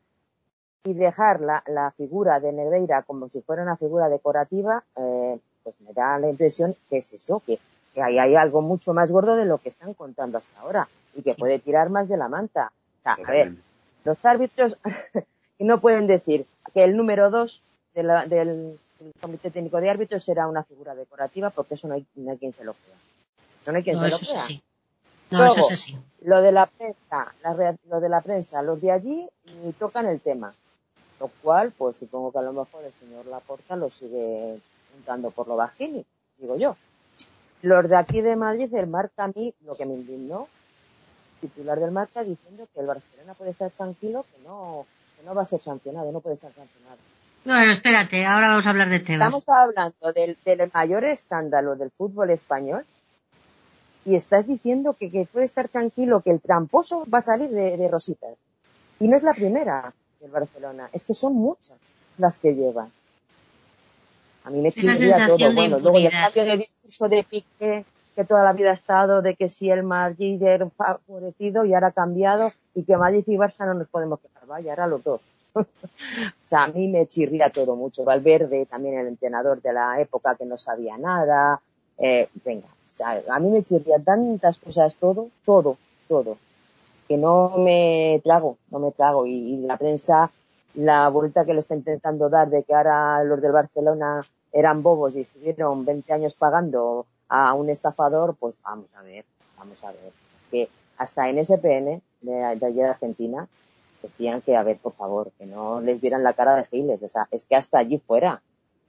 y 0.86 0.94
dejar 0.94 1.42
la, 1.42 1.64
la, 1.68 1.92
figura 1.92 2.40
de 2.40 2.54
Negreira 2.54 3.04
como 3.04 3.30
si 3.30 3.42
fuera 3.42 3.64
una 3.64 3.76
figura 3.76 4.08
decorativa, 4.08 4.84
eh, 4.96 5.40
pues 5.64 5.76
me 5.82 5.92
da 5.92 6.18
la 6.20 6.30
impresión 6.30 6.76
que 6.90 6.98
es 6.98 7.12
eso, 7.12 7.42
que, 7.46 7.60
que 7.94 8.02
ahí 8.02 8.18
hay 8.18 8.36
algo 8.36 8.62
mucho 8.62 8.94
más 8.94 9.12
gordo 9.12 9.36
de 9.36 9.46
lo 9.46 9.58
que 9.58 9.68
están 9.68 9.94
contando 9.94 10.38
hasta 10.38 10.58
ahora 10.62 10.88
y 11.14 11.22
que 11.22 11.34
puede 11.34 11.60
tirar 11.60 11.90
más 11.90 12.08
de 12.08 12.16
la 12.16 12.30
manta. 12.30 12.72
O 13.00 13.04
sea, 13.04 13.14
a 13.14 13.32
ver, 13.32 13.54
los 14.06 14.24
árbitros 14.24 14.78
no 15.64 15.80
pueden 15.80 16.08
decir 16.08 16.46
que 16.74 16.84
el 16.84 16.96
número 16.96 17.30
dos 17.30 17.62
del 17.94 18.80
Comité 19.20 19.52
Técnico 19.52 19.82
de 19.82 19.90
Árbitros 19.90 20.24
será 20.24 20.48
una 20.48 20.64
figura 20.64 20.96
decorativa 20.96 21.50
porque 21.50 21.76
eso 21.76 21.88
no 21.88 21.96
hay, 21.96 22.06
quien 22.38 22.54
se 22.54 22.64
lo 22.64 22.74
crea. 22.74 22.96
No 23.66 23.78
hay 23.78 23.84
quien 23.84 24.00
se 24.00 24.10
lo 24.10 24.18
crea. 24.18 24.62
No, 25.30 25.46
eso 25.46 25.60
es 25.68 25.74
así. 25.74 25.98
Lo 26.22 26.42
de 26.42 26.52
la 26.52 26.68
prensa, 26.68 27.34
lo 27.90 28.00
de 28.00 28.10
la 28.10 28.22
prensa, 28.22 28.62
los 28.62 28.82
de 28.82 28.92
allí 28.92 29.28
ni 29.64 29.74
tocan 29.74 30.06
el 30.08 30.22
tema. 30.22 30.54
Lo 31.20 31.30
cual, 31.42 31.72
pues 31.72 31.98
supongo 31.98 32.32
que 32.32 32.38
a 32.38 32.44
lo 32.44 32.54
mejor 32.54 32.84
el 32.84 32.94
señor 32.94 33.26
Laporta 33.26 33.76
lo 33.76 33.90
sigue 33.90 34.60
juntando 34.94 35.32
por 35.32 35.48
lo 35.48 35.56
bajini, 35.56 36.06
digo 36.38 36.58
yo. 36.58 36.76
Los 37.64 37.90
de 37.90 37.96
aquí 37.96 38.22
de 38.22 38.36
Madrid, 38.36 38.72
el 38.76 38.88
marca 38.88 39.24
a 39.24 39.28
mí, 39.30 39.54
lo 39.66 39.76
que 39.76 39.86
me 39.86 39.96
indignó, 39.96 40.48
titular 41.42 41.80
del 41.80 41.92
marca 41.92 42.24
diciendo 42.24 42.68
que 42.74 42.82
el 42.82 42.86
Barcelona 42.86 43.34
puede 43.34 43.52
estar 43.52 43.72
tranquilo, 43.72 44.26
que 44.32 44.44
no, 44.48 44.86
no 45.24 45.36
va 45.36 45.44
a 45.44 45.46
ser 45.46 45.60
sancionado, 45.60 46.12
no 46.12 46.20
puede 46.20 46.38
ser 46.38 46.54
sancionado. 46.54 46.98
Bueno, 47.46 47.72
espérate, 47.72 48.26
ahora 48.26 48.50
vamos 48.50 48.66
a 48.66 48.70
hablar 48.72 48.90
de 48.90 49.00
Tebas. 49.00 49.28
Estamos 49.28 49.48
hablando 49.48 50.14
del, 50.14 50.38
mayor 50.74 51.06
escándalo 51.06 51.76
del 51.76 51.92
fútbol 51.92 52.30
español 52.30 52.86
y 54.06 54.16
estás 54.16 54.48
diciendo 54.48 54.96
que, 55.00 55.28
puede 55.32 55.46
estar 55.46 55.68
tranquilo, 55.70 56.22
que 56.22 56.32
el 56.32 56.42
tramposo 56.42 57.06
va 57.14 57.20
a 57.20 57.22
salir 57.22 57.50
de 57.50 57.88
rositas. 57.90 58.38
Y 59.00 59.08
no 59.08 59.16
es 59.16 59.24
la 59.24 59.34
primera 59.34 59.94
del 60.20 60.32
Barcelona. 60.32 60.90
Es 60.94 61.06
que 61.06 61.14
son 61.14 61.34
muchas 61.36 61.78
las 62.18 62.38
que 62.38 62.54
llevan. 62.54 62.92
A 64.44 64.50
mí 64.50 64.62
me 64.62 64.72
chirría 64.72 65.28
todo. 65.28 65.54
Bueno, 65.54 65.78
luego 65.80 65.98
el 65.98 66.10
cambio 66.10 66.46
de 66.46 66.58
discurso 66.58 67.10
de 67.10 67.24
Piqué, 67.24 67.86
que 68.18 68.26
toda 68.26 68.44
la 68.44 68.54
vida 68.54 68.72
ha 68.72 68.74
estado 68.74 69.22
de 69.22 69.36
que 69.36 69.48
si 69.48 69.70
el 69.70 69.84
Madrid 69.84 70.42
era 70.42 70.68
favorecido 70.72 71.64
y 71.66 71.76
ahora 71.76 71.90
ha 71.90 71.92
cambiado 71.92 72.52
y 72.74 72.82
que 72.84 72.98
Madrid 72.98 73.24
y 73.28 73.38
Barça 73.38 73.68
no 73.68 73.76
nos 73.76 73.88
podemos 73.88 74.20
quejar. 74.20 74.48
Vaya, 74.48 74.72
ahora 74.72 74.88
los 74.88 75.04
dos. 75.04 75.28
o 75.54 75.66
sea, 76.46 76.64
a 76.64 76.68
mí 76.70 76.88
me 76.88 77.06
chirría 77.06 77.52
todo 77.52 77.76
mucho. 77.76 78.04
Valverde, 78.04 78.66
también 78.66 78.98
el 78.98 79.08
entrenador 79.08 79.62
de 79.62 79.72
la 79.72 80.02
época 80.02 80.34
que 80.34 80.46
no 80.46 80.58
sabía 80.58 80.98
nada. 80.98 81.62
Eh, 82.00 82.28
venga, 82.44 82.68
o 82.68 82.92
sea, 82.92 83.22
a 83.30 83.40
mí 83.40 83.52
me 83.52 83.62
chirría 83.62 84.00
tantas 84.00 84.58
cosas 84.58 84.96
todo, 84.96 85.30
todo, 85.46 85.78
todo 86.08 86.38
que 87.08 87.18
no 87.18 87.58
me 87.58 88.20
trago, 88.24 88.58
no 88.70 88.80
me 88.80 88.92
trago. 88.92 89.26
Y, 89.26 89.58
la 89.58 89.78
prensa, 89.78 90.32
la 90.74 91.08
vuelta 91.10 91.46
que 91.46 91.54
le 91.54 91.60
está 91.60 91.76
intentando 91.76 92.30
dar 92.30 92.50
de 92.50 92.64
que 92.64 92.74
ahora 92.74 93.24
los 93.24 93.42
del 93.42 93.52
Barcelona 93.52 94.26
eran 94.52 94.84
bobos 94.84 95.16
y 95.16 95.22
estuvieron 95.22 95.86
20 95.86 96.14
años 96.14 96.36
pagando 96.36 97.06
a 97.30 97.54
un 97.54 97.70
estafador, 97.70 98.36
pues 98.36 98.58
vamos 98.64 98.88
a 98.96 99.02
ver, 99.02 99.26
vamos 99.58 99.84
a 99.84 99.92
ver. 99.92 100.12
Que 100.52 100.70
hasta 100.98 101.30
en 101.30 101.44
SPN 101.44 102.02
de, 102.22 102.32
de 102.32 102.66
allí 102.66 102.78
de 102.78 102.86
Argentina 102.86 103.48
decían 104.02 104.42
que, 104.42 104.56
a 104.56 104.64
ver, 104.64 104.78
por 104.78 104.94
favor, 104.94 105.32
que 105.38 105.46
no 105.46 105.82
les 105.82 106.02
vieran 106.02 106.24
la 106.24 106.34
cara 106.34 106.56
de 106.56 106.66
giles. 106.66 107.02
O 107.04 107.10
sea, 107.10 107.28
es 107.32 107.46
que 107.46 107.56
hasta 107.56 107.80
allí 107.80 108.00
fuera 108.00 108.42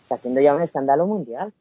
está 0.03 0.17
siendo 0.17 0.41
ya 0.41 0.55
un 0.55 0.63
escándalo 0.63 1.07
mundial. 1.07 1.53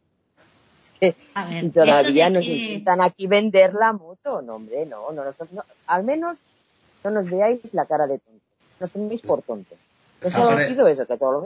y 1.01 1.69
todavía 1.69 2.29
nos 2.29 2.47
intentan 2.47 3.01
aquí 3.01 3.27
vender 3.27 3.73
la 3.73 3.93
moto. 3.93 4.41
No, 4.41 4.55
hombre, 4.55 4.85
no, 4.85 5.11
no, 5.11 5.23
no, 5.23 5.63
al 5.87 6.03
menos 6.03 6.43
no 7.03 7.11
nos 7.11 7.29
veáis 7.29 7.73
la 7.73 7.85
cara 7.85 8.07
de 8.07 8.19
tonto. 8.19 8.45
Nos 8.79 8.91
tenéis 8.91 9.21
por 9.21 9.41
tonto. 9.41 9.75
Eso 10.21 10.43
ha 10.43 10.59
sido 10.61 10.87
eso, 10.87 11.05
que 11.05 11.17
todo 11.17 11.33
lo 11.33 11.41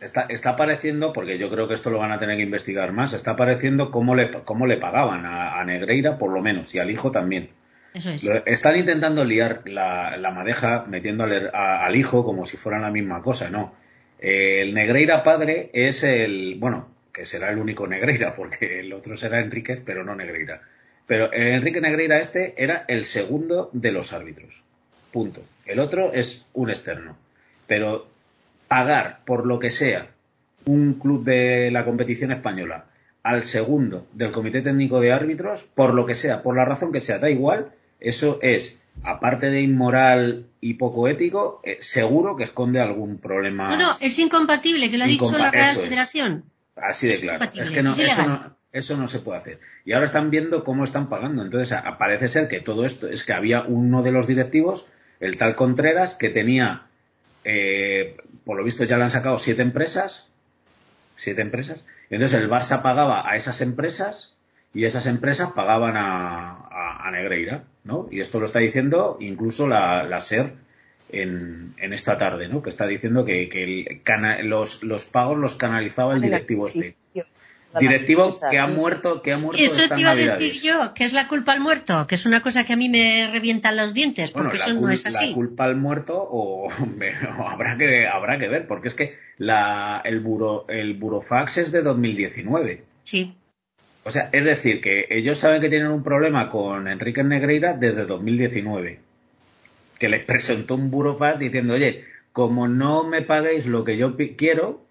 Está, 0.00 0.26
está 0.28 0.50
apareciendo, 0.50 1.12
porque 1.12 1.38
yo 1.38 1.48
creo 1.48 1.68
que 1.68 1.74
esto 1.74 1.90
lo 1.90 1.98
van 1.98 2.12
a 2.12 2.18
tener 2.18 2.36
que 2.36 2.42
investigar 2.42 2.92
más, 2.92 3.14
está 3.14 3.30
apareciendo 3.30 3.90
cómo 3.90 4.14
le, 4.14 4.30
cómo 4.30 4.66
le 4.66 4.76
pagaban 4.76 5.24
a, 5.24 5.64
Negreira, 5.64 6.18
por 6.18 6.30
lo 6.30 6.42
menos, 6.42 6.74
y 6.74 6.78
al 6.78 6.90
hijo 6.90 7.10
también. 7.10 7.50
Eso 7.94 8.10
es. 8.10 8.28
Están 8.44 8.76
intentando 8.76 9.24
liar 9.24 9.62
la, 9.64 10.18
la 10.18 10.30
madeja 10.30 10.84
metiendo 10.86 11.24
al, 11.24 11.50
al, 11.54 11.96
hijo 11.96 12.24
como 12.24 12.44
si 12.44 12.58
fueran 12.58 12.82
la 12.82 12.90
misma 12.90 13.22
cosa, 13.22 13.48
no. 13.48 13.74
el 14.18 14.74
Negreira 14.74 15.22
padre 15.22 15.70
es 15.72 16.04
el, 16.04 16.56
bueno, 16.58 16.90
que 17.10 17.24
será 17.24 17.50
el 17.50 17.58
único 17.58 17.86
Negreira, 17.86 18.34
porque 18.36 18.80
el 18.80 18.92
otro 18.92 19.16
será 19.16 19.40
Enríquez, 19.40 19.82
pero 19.84 20.04
no 20.04 20.14
Negreira. 20.14 20.60
Pero 21.06 21.32
Enrique 21.32 21.80
Negreira 21.80 22.18
este 22.18 22.54
era 22.62 22.84
el 22.88 23.04
segundo 23.04 23.70
de 23.72 23.92
los 23.92 24.12
árbitros. 24.12 24.62
Punto. 25.12 25.42
El 25.64 25.78
otro 25.78 26.12
es 26.12 26.44
un 26.52 26.68
externo. 26.68 27.16
Pero 27.66 28.08
pagar 28.68 29.20
por 29.24 29.46
lo 29.46 29.58
que 29.58 29.70
sea 29.70 30.08
un 30.64 30.94
club 30.94 31.24
de 31.24 31.70
la 31.70 31.84
competición 31.84 32.32
española 32.32 32.86
al 33.22 33.42
segundo 33.42 34.06
del 34.12 34.30
comité 34.30 34.62
técnico 34.62 35.00
de 35.00 35.12
árbitros, 35.12 35.64
por 35.64 35.94
lo 35.94 36.06
que 36.06 36.14
sea, 36.14 36.42
por 36.42 36.56
la 36.56 36.64
razón 36.64 36.92
que 36.92 37.00
sea, 37.00 37.18
da 37.18 37.28
igual, 37.28 37.72
eso 37.98 38.38
es, 38.42 38.80
aparte 39.02 39.50
de 39.50 39.62
inmoral 39.62 40.46
y 40.60 40.74
poco 40.74 41.08
ético, 41.08 41.60
eh, 41.64 41.78
seguro 41.80 42.36
que 42.36 42.44
esconde 42.44 42.80
algún 42.80 43.18
problema. 43.18 43.70
No, 43.70 43.76
no, 43.76 43.96
es 44.00 44.18
incompatible, 44.18 44.90
que 44.90 44.98
lo 44.98 45.04
ha 45.04 45.08
dicho 45.08 45.38
la 45.38 45.50
Real 45.50 45.74
Federación. 45.74 46.44
Así 46.76 47.08
de 47.08 47.18
claro. 47.18 47.44
Es 47.52 47.70
que 47.70 47.82
no, 47.82 47.94
eso, 47.94 48.28
no, 48.28 48.56
eso 48.72 48.96
no 48.96 49.08
se 49.08 49.20
puede 49.20 49.38
hacer. 49.38 49.60
Y 49.84 49.92
ahora 49.92 50.06
están 50.06 50.30
viendo 50.30 50.62
cómo 50.62 50.84
están 50.84 51.08
pagando. 51.08 51.42
Entonces, 51.42 51.76
parece 51.98 52.28
ser 52.28 52.48
que 52.48 52.60
todo 52.60 52.84
esto 52.84 53.08
es 53.08 53.24
que 53.24 53.32
había 53.32 53.62
uno 53.62 54.02
de 54.02 54.12
los 54.12 54.26
directivos, 54.26 54.86
el 55.18 55.38
tal 55.38 55.56
Contreras, 55.56 56.14
que 56.14 56.28
tenía, 56.28 56.82
eh, 57.48 58.16
por 58.44 58.56
lo 58.56 58.64
visto 58.64 58.82
ya 58.82 58.96
le 58.96 59.04
han 59.04 59.12
sacado 59.12 59.38
siete 59.38 59.62
empresas, 59.62 60.26
siete 61.14 61.42
empresas. 61.42 61.86
Entonces 62.10 62.40
el 62.40 62.50
Barça 62.50 62.82
pagaba 62.82 63.30
a 63.30 63.36
esas 63.36 63.60
empresas 63.60 64.34
y 64.74 64.84
esas 64.84 65.06
empresas 65.06 65.52
pagaban 65.52 65.96
a, 65.96 67.06
a, 67.06 67.10
Negreira, 67.12 67.62
¿no? 67.84 68.08
Y 68.10 68.20
esto 68.20 68.40
lo 68.40 68.46
está 68.46 68.58
diciendo 68.58 69.16
incluso 69.20 69.68
la, 69.68 70.02
la 70.02 70.18
SER 70.18 70.54
en, 71.12 71.72
en, 71.78 71.92
esta 71.92 72.18
tarde, 72.18 72.48
¿no? 72.48 72.62
Que 72.62 72.70
está 72.70 72.84
diciendo 72.84 73.24
que, 73.24 73.48
que 73.48 73.62
el, 73.62 74.48
los, 74.48 74.82
los 74.82 75.04
pagos 75.04 75.38
los 75.38 75.54
canalizaba 75.54 76.14
el 76.14 76.20
directivo 76.20 76.66
este. 76.66 76.96
Directivo 77.78 78.32
que 78.50 78.58
ha 78.58 78.68
muerto, 78.68 79.22
que 79.22 79.32
ha 79.32 79.38
muerto. 79.38 79.62
Eso 79.62 79.94
te 79.94 80.00
iba 80.00 80.10
a 80.10 80.14
decir 80.14 80.60
yo, 80.62 80.94
que 80.94 81.04
es 81.04 81.12
la 81.12 81.28
culpa 81.28 81.52
al 81.52 81.60
muerto, 81.60 82.06
que 82.06 82.14
es 82.14 82.26
una 82.26 82.40
cosa 82.40 82.64
que 82.64 82.72
a 82.72 82.76
mí 82.76 82.88
me 82.88 83.28
revientan 83.30 83.76
los 83.76 83.94
dientes, 83.94 84.30
porque 84.30 84.56
eso 84.56 84.72
no 84.74 84.90
es 84.90 85.06
así. 85.06 85.28
La 85.28 85.34
culpa 85.34 85.64
al 85.64 85.76
muerto 85.76 86.16
o, 86.16 86.68
habrá 87.46 87.76
que 87.76 88.06
habrá 88.06 88.38
que 88.38 88.48
ver, 88.48 88.66
porque 88.66 88.88
es 88.88 88.94
que 88.94 89.16
la, 89.38 90.00
el 90.04 90.20
buro, 90.20 90.66
el 90.68 90.94
burofax 90.94 91.58
es 91.58 91.72
de 91.72 91.82
2019. 91.82 92.82
Sí. 93.04 93.34
O 94.04 94.10
sea, 94.10 94.30
es 94.32 94.44
decir, 94.44 94.80
que 94.80 95.06
ellos 95.10 95.38
saben 95.38 95.60
que 95.60 95.68
tienen 95.68 95.88
un 95.88 96.04
problema 96.04 96.48
con 96.48 96.86
Enrique 96.86 97.24
Negreira 97.24 97.74
desde 97.74 98.06
2019. 98.06 99.00
Que 99.98 100.08
les 100.08 100.24
presentó 100.24 100.76
un 100.76 100.90
burofax 100.90 101.40
diciendo, 101.40 101.74
oye, 101.74 102.04
como 102.32 102.68
no 102.68 103.02
me 103.02 103.22
paguéis 103.22 103.66
lo 103.66 103.82
que 103.82 103.96
yo 103.96 104.16
quiero, 104.36 104.85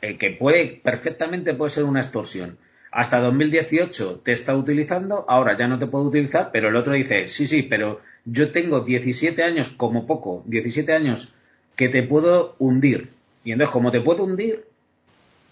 el 0.00 0.18
que 0.18 0.30
puede, 0.30 0.80
perfectamente 0.82 1.54
puede 1.54 1.70
ser 1.70 1.84
una 1.84 2.00
extorsión. 2.00 2.58
Hasta 2.90 3.20
2018 3.20 4.20
te 4.24 4.32
está 4.32 4.56
utilizando, 4.56 5.24
ahora 5.28 5.56
ya 5.58 5.68
no 5.68 5.78
te 5.78 5.86
puedo 5.86 6.04
utilizar, 6.04 6.50
pero 6.52 6.68
el 6.68 6.76
otro 6.76 6.94
dice, 6.94 7.28
sí, 7.28 7.46
sí, 7.46 7.62
pero 7.62 8.00
yo 8.24 8.52
tengo 8.52 8.80
17 8.80 9.42
años 9.42 9.68
como 9.68 10.06
poco, 10.06 10.42
17 10.46 10.92
años 10.92 11.34
que 11.74 11.88
te 11.88 12.02
puedo 12.02 12.56
hundir. 12.58 13.10
Y 13.44 13.52
entonces, 13.52 13.72
como 13.72 13.92
te 13.92 14.00
puedo 14.00 14.24
hundir, 14.24 14.64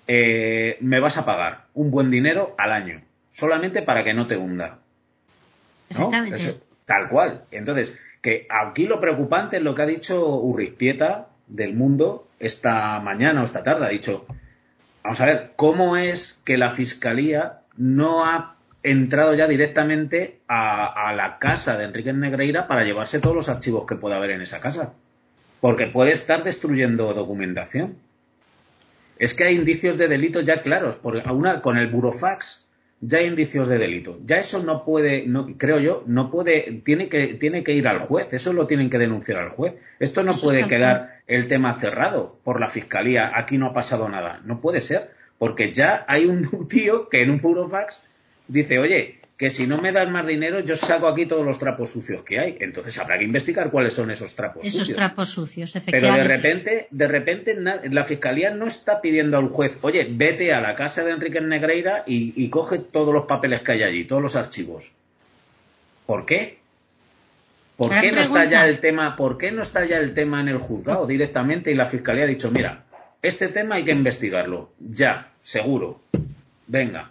eh, 0.07 0.77
me 0.81 1.01
vas 1.01 1.19
a 1.19 1.25
pagar 1.25 1.67
un 1.75 1.91
buen 1.91 2.11
dinero 2.11 2.55
al 2.59 2.73
año, 2.73 3.03
solamente 3.33 3.83
para 3.83 4.05
que 4.05 4.15
no 4.15 4.27
te 4.27 4.37
hunda. 4.37 4.79
Exactamente. 5.91 6.55
tal 6.87 7.09
cual. 7.09 7.45
Entonces, 7.51 7.97
que 8.21 8.47
aquí 8.49 8.87
lo 8.87 9.01
preocupante 9.01 9.59
es 9.59 9.63
lo 9.63 9.75
que 9.75 9.83
ha 9.83 9.87
dicho 9.87 10.39
Urristieta 10.41 11.29
del 11.47 11.75
mundo 11.75 12.29
esta 12.39 13.01
mañana 13.01 13.43
o 13.43 13.45
esta 13.45 13.63
tarde. 13.63 13.87
Ha 13.87 13.91
dicho, 13.91 14.27
vamos 15.03 15.21
a 15.21 15.27
ver, 15.27 15.53
¿cómo 15.57 15.97
es 15.97 16.41
que 16.45 16.57
la 16.57 16.71
Fiscalía 16.71 17.61
no 17.77 18.25
ha 18.25 18.55
entrado 18.85 19.35
ya 19.35 19.49
directamente 19.49 20.41
a, 20.47 21.13
la 21.17 21.39
casa 21.39 21.77
de 21.77 21.85
Enrique 21.85 22.13
Negreira 22.13 22.69
para 22.69 22.85
llevarse 22.85 23.19
todos 23.19 23.35
los 23.35 23.49
archivos 23.49 23.87
que 23.87 23.97
pueda 23.97 24.17
haber 24.17 24.31
en 24.31 24.43
esa 24.43 24.61
casa. 24.61 24.93
Porque 25.61 25.87
puede 25.87 26.13
estar 26.13 26.45
destruyendo 26.45 27.15
documentación. 27.15 27.97
Es 29.19 29.33
que 29.33 29.45
hay 29.45 29.55
indicios 29.55 29.97
de 29.97 30.09
delito 30.09 30.43
ya 30.43 30.63
claros. 30.63 30.97
Por, 30.97 31.17
una, 31.17 31.63
con 31.63 31.79
el 31.79 31.89
burofax 31.89 32.67
ya 33.01 33.19
hay 33.19 33.27
indicios 33.27 33.69
de 33.69 33.79
delito. 33.79 34.19
Ya 34.25 34.37
eso 34.37 34.63
no 34.63 34.85
puede, 34.85 35.27
no, 35.27 35.57
creo 35.59 35.79
yo, 35.79 36.05
no 36.07 36.31
puede, 36.31 36.81
tiene 36.85 37.09
que, 37.09 37.35
tiene 37.35 37.63
que 37.63 37.73
ir 37.73 37.87
al 37.87 38.01
juez. 38.01 38.29
Eso 38.33 38.53
lo 38.53 38.67
tienen 38.67 38.91
que 38.91 38.99
denunciar 38.99 39.39
al 39.39 39.51
juez. 39.51 39.75
Esto 39.99 40.23
no 40.23 40.33
puede 40.33 40.67
quedar 40.67 41.21
el 41.27 41.49
tema 41.49 41.75
cerrado 41.75 42.39
por 42.45 42.61
la 42.61 42.69
fiscalía. 42.69 43.33
Aquí 43.35 43.59
no 43.59 43.67
ha 43.67 43.73
pasado 43.75 44.09
nada. 44.09 44.41
No 44.45 44.61
puede 44.61 44.81
ser. 44.81 45.11
Porque 45.39 45.73
ya 45.73 46.05
hay 46.09 46.27
un 46.27 46.69
tío 46.69 47.09
que 47.09 47.23
en 47.23 47.31
un 47.31 47.41
burofax 47.41 48.03
dice, 48.49 48.79
oye, 48.79 49.21
que 49.37 49.51
si 49.51 49.67
no 49.67 49.79
me 49.79 49.91
dan 49.91 50.13
más 50.13 50.27
dinero, 50.27 50.61
yo 50.61 50.77
saco 50.77 51.09
aquí 51.09 51.27
todos 51.27 51.45
los 51.45 51.59
trapos 51.59 51.91
sucios 51.91 52.23
que 52.23 52.39
hay. 52.39 52.57
Entonces 52.61 52.97
habrá 52.99 53.19
que 53.19 53.25
investigar 53.25 53.71
cuáles 53.71 53.95
son 53.95 54.11
esos 54.11 54.35
trapos 54.37 54.65
sucios. 54.65 54.85
Esos 54.85 54.97
trapos 54.97 55.29
sucios, 55.29 55.75
efectivamente. 55.75 56.23
Pero 56.23 56.29
de 56.29 56.37
repente, 56.37 56.89
de 56.91 57.09
repente, 57.09 57.57
la 57.57 58.05
fiscalía 58.05 58.51
no 58.51 58.67
está 58.67 59.01
pidiendo 59.01 59.37
al 59.37 59.49
juez, 59.49 59.79
oye, 59.83 60.07
vete 60.09 60.53
a 60.53 60.61
la 60.61 60.77
casa 60.77 61.05
de 61.05 61.13
Enrique 61.13 61.41
Negreira 61.41 62.05
y, 62.07 62.49
coge 62.49 62.79
todos 62.79 63.13
los 63.13 63.27
papeles 63.27 63.63
que 63.63 63.73
hay 63.73 63.83
allí, 63.83 64.05
todos 64.05 64.23
los 64.23 64.37
archivos. 64.37 64.93
¿Por 66.07 66.25
qué? 66.25 66.59
¿Por 67.77 67.91
qué 68.01 68.13
no 68.13 68.21
está 68.21 68.45
ya 68.45 68.69
el 68.69 68.79
tema, 68.79 69.17
por 69.17 69.37
qué 69.37 69.51
no 69.51 69.63
está 69.63 69.85
ya 69.85 69.99
el 69.99 70.15
tema 70.15 70.41
en 70.41 70.47
el 70.47 70.59
juzgado 70.59 71.09
directamente 71.09 71.73
y 71.73 71.75
la 71.75 71.87
fiscalía 71.87 72.23
ha 72.23 72.29
dicho, 72.29 72.53
mira, 72.53 72.85
este 73.21 73.49
tema 73.49 73.77
hay 73.77 73.85
que 73.85 73.91
investigarlo, 73.91 74.71
ya, 74.79 75.33
seguro. 75.43 76.01
Venga, 76.69 77.11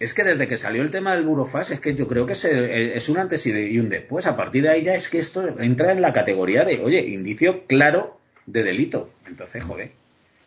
es 0.00 0.14
que 0.14 0.24
desde 0.24 0.46
que 0.46 0.56
salió 0.56 0.82
el 0.82 0.90
tema 0.90 1.14
del 1.14 1.24
burofax, 1.24 1.70
es 1.70 1.80
que 1.80 1.94
yo 1.94 2.06
creo 2.06 2.26
que 2.26 2.34
es, 2.34 3.08
un 3.08 3.18
antes 3.18 3.46
y, 3.46 3.78
un 3.78 3.88
después. 3.88 4.26
A 4.26 4.36
partir 4.36 4.62
de 4.62 4.70
ahí 4.70 4.84
ya 4.84 4.94
es 4.94 5.08
que 5.08 5.18
esto 5.18 5.58
entra 5.60 5.92
en 5.92 6.00
la 6.00 6.12
categoría 6.12 6.64
de, 6.64 6.80
oye, 6.80 7.00
indicio 7.00 7.66
claro 7.66 8.20
de 8.46 8.62
delito. 8.62 9.10
Entonces, 9.26 9.64
joder. 9.64 9.92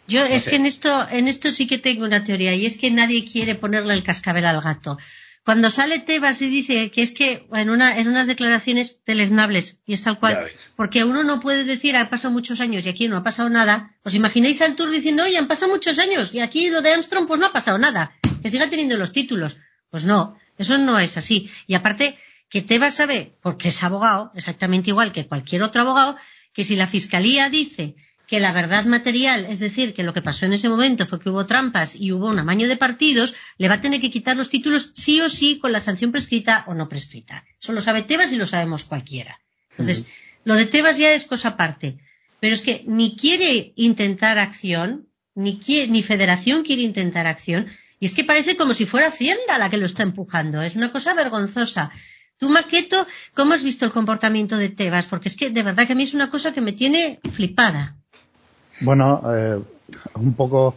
Yo 0.08 0.24
es 0.26 0.46
que 0.46 0.56
en 0.56 0.66
esto, 0.66 1.06
en 1.12 1.28
esto 1.28 1.52
sí 1.52 1.68
que 1.68 1.78
tengo 1.78 2.06
una 2.06 2.24
teoría 2.24 2.54
y 2.56 2.66
es 2.66 2.78
que 2.78 2.92
nadie 2.92 3.26
quiere 3.26 3.56
ponerle 3.56 3.94
el 3.94 4.04
cascabel 4.04 4.46
al 4.46 4.62
gato. 4.62 4.98
Cuando 5.44 5.72
sale 5.72 6.00
Tebas 6.00 6.42
y 6.44 6.50
dice 6.50 6.92
que 6.92 7.02
es 7.02 7.12
que 7.12 7.48
en, 7.52 7.70
una, 7.72 7.98
en 7.98 8.08
unas 8.08 8.28
declaraciones 8.28 9.02
deleznables, 9.08 9.80
y 9.88 9.94
es 9.94 10.04
tal 10.04 10.20
cual, 10.20 10.48
porque 10.76 11.04
uno 11.04 11.24
no 11.24 11.40
puede 11.40 11.64
decir 11.64 11.96
han 11.96 12.10
pasado 12.10 12.32
muchos 12.32 12.62
años 12.62 12.86
y 12.86 12.90
aquí 12.90 13.08
no 13.08 13.18
ha 13.18 13.24
pasado 13.24 13.50
nada, 13.50 13.96
¿os 14.04 14.14
imagináis 14.14 14.62
al 14.62 14.76
Tour 14.76 14.92
diciendo, 14.92 15.24
oye, 15.24 15.38
han 15.38 15.48
pasado 15.48 15.72
muchos 15.72 15.98
años 15.98 16.34
y 16.36 16.42
aquí 16.42 16.70
lo 16.70 16.84
de 16.84 16.92
Armstrong 16.92 17.26
pues 17.26 17.40
no 17.40 17.48
ha 17.48 17.54
pasado 17.54 17.80
nada? 17.80 18.14
Que 18.42 18.50
siga 18.50 18.70
teniendo 18.70 18.98
los 18.98 19.12
títulos. 19.12 19.58
Pues 19.90 20.06
no, 20.06 20.38
eso 20.58 20.78
no 20.78 21.00
es 21.00 21.18
así. 21.18 21.50
Y 21.68 21.76
aparte, 21.76 22.18
que 22.50 22.62
Tebas 22.62 22.96
sabe, 22.96 23.38
porque 23.42 23.70
es 23.70 23.84
abogado, 23.84 24.32
exactamente 24.36 24.90
igual 24.90 25.12
que 25.12 25.28
cualquier 25.28 25.64
otro 25.64 25.82
abogado, 25.82 26.18
que 26.54 26.64
si 26.64 26.76
la 26.76 26.88
fiscalía 26.88 27.50
dice 27.50 27.96
que 28.28 28.40
la 28.40 28.54
verdad 28.54 28.86
material, 28.86 29.46
es 29.50 29.60
decir, 29.60 29.94
que 29.94 30.04
lo 30.04 30.14
que 30.14 30.22
pasó 30.22 30.46
en 30.46 30.54
ese 30.54 30.70
momento 30.70 31.06
fue 31.06 31.20
que 31.20 31.30
hubo 31.30 31.46
trampas 31.46 31.96
y 31.96 32.14
hubo 32.14 32.30
un 32.30 32.40
amaño 32.40 32.68
de 32.68 32.78
partidos, 32.78 33.34
le 33.58 33.68
va 33.68 33.76
a 33.76 33.82
tener 33.82 34.00
que 34.00 34.10
quitar 34.10 34.38
los 34.38 34.50
títulos 34.50 34.92
sí 34.96 35.20
o 35.20 35.30
sí 35.30 35.60
con 35.60 35.74
la 35.74 35.82
sanción 35.82 36.14
prescrita 36.14 36.64
o 36.68 36.74
no 36.74 36.88
prescrita. 36.88 37.44
Eso 37.62 37.74
lo 37.74 37.82
sabe 37.82 38.04
Tebas 38.04 38.32
y 38.32 38.38
lo 38.38 38.46
sabemos 38.46 38.86
cualquiera. 38.86 39.42
Entonces, 39.72 40.08
lo 40.46 40.56
de 40.56 40.66
Tebas 40.66 40.98
ya 40.98 41.12
es 41.12 41.26
cosa 41.26 41.50
aparte. 41.50 41.98
Pero 42.40 42.56
es 42.56 42.62
que 42.62 42.84
ni 42.88 43.16
quiere 43.16 43.74
intentar 43.76 44.40
acción, 44.40 45.08
ni, 45.36 45.60
quiere, 45.60 45.88
ni 45.88 46.02
Federación 46.02 46.64
quiere 46.64 46.82
intentar 46.82 47.28
acción, 47.28 47.68
y 48.02 48.06
es 48.08 48.16
que 48.16 48.24
parece 48.24 48.58
como 48.58 48.74
si 48.74 48.88
fuera 48.88 49.10
Hacienda 49.10 49.60
la 49.60 49.70
que 49.70 49.78
lo 49.78 49.86
está 49.86 50.02
empujando. 50.02 50.60
Es 50.64 50.76
una 50.76 50.92
cosa 50.92 51.14
vergonzosa. 51.14 51.92
Tú, 52.40 52.50
Maqueto, 52.50 53.06
¿cómo 53.36 53.54
has 53.54 53.64
visto 53.64 53.86
el 53.86 53.92
comportamiento 53.92 54.58
de 54.58 54.70
Tebas? 54.70 55.06
Porque 55.06 55.30
es 55.30 55.38
que 55.38 55.52
de 55.52 55.62
verdad 55.62 55.86
que 55.86 55.94
a 55.94 55.96
mí 55.96 56.02
es 56.02 56.16
una 56.16 56.32
cosa 56.32 56.52
que 56.52 56.62
me 56.62 56.72
tiene 56.72 57.20
flipada. 57.32 57.96
Bueno, 58.80 59.22
eh, 59.32 59.60
un 60.16 60.34
poco 60.34 60.76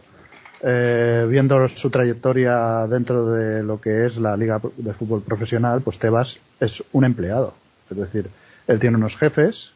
eh, 0.62 1.26
viendo 1.26 1.66
su 1.70 1.88
trayectoria 1.88 2.86
dentro 2.88 3.24
de 3.30 3.62
lo 3.62 3.80
que 3.80 4.04
es 4.04 4.18
la 4.18 4.36
Liga 4.36 4.60
de 4.76 4.92
Fútbol 4.92 5.22
Profesional, 5.22 5.80
pues 5.80 5.98
Tebas 5.98 6.36
es 6.60 6.84
un 6.92 7.04
empleado. 7.04 7.54
Es 7.90 7.96
decir, 7.96 8.28
él 8.66 8.78
tiene 8.78 8.98
unos 8.98 9.16
jefes 9.16 9.72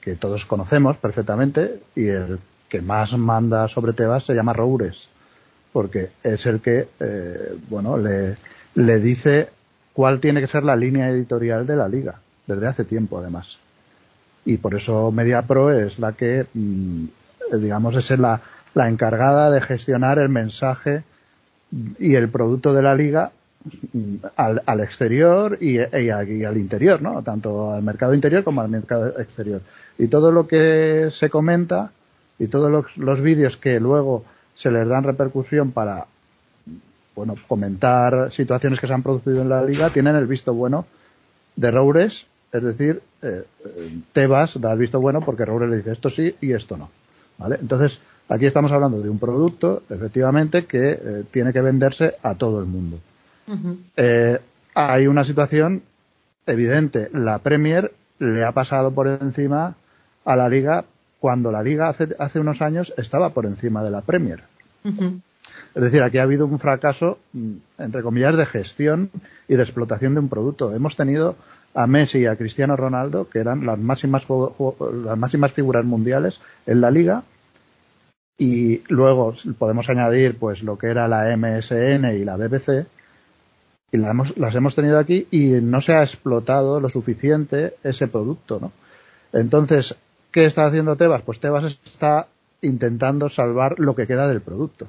que 0.00 0.14
todos 0.14 0.46
conocemos 0.46 0.98
perfectamente 0.98 1.82
y 1.96 2.06
el 2.06 2.38
que 2.68 2.80
más 2.80 3.18
manda 3.18 3.66
sobre 3.66 3.92
Tebas 3.92 4.22
se 4.22 4.34
llama 4.34 4.52
Roures 4.52 5.08
porque 5.72 6.10
es 6.22 6.46
el 6.46 6.60
que, 6.60 6.88
eh, 7.00 7.56
bueno, 7.68 7.98
le, 7.98 8.36
le 8.74 9.00
dice 9.00 9.48
cuál 9.92 10.20
tiene 10.20 10.40
que 10.40 10.46
ser 10.46 10.64
la 10.64 10.76
línea 10.76 11.10
editorial 11.10 11.66
de 11.66 11.76
la 11.76 11.88
liga, 11.88 12.20
desde 12.46 12.66
hace 12.66 12.84
tiempo 12.84 13.18
además. 13.18 13.58
Y 14.44 14.56
por 14.56 14.74
eso 14.74 15.10
MediaPro 15.10 15.72
es 15.72 15.98
la 15.98 16.12
que, 16.12 16.46
mm, 16.54 17.04
digamos, 17.60 17.96
es 17.96 18.18
la, 18.18 18.40
la 18.74 18.88
encargada 18.88 19.50
de 19.50 19.60
gestionar 19.60 20.18
el 20.18 20.28
mensaje 20.28 21.02
y 21.98 22.14
el 22.14 22.28
producto 22.28 22.72
de 22.72 22.82
la 22.82 22.94
liga 22.94 23.32
mm, 23.92 24.14
al, 24.36 24.62
al 24.64 24.80
exterior 24.80 25.58
y, 25.60 25.78
y, 25.78 26.10
al 26.10 26.56
interior, 26.56 27.02
¿no? 27.02 27.22
Tanto 27.22 27.72
al 27.72 27.82
mercado 27.82 28.14
interior 28.14 28.44
como 28.44 28.60
al 28.60 28.68
mercado 28.68 29.18
exterior. 29.20 29.60
Y 29.98 30.06
todo 30.06 30.32
lo 30.32 30.46
que 30.46 31.08
se 31.10 31.28
comenta 31.28 31.90
y 32.38 32.46
todos 32.46 32.70
los, 32.70 32.96
los 32.96 33.20
vídeos 33.20 33.56
que 33.56 33.80
luego 33.80 34.24
se 34.58 34.72
les 34.72 34.88
dan 34.88 35.04
repercusión 35.04 35.70
para 35.70 36.06
bueno, 37.14 37.36
comentar 37.46 38.32
situaciones 38.32 38.80
que 38.80 38.88
se 38.88 38.92
han 38.92 39.04
producido 39.04 39.40
en 39.40 39.48
la 39.48 39.62
liga, 39.62 39.90
tienen 39.90 40.16
el 40.16 40.26
visto 40.26 40.52
bueno 40.52 40.84
de 41.54 41.70
Roures, 41.70 42.26
es 42.52 42.62
decir, 42.62 43.00
eh, 43.22 43.44
Tebas 44.12 44.60
da 44.60 44.72
el 44.72 44.78
visto 44.80 45.00
bueno 45.00 45.20
porque 45.20 45.44
Roures 45.44 45.70
le 45.70 45.76
dice 45.76 45.92
esto 45.92 46.10
sí 46.10 46.34
y 46.40 46.52
esto 46.52 46.76
no. 46.76 46.90
¿Vale? 47.38 47.58
Entonces, 47.60 48.00
aquí 48.28 48.46
estamos 48.46 48.72
hablando 48.72 49.00
de 49.00 49.08
un 49.08 49.20
producto, 49.20 49.84
efectivamente, 49.88 50.64
que 50.64 50.90
eh, 50.90 51.24
tiene 51.30 51.52
que 51.52 51.60
venderse 51.60 52.16
a 52.22 52.34
todo 52.34 52.58
el 52.58 52.66
mundo. 52.66 52.98
eh, 53.96 54.40
hay 54.74 55.06
una 55.06 55.22
situación 55.22 55.82
evidente. 56.46 57.10
La 57.12 57.38
Premier 57.38 57.92
le 58.18 58.44
ha 58.44 58.50
pasado 58.50 58.90
por 58.90 59.06
encima 59.06 59.76
a 60.24 60.36
la 60.36 60.48
liga 60.48 60.84
cuando 61.20 61.52
la 61.52 61.62
liga 61.62 61.88
hace, 61.88 62.08
hace 62.18 62.40
unos 62.40 62.62
años 62.62 62.92
estaba 62.96 63.30
por 63.30 63.46
encima 63.46 63.82
de 63.82 63.90
la 63.90 64.02
Premier. 64.02 64.42
Es 65.74 65.82
decir, 65.82 66.02
aquí 66.02 66.18
ha 66.18 66.22
habido 66.22 66.46
un 66.46 66.58
fracaso, 66.58 67.18
mm, 67.32 67.52
entre 67.78 68.02
comillas, 68.02 68.36
de 68.36 68.46
gestión 68.46 69.10
y 69.48 69.56
de 69.56 69.62
explotación 69.62 70.14
de 70.14 70.20
un 70.20 70.28
producto. 70.28 70.74
Hemos 70.74 70.96
tenido 70.96 71.36
a 71.74 71.86
Messi 71.86 72.20
y 72.20 72.26
a 72.26 72.36
Cristiano 72.36 72.76
Ronaldo, 72.76 73.28
que 73.28 73.38
eran 73.38 73.66
las 73.66 73.78
máximas, 73.78 74.26
las 74.28 75.18
máximas 75.18 75.52
figuras 75.52 75.84
mundiales 75.84 76.40
en 76.66 76.80
la 76.80 76.90
liga, 76.90 77.22
y 78.38 78.82
luego 78.88 79.34
podemos 79.58 79.88
añadir 79.88 80.38
pues 80.38 80.62
lo 80.62 80.78
que 80.78 80.86
era 80.86 81.08
la 81.08 81.36
MSN 81.36 82.16
y 82.16 82.24
la 82.24 82.36
BBC, 82.36 82.86
y 83.90 83.96
las 83.96 84.10
hemos, 84.10 84.36
las 84.36 84.54
hemos 84.54 84.74
tenido 84.74 84.98
aquí 84.98 85.26
y 85.30 85.48
no 85.60 85.80
se 85.80 85.94
ha 85.94 86.02
explotado 86.02 86.80
lo 86.80 86.88
suficiente 86.88 87.74
ese 87.82 88.06
producto, 88.06 88.58
¿no? 88.60 88.72
Entonces, 89.32 89.96
¿Qué 90.38 90.44
está 90.44 90.66
haciendo 90.66 90.94
Tebas? 90.94 91.22
Pues 91.22 91.40
Tebas 91.40 91.64
está 91.64 92.28
intentando 92.62 93.28
salvar 93.28 93.80
lo 93.80 93.96
que 93.96 94.06
queda 94.06 94.28
del 94.28 94.40
producto. 94.40 94.86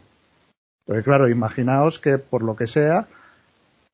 Porque 0.86 1.02
claro, 1.02 1.28
imaginaos 1.28 1.98
que 1.98 2.20
por 2.20 2.44
lo 2.44 2.56
que 2.56 2.68
sea, 2.68 3.08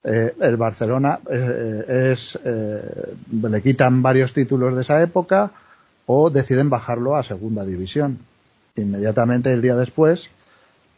eh, 0.03 0.35
el 0.41 0.57
Barcelona 0.57 1.19
eh, 1.31 2.11
es, 2.11 2.37
eh, 2.43 3.15
le 3.41 3.61
quitan 3.61 4.01
varios 4.01 4.33
títulos 4.33 4.75
de 4.75 4.81
esa 4.81 5.01
época 5.01 5.51
o 6.07 6.29
deciden 6.29 6.69
bajarlo 6.69 7.15
a 7.15 7.23
segunda 7.23 7.63
división. 7.63 8.19
Inmediatamente 8.75 9.53
el 9.53 9.61
día 9.61 9.77
después, 9.77 10.27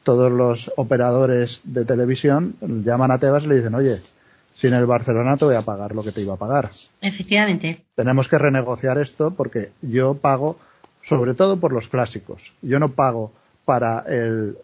todos 0.01 0.31
los 0.31 0.71
operadores 0.75 1.61
de 1.65 1.85
televisión 1.85 2.55
llaman 2.83 3.11
a 3.11 3.19
Tebas 3.19 3.43
y 3.43 3.49
le 3.49 3.57
dicen, 3.57 3.75
oye, 3.75 4.01
sin 4.57 4.73
el 4.73 4.85
Barcelona 4.85 5.37
te 5.37 5.45
voy 5.45 5.55
a 5.55 5.61
pagar 5.61 5.93
lo 5.93 6.03
que 6.03 6.11
te 6.11 6.21
iba 6.21 6.33
a 6.33 6.37
pagar. 6.37 6.71
Efectivamente. 7.01 7.85
Tenemos 7.95 8.27
que 8.27 8.37
renegociar 8.37 8.97
esto 8.97 9.31
porque 9.31 9.69
yo 9.81 10.15
pago 10.15 10.57
sobre 11.03 11.35
todo 11.35 11.59
por 11.59 11.71
los 11.71 11.87
clásicos. 11.87 12.53
Yo 12.61 12.79
no 12.79 12.89
pago 12.89 13.31
para 13.65 13.99
el, 14.07 14.57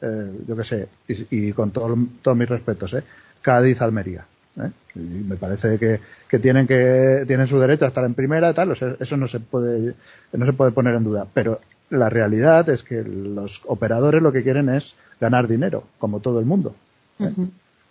yo 0.47 0.55
qué 0.55 0.63
sé, 0.63 0.89
y, 1.07 1.51
con 1.51 1.71
todo, 1.71 1.95
todos 2.21 2.37
mis 2.37 2.49
respetos, 2.49 2.93
¿eh? 2.93 3.03
Cádiz-Almería. 3.41 4.25
¿eh? 4.57 4.69
me 4.95 5.35
parece 5.35 5.77
que, 5.77 5.99
que, 6.27 6.39
tienen 6.39 6.67
que 6.67 7.23
tienen 7.27 7.47
su 7.47 7.59
derecho 7.59 7.85
a 7.85 7.87
estar 7.89 8.05
en 8.05 8.13
primera 8.13 8.51
y 8.51 8.53
tal, 8.53 8.71
eso 8.71 9.17
no 9.17 9.27
se 9.27 9.39
puede 9.39 9.95
no 10.31 10.45
se 10.45 10.53
puede 10.53 10.71
poner 10.71 10.95
en 10.95 11.03
duda. 11.03 11.27
Pero 11.33 11.59
la 11.89 12.09
realidad 12.09 12.67
es 12.69 12.83
que 12.83 13.03
los 13.03 13.61
operadores 13.65 14.21
lo 14.21 14.31
que 14.31 14.43
quieren 14.43 14.69
es 14.69 14.95
ganar 15.19 15.47
dinero, 15.47 15.83
como 15.99 16.19
todo 16.19 16.39
el 16.39 16.45
mundo, 16.45 16.75
¿eh? 17.19 17.31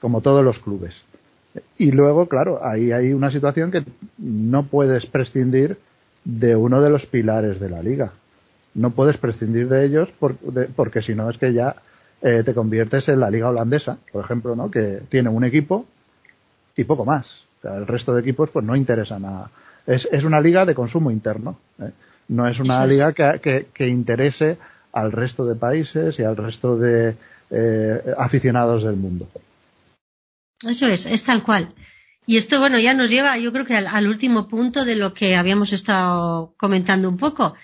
como 0.00 0.20
todos 0.20 0.44
los 0.44 0.59
clubes. 0.59 1.05
Y 1.78 1.92
luego, 1.92 2.26
claro, 2.26 2.64
ahí 2.64 2.92
hay 2.92 3.12
una 3.12 3.30
situación 3.30 3.70
que 3.70 3.84
no 4.18 4.64
puedes 4.64 5.07
prescindir 5.07 5.78
de 6.24 6.57
uno 6.57 6.80
de 6.80 6.90
los 6.90 7.07
pilares 7.07 7.61
de 7.61 7.68
la 7.68 7.82
liga. 7.82 8.12
No 8.74 8.90
puedes 8.90 9.18
prescindir 9.18 9.68
de 9.68 9.84
ellos 9.84 10.09
porque 10.76 11.03
si 11.03 11.14
no 11.14 11.28
es 11.28 11.36
que 11.36 11.53
ya 11.53 11.76
eh, 12.22 12.42
te 12.44 12.55
conviertes 12.55 13.09
en 13.09 13.20
la 13.20 13.30
liga 13.30 13.50
holandesa, 13.50 13.98
por 14.12 14.24
ejemplo, 14.24 14.57
¿no? 14.57 14.70
Que 14.70 15.03
tiene 15.09 15.28
un 15.28 15.44
equipo 15.44 15.86
y 16.76 16.84
poco 16.84 17.05
más. 17.05 17.42
el 17.64 17.86
resto 17.86 18.14
de 18.14 18.20
equipos 18.20 18.50
pues 18.50 18.64
no 18.64 18.76
interesan 18.76 19.24
a... 19.24 19.50
Es, 19.86 20.09
es 20.11 20.24
una 20.24 20.40
liga 20.40 20.64
de 20.64 20.74
consumo 20.74 21.11
interno. 21.11 21.59
¿eh? 21.80 21.90
No 22.28 22.48
es 22.48 22.61
una 22.61 22.86
liga 22.86 23.12
que, 23.12 23.66
que, 23.74 23.88
interese 23.88 24.57
al 24.92 25.12
resto 25.12 25.44
de 25.44 25.57
países 25.57 26.18
y 26.18 26.22
al 26.22 26.36
resto 26.36 26.78
de 26.78 27.16
eh, 27.50 28.14
aficionados 28.16 28.84
del 28.84 28.96
mundo. 28.96 29.28
Eso 30.64 30.86
es, 30.86 31.06
es 31.06 31.24
tal 31.24 31.42
cual. 31.42 31.68
Y 32.26 32.36
esto, 32.36 32.60
bueno, 32.60 32.78
ya 32.78 32.94
nos 32.94 33.10
lleva, 33.10 33.36
yo 33.36 33.52
creo 33.52 33.66
que 33.66 33.74
al, 33.74 34.08
último 34.08 34.46
punto 34.46 34.84
de 34.84 34.94
lo 34.94 35.12
que 35.12 35.34
habíamos 35.34 35.72
estado 35.72 36.54
comentando 36.56 37.08
un 37.08 37.16
poco, 37.16 37.54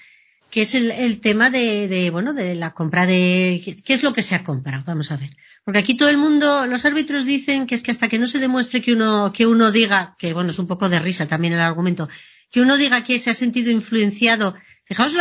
que 0.51 0.63
es 0.63 0.75
el, 0.75 1.21
tema 1.21 1.51
de, 1.51 2.09
bueno, 2.11 2.33
de 2.33 2.55
la 2.57 2.73
compra 2.73 3.07
de, 3.07 3.63
¿qué, 3.85 3.95
es 3.95 4.03
lo 4.03 4.13
que 4.13 4.23
se 4.23 4.35
ha 4.35 4.43
comprado? 4.43 4.83
Vamos 4.85 5.13
a 5.13 5.17
ver. 5.17 5.31
Porque 5.65 5.79
aquí 5.79 5.97
todo 5.97 6.09
el 6.09 6.17
mundo, 6.17 6.67
los 6.67 6.85
árbitros 6.85 7.25
dicen 7.25 7.67
que 7.67 7.77
es 7.77 7.83
que 7.83 7.93
hasta 7.93 8.09
que 8.09 8.19
no 8.19 8.27
se 8.27 8.41
demuestre 8.41 8.83
que 8.83 8.95
uno, 8.95 9.33
que 9.33 9.47
uno 9.47 9.71
diga, 9.71 10.17
que 10.19 10.33
bueno, 10.33 10.51
es 10.51 10.59
un 10.59 10.67
poco 10.67 10.89
de 10.89 10.99
risa 10.99 11.29
también 11.29 11.53
el 11.53 11.61
argumento, 11.61 12.09
que 12.51 12.61
uno 12.61 12.77
diga 12.77 13.05
que 13.05 13.19
se 13.19 13.31
ha 13.31 13.35
sentido 13.35 13.71
influenciado, 13.71 14.57
fijaos 14.89 15.15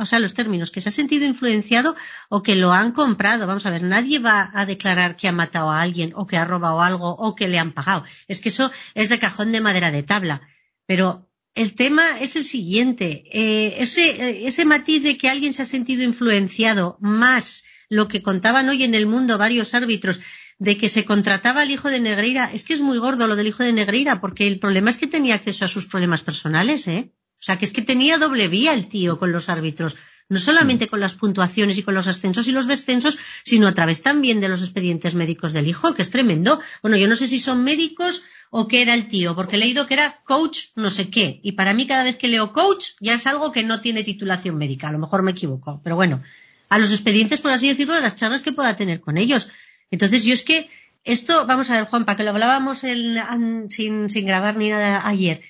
o 0.00 0.06
sea, 0.06 0.18
los 0.20 0.34
términos, 0.34 0.70
que 0.70 0.80
se 0.80 0.88
ha 0.88 0.92
sentido 0.92 1.26
influenciado 1.26 1.96
o 2.28 2.42
que 2.42 2.54
lo 2.54 2.72
han 2.72 2.92
comprado. 2.92 3.46
Vamos 3.46 3.66
a 3.66 3.70
ver, 3.70 3.82
nadie 3.82 4.20
va 4.20 4.50
a 4.54 4.64
declarar 4.64 5.16
que 5.16 5.28
ha 5.28 5.32
matado 5.32 5.70
a 5.70 5.82
alguien 5.82 6.12
o 6.14 6.26
que 6.26 6.36
ha 6.36 6.44
robado 6.44 6.80
algo 6.80 7.10
o 7.10 7.34
que 7.34 7.48
le 7.48 7.58
han 7.58 7.72
pagado. 7.72 8.04
Es 8.28 8.40
que 8.40 8.48
eso 8.48 8.70
es 8.94 9.08
de 9.08 9.18
cajón 9.18 9.50
de 9.52 9.60
madera 9.60 9.90
de 9.90 10.04
tabla. 10.04 10.42
Pero 10.86 11.28
el 11.54 11.74
tema 11.74 12.20
es 12.20 12.36
el 12.36 12.44
siguiente. 12.44 13.24
Eh, 13.32 13.82
ese, 13.82 14.46
ese 14.46 14.64
matiz 14.64 15.02
de 15.02 15.18
que 15.18 15.28
alguien 15.28 15.52
se 15.52 15.62
ha 15.62 15.66
sentido 15.66 16.04
influenciado 16.04 16.96
más 17.00 17.64
lo 17.88 18.06
que 18.06 18.22
contaban 18.22 18.68
hoy 18.68 18.84
en 18.84 18.94
el 18.94 19.06
mundo 19.06 19.36
varios 19.36 19.74
árbitros 19.74 20.20
de 20.58 20.76
que 20.76 20.88
se 20.88 21.04
contrataba 21.04 21.62
al 21.62 21.70
hijo 21.70 21.88
de 21.88 22.00
Negreira, 22.00 22.50
es 22.52 22.64
que 22.64 22.74
es 22.74 22.80
muy 22.80 22.98
gordo 22.98 23.26
lo 23.26 23.36
del 23.36 23.46
hijo 23.46 23.62
de 23.62 23.72
Negreira, 23.72 24.20
porque 24.20 24.46
el 24.46 24.58
problema 24.58 24.90
es 24.90 24.96
que 24.96 25.06
tenía 25.06 25.36
acceso 25.36 25.64
a 25.64 25.68
sus 25.68 25.86
problemas 25.86 26.22
personales, 26.22 26.88
¿eh? 26.88 27.12
O 27.40 27.42
sea, 27.42 27.58
que 27.58 27.64
es 27.64 27.72
que 27.72 27.82
tenía 27.82 28.18
doble 28.18 28.48
vía 28.48 28.74
el 28.74 28.88
tío 28.88 29.18
con 29.18 29.30
los 29.32 29.48
árbitros, 29.48 29.96
no 30.28 30.38
solamente 30.38 30.86
mm. 30.86 30.88
con 30.88 31.00
las 31.00 31.14
puntuaciones 31.14 31.78
y 31.78 31.82
con 31.82 31.94
los 31.94 32.06
ascensos 32.06 32.48
y 32.48 32.52
los 32.52 32.66
descensos, 32.66 33.18
sino 33.44 33.66
a 33.66 33.74
través 33.74 34.02
también 34.02 34.40
de 34.40 34.48
los 34.48 34.60
expedientes 34.60 35.14
médicos 35.14 35.52
del 35.52 35.68
hijo, 35.68 35.94
que 35.94 36.02
es 36.02 36.10
tremendo. 36.10 36.60
Bueno, 36.82 36.96
yo 36.96 37.08
no 37.08 37.16
sé 37.16 37.26
si 37.26 37.40
son 37.40 37.64
médicos 37.64 38.22
o 38.50 38.66
qué 38.66 38.82
era 38.82 38.94
el 38.94 39.08
tío, 39.08 39.34
porque 39.34 39.56
he 39.56 39.58
leído 39.58 39.86
que 39.86 39.94
era 39.94 40.20
coach 40.24 40.66
no 40.74 40.90
sé 40.90 41.10
qué, 41.10 41.40
y 41.42 41.52
para 41.52 41.74
mí 41.74 41.86
cada 41.86 42.02
vez 42.02 42.16
que 42.16 42.28
leo 42.28 42.52
coach 42.52 42.92
ya 43.00 43.14
es 43.14 43.26
algo 43.26 43.52
que 43.52 43.62
no 43.62 43.80
tiene 43.80 44.04
titulación 44.04 44.56
médica, 44.56 44.88
a 44.88 44.92
lo 44.92 44.98
mejor 44.98 45.22
me 45.22 45.32
equivoco, 45.32 45.80
pero 45.84 45.96
bueno, 45.96 46.22
a 46.70 46.78
los 46.78 46.90
expedientes, 46.90 47.40
por 47.40 47.50
así 47.50 47.68
decirlo, 47.68 47.94
a 47.94 48.00
las 48.00 48.16
charlas 48.16 48.42
que 48.42 48.52
pueda 48.52 48.74
tener 48.76 49.00
con 49.00 49.18
ellos. 49.18 49.50
Entonces 49.90 50.24
yo 50.24 50.34
es 50.34 50.42
que 50.42 50.68
esto, 51.04 51.46
vamos 51.46 51.70
a 51.70 51.76
ver, 51.76 51.84
Juan, 51.84 52.04
para 52.04 52.16
que 52.16 52.24
lo 52.24 52.30
hablábamos 52.30 52.80
sin, 52.80 54.10
sin 54.10 54.26
grabar 54.26 54.56
ni 54.56 54.68
nada 54.68 55.06
ayer. 55.06 55.42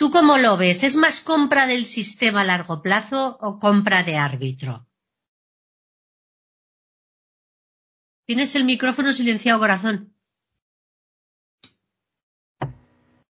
¿Tú 0.00 0.10
cómo 0.10 0.38
lo 0.38 0.56
ves? 0.56 0.82
¿Es 0.82 0.96
más 0.96 1.20
compra 1.20 1.66
del 1.66 1.84
sistema 1.84 2.40
a 2.40 2.44
largo 2.44 2.80
plazo 2.80 3.36
o 3.38 3.58
compra 3.58 4.02
de 4.02 4.16
árbitro? 4.16 4.86
Tienes 8.24 8.56
el 8.56 8.64
micrófono 8.64 9.12
silenciado, 9.12 9.58
corazón. 9.58 10.14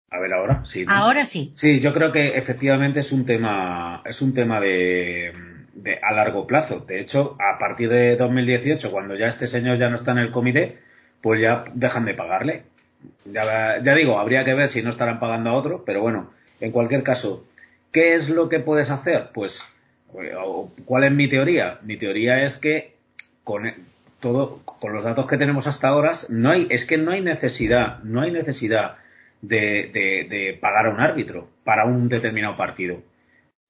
A 0.09 0.21
ver, 0.21 0.33
ahora 0.33 0.65
sí. 0.65 0.85
Ahora 0.87 1.25
sí. 1.25 1.53
Sí, 1.57 1.81
yo 1.81 1.93
creo 1.93 2.13
que 2.13 2.39
efectivamente 2.39 3.01
es 3.01 3.11
un 3.11 3.27
tema, 3.27 4.01
es 4.05 4.23
un 4.23 4.33
tema 4.33 4.61
de, 4.61 5.33
a 6.01 6.15
largo 6.15 6.47
plazo. 6.47 6.79
De 6.79 7.01
hecho, 7.01 7.37
a 7.41 7.59
partir 7.59 7.89
de 7.89 8.15
2018, 8.15 8.93
cuando 8.93 9.17
ya 9.17 9.27
este 9.27 9.49
señor 9.49 9.79
ya 9.79 9.91
no 9.91 9.97
está 9.97 10.13
en 10.13 10.19
el 10.19 10.31
comité, 10.31 10.79
pues 11.21 11.41
ya 11.41 11.65
dejan 11.75 12.05
de 12.05 12.15
pagarle. 12.15 12.67
Ya, 13.25 13.83
ya 13.83 13.95
digo, 13.97 14.21
habría 14.21 14.45
que 14.45 14.55
ver 14.55 14.69
si 14.69 14.81
no 14.81 14.91
estarán 14.91 15.19
pagando 15.19 15.51
a 15.51 15.55
otro, 15.55 15.85
pero 15.85 16.01
bueno, 16.03 16.31
en 16.63 16.73
cualquier 16.73 17.03
caso, 17.03 17.47
¿qué 17.93 18.15
es 18.15 18.31
lo 18.31 18.49
que 18.49 18.61
puedes 18.61 18.91
hacer? 18.91 19.31
Pues, 19.35 19.63
¿cuál 20.85 21.05
es 21.05 21.13
mi 21.13 21.29
teoría? 21.29 21.79
Mi 21.83 21.97
teoría 21.97 22.43
es 22.45 22.57
que 22.57 22.95
con 23.45 23.67
e, 23.67 23.77
todo, 24.21 24.61
con 24.65 24.93
los 24.93 25.05
datos 25.05 25.27
que 25.27 25.37
tenemos 25.37 25.67
hasta 25.67 25.89
ahora, 25.89 26.13
no 26.31 26.51
hay, 26.51 26.67
es 26.71 26.87
que 26.87 26.97
no 26.97 27.11
hay 27.11 27.21
necesidad, 27.21 27.99
no 28.05 28.23
hay 28.23 28.31
necesidad 28.31 28.97
de, 29.43 29.91
de 29.93 30.59
pagar 30.61 30.87
a 30.87 30.91
un 30.91 31.01
árbitro 31.01 31.49
para 31.65 31.85
un 31.85 32.09
determinado 32.09 32.57
partido 32.57 33.03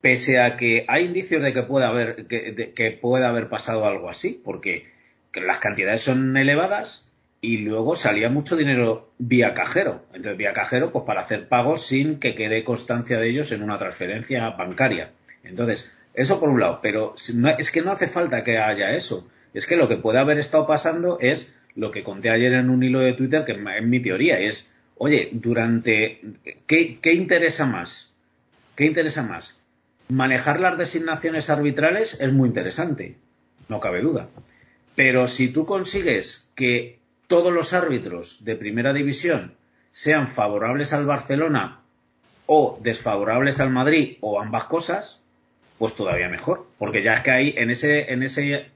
pese 0.02 0.40
a 0.40 0.56
que 0.56 0.84
hay 0.88 1.06
indicios 1.06 1.42
de 1.42 1.54
que 1.54 1.62
pueda 1.62 1.88
haber, 1.88 2.26
que, 2.26 2.98
pueda 3.00 3.28
haber 3.28 3.48
pasado 3.48 3.86
algo 3.86 4.10
así, 4.10 4.38
porque 4.44 4.88
las 5.32 5.60
cantidades 5.60 6.02
son 6.02 6.36
elevadas 6.36 7.06
y 7.42 7.58
luego 7.58 7.94
salía 7.94 8.30
mucho 8.30 8.56
dinero 8.56 9.10
vía 9.18 9.52
cajero. 9.52 10.06
Entonces, 10.14 10.38
vía 10.38 10.54
cajero, 10.54 10.90
pues 10.90 11.04
para 11.04 11.20
hacer 11.20 11.48
pagos 11.48 11.84
sin 11.84 12.18
que 12.18 12.34
quede 12.34 12.64
constancia 12.64 13.18
de 13.18 13.28
ellos 13.28 13.52
en 13.52 13.62
una 13.62 13.78
transferencia 13.78 14.48
bancaria. 14.50 15.10
Entonces, 15.44 15.92
eso 16.14 16.40
por 16.40 16.48
un 16.48 16.60
lado, 16.60 16.80
pero 16.82 17.14
es 17.58 17.70
que 17.70 17.82
no 17.82 17.92
hace 17.92 18.06
falta 18.06 18.42
que 18.42 18.56
haya 18.56 18.92
eso. 18.92 19.28
Es 19.52 19.66
que 19.66 19.76
lo 19.76 19.88
que 19.88 19.96
puede 19.96 20.18
haber 20.18 20.38
estado 20.38 20.66
pasando 20.66 21.18
es 21.20 21.54
lo 21.74 21.90
que 21.90 22.02
conté 22.02 22.30
ayer 22.30 22.54
en 22.54 22.70
un 22.70 22.82
hilo 22.82 23.00
de 23.00 23.12
Twitter, 23.12 23.44
que 23.44 23.52
es 23.52 23.84
mi 23.84 24.00
teoría, 24.00 24.38
es, 24.38 24.72
oye, 24.96 25.28
durante, 25.32 26.20
¿qué, 26.66 26.98
qué 27.02 27.12
interesa 27.12 27.66
más? 27.66 28.10
¿Qué 28.74 28.86
interesa 28.86 29.22
más? 29.22 29.58
manejar 30.12 30.60
las 30.60 30.78
designaciones 30.78 31.48
arbitrales 31.50 32.20
es 32.20 32.32
muy 32.32 32.48
interesante, 32.48 33.16
no 33.68 33.80
cabe 33.80 34.02
duda. 34.02 34.28
Pero 34.94 35.26
si 35.26 35.48
tú 35.48 35.64
consigues 35.64 36.48
que 36.54 36.98
todos 37.32 37.50
los 37.50 37.72
árbitros 37.72 38.44
de 38.44 38.56
primera 38.56 38.92
división 38.92 39.54
sean 39.90 40.28
favorables 40.28 40.92
al 40.92 41.06
Barcelona 41.06 41.80
o 42.44 42.78
desfavorables 42.82 43.58
al 43.58 43.70
Madrid 43.70 44.18
o 44.20 44.38
ambas 44.38 44.64
cosas, 44.64 45.18
pues 45.78 45.94
todavía 45.94 46.28
mejor. 46.28 46.66
Porque 46.76 47.02
ya 47.02 47.14
es 47.14 47.22
que 47.22 47.30
ahí, 47.30 47.54
en 47.56 47.70
ese, 47.70 48.12
en 48.12 48.22
ese 48.22 48.66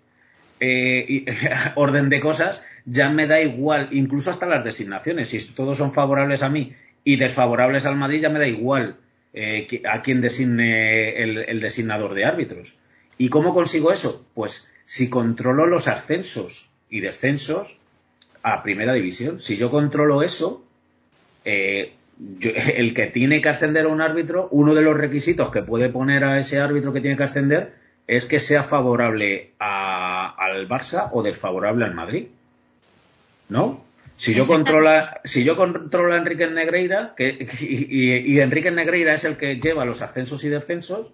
eh, 0.58 1.26
orden 1.74 2.08
de 2.08 2.18
cosas, 2.18 2.62
ya 2.86 3.10
me 3.10 3.26
da 3.26 3.42
igual, 3.42 3.90
incluso 3.92 4.30
hasta 4.30 4.46
las 4.46 4.64
designaciones. 4.64 5.28
Si 5.28 5.52
todos 5.52 5.76
son 5.76 5.92
favorables 5.92 6.42
a 6.42 6.48
mí 6.48 6.72
y 7.04 7.16
desfavorables 7.16 7.84
al 7.84 7.96
Madrid, 7.96 8.22
ya 8.22 8.30
me 8.30 8.38
da 8.38 8.46
igual 8.46 8.96
eh, 9.34 9.82
a 9.86 10.00
quien 10.00 10.22
designe 10.22 11.22
el, 11.22 11.60
designador 11.60 12.14
de 12.14 12.24
árbitros. 12.24 12.74
¿Y 13.18 13.28
cómo 13.28 13.52
consigo 13.52 13.92
eso? 13.92 14.24
Pues 14.32 14.72
si 14.86 15.10
controlo 15.10 15.66
los 15.66 15.88
ascensos 15.88 16.70
y 16.88 17.00
descensos 17.00 17.76
a 18.46 18.62
primera 18.62 18.92
división. 18.92 19.40
Si 19.40 19.56
yo 19.56 19.70
controlo 19.70 20.22
eso, 20.22 20.64
eh, 21.44 21.94
el 22.76 22.94
que 22.94 23.06
tiene 23.06 23.40
que 23.40 23.48
ascender 23.48 23.86
a 23.86 23.88
un 23.88 24.00
árbitro, 24.00 24.48
uno 24.52 24.74
de 24.74 24.82
los 24.82 24.96
requisitos 24.96 25.50
que 25.50 25.62
puede 25.62 25.88
poner 25.88 26.22
a 26.22 26.38
ese 26.38 26.60
árbitro 26.60 26.92
que 26.92 27.00
tiene 27.00 27.16
que 27.16 27.24
ascender 27.24 27.74
es 28.06 28.24
que 28.24 28.38
sea 28.38 28.62
favorable 28.62 29.54
al 29.58 30.68
Barça 30.68 31.10
o 31.12 31.24
desfavorable 31.24 31.84
al 31.84 31.94
Madrid. 31.94 32.28
¿No? 33.48 33.84
Si 34.16 34.32
yo 34.32 34.46
controla, 34.46 35.20
si 35.24 35.42
yo 35.42 35.56
controlo 35.56 36.14
a 36.14 36.18
Enrique 36.18 36.46
Negreira, 36.46 37.14
que, 37.16 37.48
y, 37.60 38.38
Enrique 38.38 38.70
Negreira 38.70 39.14
es 39.14 39.24
el 39.24 39.36
que 39.36 39.56
lleva 39.56 39.84
los 39.84 40.02
ascensos 40.02 40.44
y 40.44 40.48
descensos, 40.48 41.10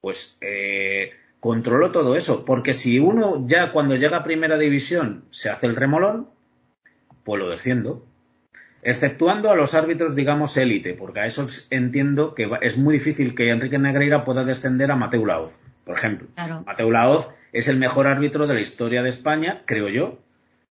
pues 0.00 0.36
eh, 0.40 1.12
controlo 1.38 1.92
todo 1.92 2.16
eso. 2.16 2.44
Porque 2.44 2.74
si 2.74 2.98
uno 2.98 3.46
ya 3.46 3.70
cuando 3.70 3.94
llega 3.94 4.18
a 4.18 4.24
primera 4.24 4.58
división 4.58 5.24
se 5.30 5.50
hace 5.50 5.66
el 5.66 5.76
remolón, 5.76 6.34
pues 7.24 7.40
lo 7.40 7.50
desciendo. 7.50 8.06
Exceptuando 8.82 9.50
a 9.50 9.56
los 9.56 9.74
árbitros, 9.74 10.14
digamos, 10.14 10.56
élite, 10.58 10.92
porque 10.92 11.20
a 11.20 11.26
esos 11.26 11.66
entiendo 11.70 12.34
que 12.34 12.48
es 12.60 12.76
muy 12.76 12.92
difícil 12.94 13.34
que 13.34 13.48
Enrique 13.48 13.78
Negreira 13.78 14.24
pueda 14.24 14.44
descender 14.44 14.90
a 14.90 14.96
Mateo 14.96 15.24
Laoz, 15.24 15.58
por 15.84 15.96
ejemplo. 15.96 16.28
Mateo 16.66 16.90
Laoz 16.90 17.30
es 17.52 17.68
el 17.68 17.78
mejor 17.78 18.06
árbitro 18.06 18.46
de 18.46 18.54
la 18.54 18.60
historia 18.60 19.02
de 19.02 19.08
España, 19.08 19.62
creo 19.64 19.88
yo, 19.88 20.18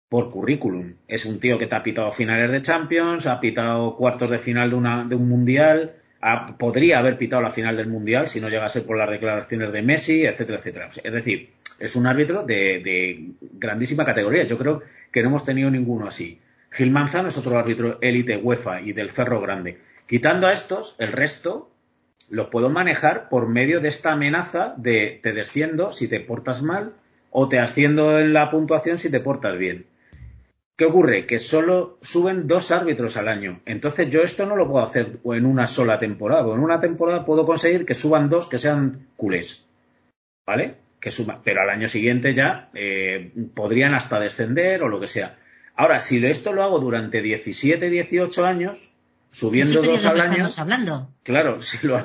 por 0.09 0.31
currículum. 0.33 0.95
Es 1.07 1.25
un 1.25 1.39
tío 1.39 1.57
que 1.57 1.69
te 1.69 1.77
ha 1.77 1.85
pitado 1.85 2.11
finales 2.11 2.51
de 2.51 2.61
Champions, 2.61 3.27
ha 3.27 3.39
pitado 3.39 3.95
cuartos 3.97 4.29
de 4.29 4.41
final 4.41 4.71
de, 4.71 4.77
una, 4.77 5.05
de 5.05 5.15
un 5.15 5.29
mundial, 5.29 5.95
podría 6.59 6.99
haber 6.99 7.17
pitado 7.17 7.43
la 7.43 7.51
final 7.51 7.77
del 7.77 7.87
mundial 7.87 8.27
si 8.27 8.41
no 8.41 8.49
llegase 8.49 8.83
por 8.83 8.99
las 8.99 9.09
declaraciones 9.09 9.73
de 9.73 9.83
Messi, 9.83 10.25
etcétera, 10.27 10.59
etcétera. 10.59 10.89
Es 10.89 11.13
decir, 11.13 11.51
es 11.81 11.97
un 11.97 12.07
árbitro 12.07 12.45
de, 12.45 13.33
grandísima 13.41 14.05
categoría. 14.05 14.47
Yo 14.47 14.59
creo 14.59 14.83
que 15.11 15.23
no 15.23 15.29
hemos 15.29 15.45
tenido 15.45 15.71
ninguno 15.71 16.07
así. 16.07 16.39
Gil 16.71 16.91
Manzano 16.91 17.29
es 17.29 17.39
otro 17.39 17.59
árbitro 17.59 17.99
élite 18.01 18.37
UEFA 18.37 18.83
y 18.83 18.93
del 18.93 19.11
Ferro 19.11 19.41
Grande. 19.41 19.79
Quitando 20.07 20.47
a 20.47 20.53
estos, 20.53 20.95
el 20.99 21.13
resto 21.13 21.71
los 22.29 22.49
puedo 22.49 22.69
manejar 22.69 23.29
por 23.29 23.49
medio 23.49 23.81
de 23.81 23.89
esta 23.89 24.13
amenaza 24.13 24.75
de 24.77 25.19
te 25.23 25.33
desciendo 25.33 25.91
si 25.91 26.07
te 26.07 26.21
portas 26.21 26.63
mal 26.63 26.93
o 27.31 27.49
te 27.49 27.59
asciendo 27.59 28.19
en 28.19 28.33
la 28.33 28.51
puntuación 28.51 28.99
si 28.99 29.11
te 29.11 29.21
portas 29.21 29.59
bien. 29.59 29.87
¿Qué 30.77 30.87
ocurre? 30.87 31.27
Que 31.27 31.39
solo 31.39 31.99
suben 32.01 32.47
dos 32.47 32.71
árbitros 32.71 33.17
al 33.17 33.29
año. 33.29 33.61
Entonces 33.67 34.09
yo 34.11 34.23
esto 34.23 34.47
no 34.47 34.57
lo 34.57 34.69
puedo 34.69 34.85
hacer 34.85 35.19
en 35.25 35.45
una 35.45 35.67
sola 35.67 35.99
temporada. 35.99 36.55
En 36.55 36.61
una 36.61 36.81
temporada 36.81 37.25
puedo 37.25 37.45
conseguir 37.45 37.85
que 37.85 37.95
suban 37.95 38.31
dos 38.31 38.47
que 38.47 38.59
sean 38.59 39.09
culés. 39.17 39.67
¿Vale? 40.47 40.77
Que 41.01 41.11
suban. 41.11 41.39
Pero 41.43 41.63
al 41.63 41.71
año 41.71 41.89
siguiente 41.89 42.35
ya 42.35 42.69
eh, 42.75 43.33
podrían 43.55 43.95
hasta 43.95 44.21
descender 44.21 44.83
o 44.83 44.89
lo 44.89 45.01
que 45.01 45.07
sea. 45.07 45.39
Ahora, 45.75 45.99
si 45.99 46.25
esto 46.27 46.53
lo 46.53 46.63
hago 46.63 46.79
durante 46.79 47.23
17, 47.23 47.89
18 47.89 48.45
años, 48.45 48.91
subiendo 49.31 49.83
dos 49.83 50.05
al 50.05 50.21
año. 50.21 50.47
hablando? 50.59 51.11
Claro, 51.23 51.61
si 51.63 51.87
lo, 51.87 52.03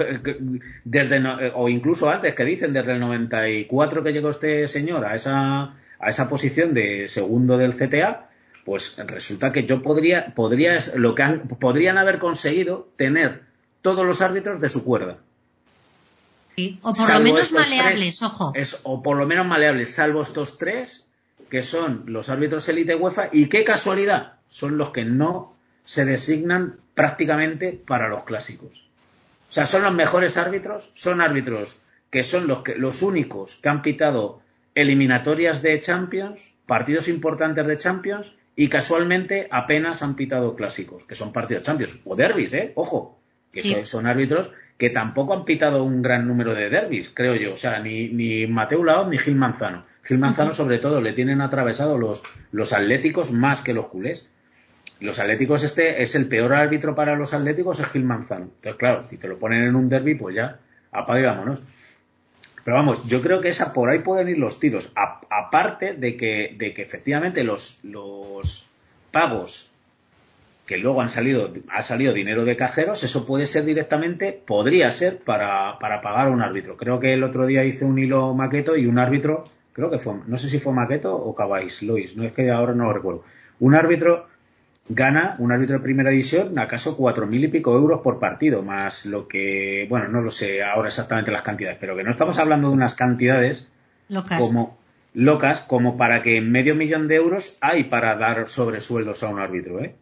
desde 0.84 1.22
o 1.56 1.70
incluso 1.70 2.10
antes 2.10 2.36
que 2.36 2.46
dicen 2.46 2.74
desde 2.74 2.94
el 2.94 3.00
94 3.00 4.04
que 4.04 4.12
llegó 4.12 4.30
este 4.30 4.68
señor 4.68 5.06
a 5.06 5.16
esa 5.16 5.76
a 5.98 6.10
esa 6.10 6.30
posición 6.30 6.74
de 6.74 7.08
segundo 7.08 7.58
del 7.58 7.74
CTA, 7.74 8.30
pues 8.64 8.98
resulta 9.08 9.52
que 9.52 9.66
yo 9.66 9.82
podría 9.82 10.34
podría 10.34 10.80
lo 10.96 11.16
que 11.16 11.24
han, 11.24 11.48
podrían 11.48 11.98
haber 11.98 12.20
conseguido 12.20 12.90
tener 12.96 13.42
todos 13.82 14.06
los 14.06 14.22
árbitros 14.22 14.60
de 14.60 14.70
su 14.70 14.84
cuerda. 14.84 15.18
Sí, 16.56 16.80
o 16.82 16.94
por 16.94 17.10
lo 17.10 17.20
menos 17.20 17.52
maleables, 17.52 18.22
ojo. 18.22 18.52
Es, 18.56 18.80
o 18.84 19.02
por 19.02 19.18
lo 19.18 19.26
menos 19.26 19.46
maleables, 19.46 19.94
salvo 19.94 20.22
estos 20.22 20.58
tres, 20.58 21.06
que 21.50 21.62
son 21.62 22.04
los 22.08 22.30
árbitros 22.30 22.68
élite 22.70 22.96
UEFA, 22.96 23.30
y 23.32 23.48
qué 23.48 23.64
casualidad, 23.64 24.34
son 24.50 24.78
los 24.78 24.92
que 24.92 25.06
no 25.06 25.56
se 25.84 26.06
designan 26.06 26.78
prácticamente 26.94 27.72
para 27.86 28.08
los 28.08 28.24
clásicos. 28.24 28.86
O 29.50 29.54
sea, 29.54 29.66
son 29.66 29.84
los 29.84 29.94
mejores 29.94 30.38
árbitros, 30.38 30.90
son 30.94 31.22
árbitros 31.22 31.80
que 32.10 32.24
son 32.24 32.48
los, 32.48 32.64
que, 32.64 32.76
los 32.76 33.02
únicos 33.02 33.56
que 33.56 33.70
han 33.70 33.82
pitado 33.82 34.42
eliminatorias 34.74 35.62
de 35.62 35.80
Champions, 35.80 36.54
partidos 36.66 37.08
importantes 37.08 37.68
de 37.68 37.78
Champions, 37.78 38.34
y 38.56 38.70
casualmente 38.70 39.48
apenas 39.52 40.02
han 40.02 40.16
pitado 40.16 40.56
clásicos, 40.56 41.04
que 41.04 41.16
son 41.16 41.34
partidos 41.34 41.64
Champions, 41.64 42.00
o 42.06 42.16
derbis, 42.16 42.54
¿eh? 42.54 42.72
Ojo, 42.76 43.20
que 43.52 43.86
son, 43.86 44.08
árbitros 44.08 44.52
que 44.78 44.90
tampoco 44.90 45.34
han 45.34 45.46
pitado 45.46 45.84
un 45.84 46.02
gran 46.02 46.28
número 46.28 46.54
de 46.54 46.70
derbis, 46.70 47.10
creo 47.14 47.36
yo. 47.36 47.54
O 47.54 47.58
sea, 47.58 47.80
ni, 47.80 48.10
ni 48.10 48.46
Mateo 48.48 48.84
Laoz 48.84 49.08
ni 49.08 49.18
Gil 49.18 49.36
Manzano. 49.36 49.86
Gil 50.04 50.18
Manzano, 50.18 50.54
sobre 50.54 50.80
todo, 50.80 51.02
le 51.02 51.14
tienen 51.14 51.42
atravesado 51.42 51.98
los, 51.98 52.22
los 52.52 52.74
atléticos 52.74 53.32
más 53.32 53.62
que 53.62 53.74
los 53.74 53.88
culés. 53.88 54.28
Los 55.00 55.20
atléticos, 55.20 55.64
este 55.64 56.02
es 56.04 56.16
el 56.16 56.28
peor 56.28 56.54
árbitro 56.54 56.96
para 56.96 57.16
los 57.16 57.34
atléticos, 57.34 57.80
es 57.80 57.88
Gil 57.88 58.04
Manzano. 58.04 58.46
Entonces, 58.46 58.76
claro, 58.76 59.08
si 59.08 59.18
te 59.18 59.28
lo 59.28 59.40
ponen 59.40 59.64
en 59.64 59.76
un 59.76 59.90
derby, 59.90 60.16
pues 60.16 60.36
ya, 60.36 60.60
vámonos. 60.92 61.62
Pero 62.64 62.78
vamos, 62.78 63.06
yo 63.08 63.22
creo 63.22 63.42
que 63.42 63.50
esa 63.50 63.74
por 63.74 63.90
ahí 63.90 64.00
pueden 64.00 64.28
ir 64.28 64.38
los 64.38 64.60
tiros. 64.60 64.92
aparte 64.96 65.94
de 65.94 66.18
que, 66.18 66.56
de 66.58 66.74
que 66.74 66.82
efectivamente 66.82 67.44
los, 67.44 67.80
los 67.84 68.68
pagos 69.12 69.72
que 70.66 70.78
luego 70.78 71.02
han 71.02 71.10
salido, 71.10 71.52
ha 71.70 71.82
salido 71.82 72.14
dinero 72.14 72.44
de 72.44 72.56
cajeros, 72.56 73.04
eso 73.04 73.26
puede 73.26 73.46
ser 73.46 73.66
directamente, 73.66 74.34
podría 74.34 74.90
ser 74.90 75.20
para, 75.20 75.78
para 75.80 76.02
pagar 76.02 76.28
a 76.28 76.32
un 76.32 76.42
árbitro. 76.42 76.76
Creo 76.76 77.00
que 77.00 77.14
el 77.14 77.24
otro 77.24 77.46
día 77.46 77.64
hice 77.64 77.86
un 77.86 78.00
hilo 78.00 78.34
maqueto 78.34 78.76
y 78.76 78.88
un 78.88 78.98
árbitro, 78.98 79.44
creo 79.74 79.92
que 79.92 80.00
fue, 80.00 80.16
no 80.26 80.38
sé 80.38 80.50
si 80.50 80.60
fue 80.60 80.74
maqueto 80.74 81.16
o 81.16 81.36
Cabáis, 81.36 81.84
Lois, 81.84 82.18
no 82.18 82.24
es 82.24 82.34
que 82.34 82.50
ahora 82.50 82.74
no 82.74 82.86
lo 82.86 82.94
recuerdo. 82.94 83.24
Un 83.60 83.76
árbitro 83.76 84.28
gana, 84.90 85.36
un 85.38 85.52
árbitro 85.52 85.78
de 85.78 85.84
primera 85.84 86.10
división, 86.10 86.58
acaso 86.58 86.98
cuatro 86.98 87.28
mil 87.28 87.44
y 87.44 87.48
pico 87.48 87.76
euros 87.76 88.02
por 88.02 88.20
partido, 88.20 88.64
más 88.64 89.06
lo 89.06 89.28
que, 89.28 89.86
bueno, 89.88 90.08
no 90.08 90.22
lo 90.22 90.32
sé 90.32 90.64
ahora 90.64 90.88
exactamente 90.88 91.32
las 91.32 91.44
cantidades, 91.44 91.78
pero 91.80 91.96
que 91.96 92.04
no 92.04 92.10
estamos 92.10 92.40
hablando 92.40 92.70
de 92.70 92.74
unas 92.74 92.96
cantidades 92.96 93.68
locas. 94.10 94.40
como 94.40 94.78
locas 95.14 95.62
como 95.62 95.96
para 95.96 96.24
que 96.24 96.42
medio 96.42 96.76
millón 96.76 97.08
de 97.08 97.16
euros 97.16 97.58
hay 97.62 97.86
para 97.86 98.16
dar 98.18 98.48
sobresueldos 98.48 99.24
a 99.24 99.30
un 99.30 99.40
árbitro, 99.40 99.84
¿eh? 99.84 99.96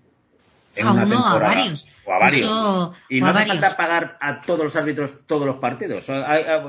En 0.75 0.87
una 0.87 1.01
temporada. 1.01 1.35
A 1.35 1.39
varios. 1.39 1.87
O 2.05 2.13
a 2.13 2.19
varios. 2.19 2.95
y 3.09 3.21
no 3.21 3.27
hace 3.27 3.45
falta 3.45 3.77
pagar 3.77 4.17
a 4.19 4.41
todos 4.41 4.63
los 4.63 4.75
árbitros 4.75 5.25
todos 5.25 5.45
los 5.45 5.57
partidos. 5.57 6.07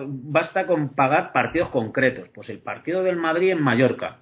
basta 0.07 0.67
con 0.67 0.91
pagar 0.91 1.33
partidos 1.33 1.69
concretos. 1.69 2.29
Pues 2.29 2.51
el 2.51 2.59
partido 2.59 3.03
del 3.03 3.17
Madrid 3.17 3.51
en 3.51 3.63
Mallorca. 3.63 4.19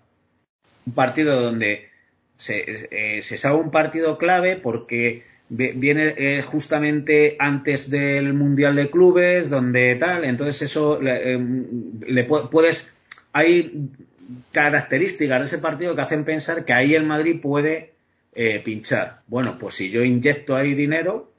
Un 0.86 0.94
partido 0.94 1.40
donde 1.40 1.90
se, 2.36 2.88
eh, 2.90 3.22
se 3.22 3.36
sabe 3.36 3.56
un 3.56 3.70
partido 3.70 4.18
clave 4.18 4.56
porque 4.56 5.24
viene 5.48 6.14
eh, 6.16 6.42
justamente 6.42 7.36
antes 7.38 7.90
del 7.90 8.32
Mundial 8.32 8.74
de 8.74 8.90
Clubes, 8.90 9.50
donde 9.50 9.96
tal. 9.96 10.24
Entonces 10.24 10.62
eso 10.62 11.00
le, 11.00 11.34
eh, 11.34 12.24
puedes... 12.50 12.94
Hay 13.34 13.90
características 14.50 15.40
de 15.40 15.44
ese 15.46 15.58
partido 15.58 15.94
que 15.94 16.02
hacen 16.02 16.24
pensar 16.24 16.64
que 16.64 16.72
ahí 16.72 16.94
el 16.94 17.04
Madrid 17.04 17.40
puede 17.40 17.92
eh, 18.34 18.60
pinchar. 18.60 19.22
Bueno, 19.26 19.58
pues 19.58 19.74
si 19.74 19.90
yo 19.90 20.02
inyecto 20.02 20.56
ahí 20.56 20.74
dinero, 20.74 21.32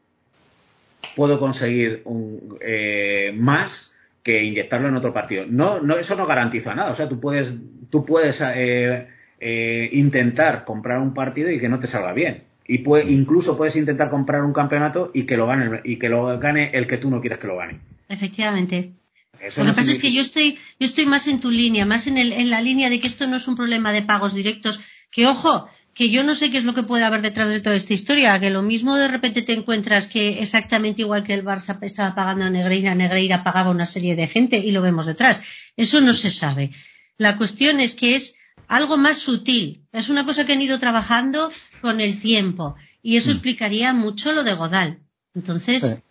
puedo 1.15 1.39
conseguir 1.39 2.01
un, 2.05 2.57
eh, 2.61 3.31
más 3.35 3.93
que 4.21 4.43
inyectarlo 4.43 4.87
en 4.87 4.95
otro 4.95 5.13
partido. 5.13 5.45
No, 5.47 5.81
no, 5.81 5.97
eso 5.97 6.15
no 6.15 6.25
garantiza 6.25 6.75
nada. 6.75 6.91
O 6.91 6.95
sea, 6.95 7.09
tú 7.09 7.19
puedes, 7.19 7.57
tú 7.89 8.05
puedes 8.05 8.41
eh, 8.41 9.89
intentar 9.91 10.63
comprar 10.63 10.99
un 10.99 11.13
partido 11.13 11.51
y 11.51 11.59
que 11.59 11.67
no 11.67 11.79
te 11.79 11.87
salga 11.87 12.13
bien. 12.13 12.43
Y 12.65 12.77
puede, 12.77 13.11
incluso 13.11 13.57
puedes 13.57 13.75
intentar 13.75 14.09
comprar 14.09 14.43
un 14.43 14.53
campeonato 14.53 15.11
y 15.13 15.25
que 15.25 15.35
lo 15.35 15.47
gane 15.47 15.81
y 15.83 15.97
que 15.97 16.07
lo 16.07 16.39
gane 16.39 16.71
el 16.73 16.87
que 16.87 16.97
tú 16.97 17.09
no 17.09 17.19
quieres 17.19 17.39
que 17.39 17.47
lo 17.47 17.57
gane. 17.57 17.79
Efectivamente. 18.07 18.93
lo 19.41 19.65
que 19.65 19.73
pasa 19.73 19.91
es 19.91 19.99
que 19.99 20.13
yo 20.13 20.21
estoy, 20.21 20.57
yo 20.79 20.85
estoy 20.85 21.05
más 21.05 21.27
en 21.27 21.41
tu 21.41 21.51
línea, 21.51 21.85
más 21.85 22.07
en, 22.07 22.17
el, 22.17 22.31
en 22.31 22.49
la 22.49 22.61
línea 22.61 22.89
de 22.89 23.01
que 23.01 23.07
esto 23.07 23.27
no 23.27 23.35
es 23.35 23.47
un 23.49 23.55
problema 23.55 23.91
de 23.91 24.03
pagos 24.03 24.33
directos, 24.33 24.79
que 25.11 25.25
ojo, 25.25 25.67
que 25.93 26.09
yo 26.09 26.23
no 26.23 26.33
sé 26.33 26.49
qué 26.49 26.57
es 26.57 26.63
lo 26.63 26.73
que 26.73 26.83
puede 26.83 27.03
haber 27.03 27.21
detrás 27.21 27.49
de 27.49 27.61
toda 27.61 27.75
esta 27.75 27.93
historia, 27.93 28.39
que 28.39 28.49
lo 28.49 28.63
mismo 28.63 28.95
de 28.95 29.07
repente 29.07 29.41
te 29.43 29.53
encuentras 29.53 30.07
que 30.07 30.41
exactamente 30.41 31.01
igual 31.01 31.23
que 31.23 31.33
el 31.33 31.45
Barça 31.45 31.77
estaba 31.81 32.15
pagando 32.15 32.45
a 32.45 32.49
Negreira, 32.49 32.95
Negreira 32.95 33.43
pagaba 33.43 33.69
una 33.69 33.85
serie 33.85 34.15
de 34.15 34.27
gente 34.27 34.57
y 34.57 34.71
lo 34.71 34.81
vemos 34.81 35.05
detrás. 35.05 35.43
Eso 35.77 36.01
no 36.01 36.13
se 36.13 36.31
sabe. 36.31 36.71
La 37.17 37.37
cuestión 37.37 37.79
es 37.79 37.93
que 37.93 38.15
es 38.15 38.35
algo 38.67 38.97
más 38.97 39.19
sutil. 39.19 39.85
Es 39.91 40.09
una 40.09 40.25
cosa 40.25 40.45
que 40.45 40.53
han 40.53 40.61
ido 40.61 40.79
trabajando 40.79 41.51
con 41.81 42.01
el 42.01 42.19
tiempo 42.19 42.75
y 43.03 43.17
eso 43.17 43.29
mm. 43.29 43.33
explicaría 43.33 43.93
mucho 43.93 44.31
lo 44.31 44.43
de 44.43 44.55
Godal. 44.55 44.99
Entonces, 45.35 46.01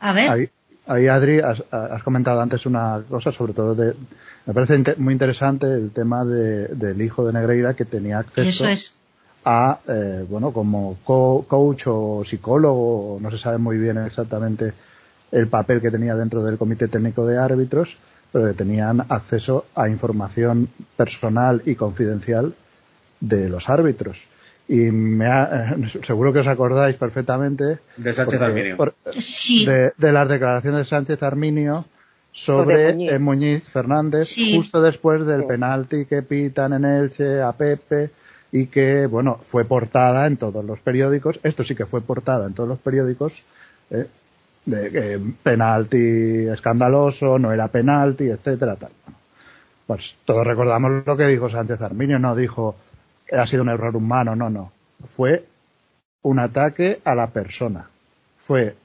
a 0.00 0.12
ver. 0.12 0.50
Ahí, 0.86 1.06
Adri, 1.06 1.40
has, 1.40 1.62
comentado 2.02 2.40
antes 2.40 2.66
una 2.66 3.02
cosa, 3.08 3.32
sobre 3.32 3.52
todo 3.52 3.74
de, 3.74 3.94
me 4.44 4.52
parece 4.52 4.96
muy 4.96 5.12
interesante 5.12 5.66
el 5.72 5.92
tema 5.92 6.24
del 6.24 7.00
hijo 7.00 7.24
de 7.26 7.32
Negreira 7.32 7.74
que 7.74 7.84
tenía 7.84 8.18
acceso. 8.18 8.48
Eso 8.48 8.68
es 8.68 8.99
a, 9.44 9.80
eh, 9.88 10.24
bueno, 10.28 10.52
como 10.52 10.98
coach 11.04 11.84
o 11.86 12.22
psicólogo, 12.24 13.18
no 13.20 13.30
se 13.30 13.38
sabe 13.38 13.58
muy 13.58 13.78
bien 13.78 13.98
exactamente 13.98 14.72
el 15.32 15.48
papel 15.48 15.80
que 15.80 15.90
tenía 15.90 16.14
dentro 16.14 16.42
del 16.42 16.58
comité 16.58 16.88
técnico 16.88 17.26
de 17.26 17.38
árbitros, 17.38 17.96
pero 18.32 18.48
que 18.48 18.54
tenían 18.54 19.04
acceso 19.08 19.66
a 19.74 19.88
información 19.88 20.68
personal 20.96 21.62
y 21.64 21.74
confidencial 21.74 22.54
de 23.20 23.48
los 23.48 23.68
árbitros. 23.68 24.26
Y 24.68 24.90
me 24.90 25.26
seguro 26.02 26.32
que 26.32 26.40
os 26.40 26.46
acordáis 26.46 26.96
perfectamente 26.96 27.78
de 27.96 28.12
Sánchez 28.12 28.40
Arminio. 28.40 28.94
de, 29.96 30.12
las 30.12 30.28
declaraciones 30.28 30.80
de 30.80 30.84
Sánchez 30.84 31.22
Arminio 31.22 31.84
sobre 32.32 33.18
Muñiz. 33.18 33.68
Fernández 33.68 34.32
justo 34.54 34.80
después 34.80 35.26
del 35.26 35.44
penalti 35.44 36.04
que 36.04 36.22
pitan 36.22 36.72
en 36.74 36.84
Elche 36.84 37.42
a 37.42 37.52
Pepe 37.52 38.10
y 38.52 38.66
que, 38.66 39.06
bueno, 39.06 39.38
fue 39.42 39.64
portada 39.64 40.26
en 40.26 40.36
todos 40.36 40.64
los 40.64 40.80
periódicos, 40.80 41.40
esto 41.42 41.62
sí 41.62 41.74
que 41.74 41.86
fue 41.86 42.00
portada 42.00 42.46
en 42.46 42.54
todos 42.54 42.68
los 42.68 42.78
periódicos, 42.78 43.42
¿eh? 43.90 44.06
de 44.66 44.90
que 44.90 45.20
penalti 45.42 46.46
escandaloso, 46.48 47.38
no 47.38 47.52
era 47.52 47.68
penalti, 47.68 48.28
etcétera, 48.28 48.76
tal. 48.76 48.90
Pues 49.86 50.16
todos 50.24 50.46
recordamos 50.46 51.04
lo 51.04 51.16
que 51.16 51.26
dijo 51.26 51.48
Sánchez 51.48 51.80
Arminio, 51.80 52.18
no 52.18 52.36
dijo 52.36 52.76
ha 53.32 53.46
sido 53.46 53.62
un 53.62 53.68
error 53.68 53.96
humano, 53.96 54.34
no, 54.34 54.50
no. 54.50 54.72
Fue 55.04 55.44
un 56.22 56.38
ataque 56.38 57.00
a 57.04 57.14
la 57.14 57.28
persona. 57.28 57.88
Fue 58.38 58.76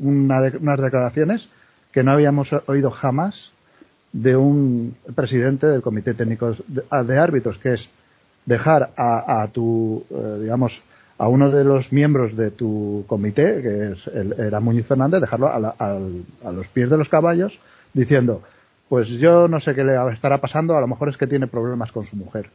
una 0.00 0.40
unas 0.60 0.80
declaraciones 0.80 1.48
que 1.90 2.02
no 2.02 2.12
habíamos 2.12 2.52
oído 2.66 2.90
jamás 2.90 3.52
de 4.12 4.36
un 4.36 4.96
presidente 5.14 5.66
del 5.66 5.82
Comité 5.82 6.14
Técnico 6.14 6.54
de 6.66 7.18
árbitros, 7.18 7.58
que 7.58 7.74
es 7.74 7.90
dejar 8.46 8.92
a, 8.96 9.48
tu, 9.52 10.04
eh, 10.10 10.38
digamos, 10.40 10.82
a 11.18 11.28
uno 11.28 11.50
de 11.50 11.64
los 11.64 11.92
miembros 11.92 12.36
de 12.36 12.50
tu 12.50 13.04
comité, 13.06 13.62
que 13.62 13.92
es 13.92 14.06
era 14.38 14.60
Muñiz 14.60 14.86
Fernández, 14.86 15.20
dejarlo 15.20 15.48
a, 15.48 16.50
los 16.50 16.68
pies 16.68 16.90
de 16.90 16.96
los 16.96 17.08
caballos, 17.08 17.58
diciendo, 17.92 18.42
pues 18.88 19.08
yo 19.10 19.48
no 19.48 19.60
sé 19.60 19.74
qué 19.74 19.84
le 19.84 19.94
estará 20.12 20.40
pasando, 20.40 20.76
a 20.76 20.80
lo 20.80 20.88
mejor 20.88 21.08
es 21.08 21.16
que 21.16 21.26
tiene 21.26 21.46
problemas 21.46 21.92
con 21.92 22.04
su 22.04 22.16
mujer. 22.16 22.50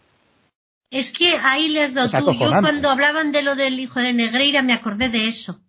Es 0.89 1.11
que 1.11 1.35
ahí 1.43 1.69
le 1.69 1.83
has 1.83 1.93
dado 1.93 2.09
tú. 2.09 2.33
Yo 2.33 2.49
cuando 2.49 2.89
hablaban 2.89 3.31
de 3.31 3.41
lo 3.41 3.55
del 3.55 3.79
hijo 3.79 3.99
de 3.99 4.13
Negreira 4.13 4.61
me 4.61 4.73
acordé 4.73 5.09
de 5.09 5.27
eso. 5.27 5.59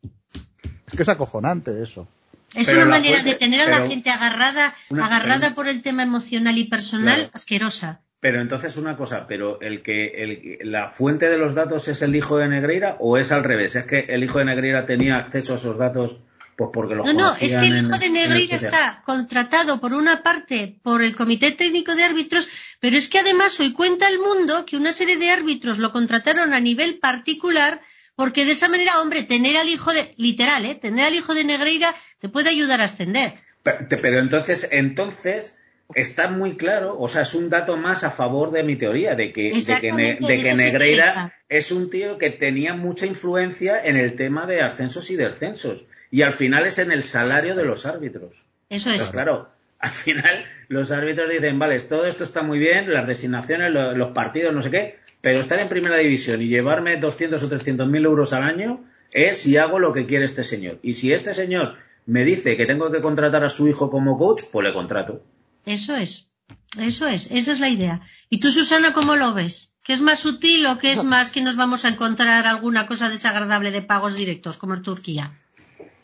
Es 0.86 0.96
que 0.96 1.02
es 1.02 1.08
acojonante 1.08 1.82
eso. 1.82 2.08
Es 2.54 2.68
una 2.68 2.86
manera 2.86 3.22
de 3.22 3.34
tener 3.34 3.60
a 3.60 3.78
la 3.78 3.86
gente 3.86 4.10
agarrada, 4.10 4.74
agarrada 4.90 5.54
por 5.54 5.68
el 5.68 5.82
tema 5.82 6.02
emocional 6.02 6.56
y 6.56 6.64
personal 6.64 7.30
asquerosa. 7.34 8.00
Pero 8.20 8.40
entonces 8.40 8.76
una 8.76 8.96
cosa, 8.96 9.26
pero 9.28 9.60
el 9.60 9.82
que 9.82 10.58
la 10.62 10.88
fuente 10.88 11.28
de 11.28 11.38
los 11.38 11.54
datos 11.54 11.86
es 11.88 12.02
el 12.02 12.16
hijo 12.16 12.36
de 12.38 12.48
Negreira 12.48 12.96
o 12.98 13.16
es 13.16 13.30
al 13.30 13.44
revés, 13.44 13.76
es 13.76 13.84
que 13.84 14.00
el 14.08 14.24
hijo 14.24 14.40
de 14.40 14.46
Negreira 14.46 14.86
tenía 14.86 15.16
acceso 15.16 15.52
a 15.52 15.56
esos 15.56 15.78
datos 15.78 16.18
pues 16.56 16.70
porque 16.72 16.96
los 16.96 17.06
No, 17.06 17.12
no, 17.12 17.36
es 17.40 17.56
que 17.56 17.66
el 17.66 17.84
hijo 17.84 17.96
de 17.96 18.10
Negreira 18.10 18.56
está 18.56 19.02
contratado 19.04 19.80
por 19.80 19.94
una 19.94 20.24
parte 20.24 20.80
por 20.82 21.02
el 21.02 21.14
Comité 21.14 21.52
Técnico 21.52 21.94
de 21.94 22.02
Árbitros, 22.02 22.48
pero 22.80 22.96
es 22.96 23.08
que 23.08 23.20
además 23.20 23.60
hoy 23.60 23.72
cuenta 23.72 24.08
el 24.08 24.18
mundo 24.18 24.66
que 24.66 24.76
una 24.76 24.92
serie 24.92 25.16
de 25.16 25.30
árbitros 25.30 25.78
lo 25.78 25.92
contrataron 25.92 26.52
a 26.52 26.60
nivel 26.60 26.98
particular 26.98 27.80
Porque 28.16 28.44
de 28.44 28.50
esa 28.50 28.68
manera, 28.68 29.00
hombre, 29.00 29.22
tener 29.22 29.56
al 29.56 29.68
hijo 29.68 29.92
de, 29.92 30.12
literal, 30.16 30.66
¿eh? 30.66 30.74
Tener 30.74 31.06
al 31.06 31.14
hijo 31.14 31.34
de 31.34 31.44
Negreira 31.44 31.94
te 32.18 32.28
puede 32.28 32.50
ayudar 32.50 32.80
a 32.80 32.86
ascender. 32.86 33.34
Pero, 33.62 33.78
pero 34.02 34.18
entonces, 34.18 34.66
entonces, 34.72 35.56
está 35.94 36.28
muy 36.28 36.56
claro, 36.56 36.96
o 36.98 37.08
sea, 37.08 37.22
es 37.22 37.34
un 37.34 37.48
dato 37.50 37.76
más 37.76 38.04
a 38.04 38.10
favor 38.10 38.50
de 38.50 38.62
mi 38.62 38.76
teoría, 38.76 39.14
de 39.14 39.32
que, 39.32 39.52
de 39.52 39.80
que, 39.80 39.92
Ne- 39.92 40.14
de 40.20 40.54
Negreira 40.54 41.32
es 41.48 41.72
un 41.72 41.88
tío 41.90 42.18
que 42.18 42.30
tenía 42.30 42.74
mucha 42.74 43.06
influencia 43.06 43.82
en 43.84 43.96
el 43.96 44.14
tema 44.14 44.46
de 44.46 44.60
ascensos 44.60 45.10
y 45.10 45.16
descensos. 45.16 45.84
Y 46.10 46.22
al 46.22 46.32
final 46.32 46.66
es 46.66 46.78
en 46.78 46.92
el 46.92 47.02
salario 47.02 47.54
de 47.54 47.64
los 47.64 47.86
árbitros. 47.86 48.44
Eso 48.70 48.90
Pues 48.90 49.02
es. 49.02 49.08
claro, 49.08 49.48
al 49.78 49.90
final 49.90 50.44
los 50.68 50.90
árbitros 50.90 51.30
dicen, 51.30 51.58
vale, 51.58 51.78
todo 51.80 52.06
esto 52.06 52.24
está 52.24 52.42
muy 52.42 52.58
bien, 52.58 52.92
las 52.92 53.06
designaciones, 53.06 53.70
lo- 53.72 53.94
los 53.94 54.12
partidos, 54.12 54.54
no 54.54 54.60
sé 54.62 54.70
qué, 54.70 54.98
pero 55.20 55.40
estar 55.40 55.58
en 55.58 55.68
primera 55.68 55.98
división 55.98 56.40
y 56.42 56.48
llevarme 56.48 56.96
200 56.98 57.42
o 57.42 57.48
300 57.48 57.88
mil 57.88 58.04
euros 58.04 58.32
al 58.32 58.42
año 58.44 58.84
es 59.12 59.38
si 59.42 59.56
hago 59.56 59.78
lo 59.78 59.92
que 59.92 60.06
quiere 60.06 60.24
este 60.26 60.44
señor. 60.44 60.78
Y 60.82 60.94
si 60.94 61.12
este 61.12 61.32
señor 61.34 61.76
me 62.06 62.24
dice 62.24 62.56
que 62.56 62.66
tengo 62.66 62.90
que 62.90 63.00
contratar 63.00 63.42
a 63.44 63.48
su 63.48 63.68
hijo 63.68 63.90
como 63.90 64.16
coach, 64.18 64.42
pues 64.52 64.66
le 64.66 64.72
contrato. 64.74 65.22
Eso 65.68 65.94
es. 65.94 66.32
Eso 66.78 67.06
es. 67.06 67.30
Esa 67.30 67.52
es 67.52 67.60
la 67.60 67.68
idea. 67.68 68.00
¿Y 68.30 68.40
tú, 68.40 68.50
Susana, 68.50 68.94
cómo 68.94 69.16
lo 69.16 69.34
ves? 69.34 69.74
¿Qué 69.82 69.92
es 69.92 70.00
más 70.00 70.20
sutil 70.20 70.66
o 70.66 70.78
qué 70.78 70.92
es 70.92 71.04
más 71.04 71.30
que 71.30 71.42
nos 71.42 71.56
vamos 71.56 71.84
a 71.84 71.88
encontrar 71.88 72.46
alguna 72.46 72.86
cosa 72.86 73.10
desagradable 73.10 73.70
de 73.70 73.82
pagos 73.82 74.16
directos, 74.16 74.56
como 74.56 74.74
en 74.74 74.82
Turquía? 74.82 75.38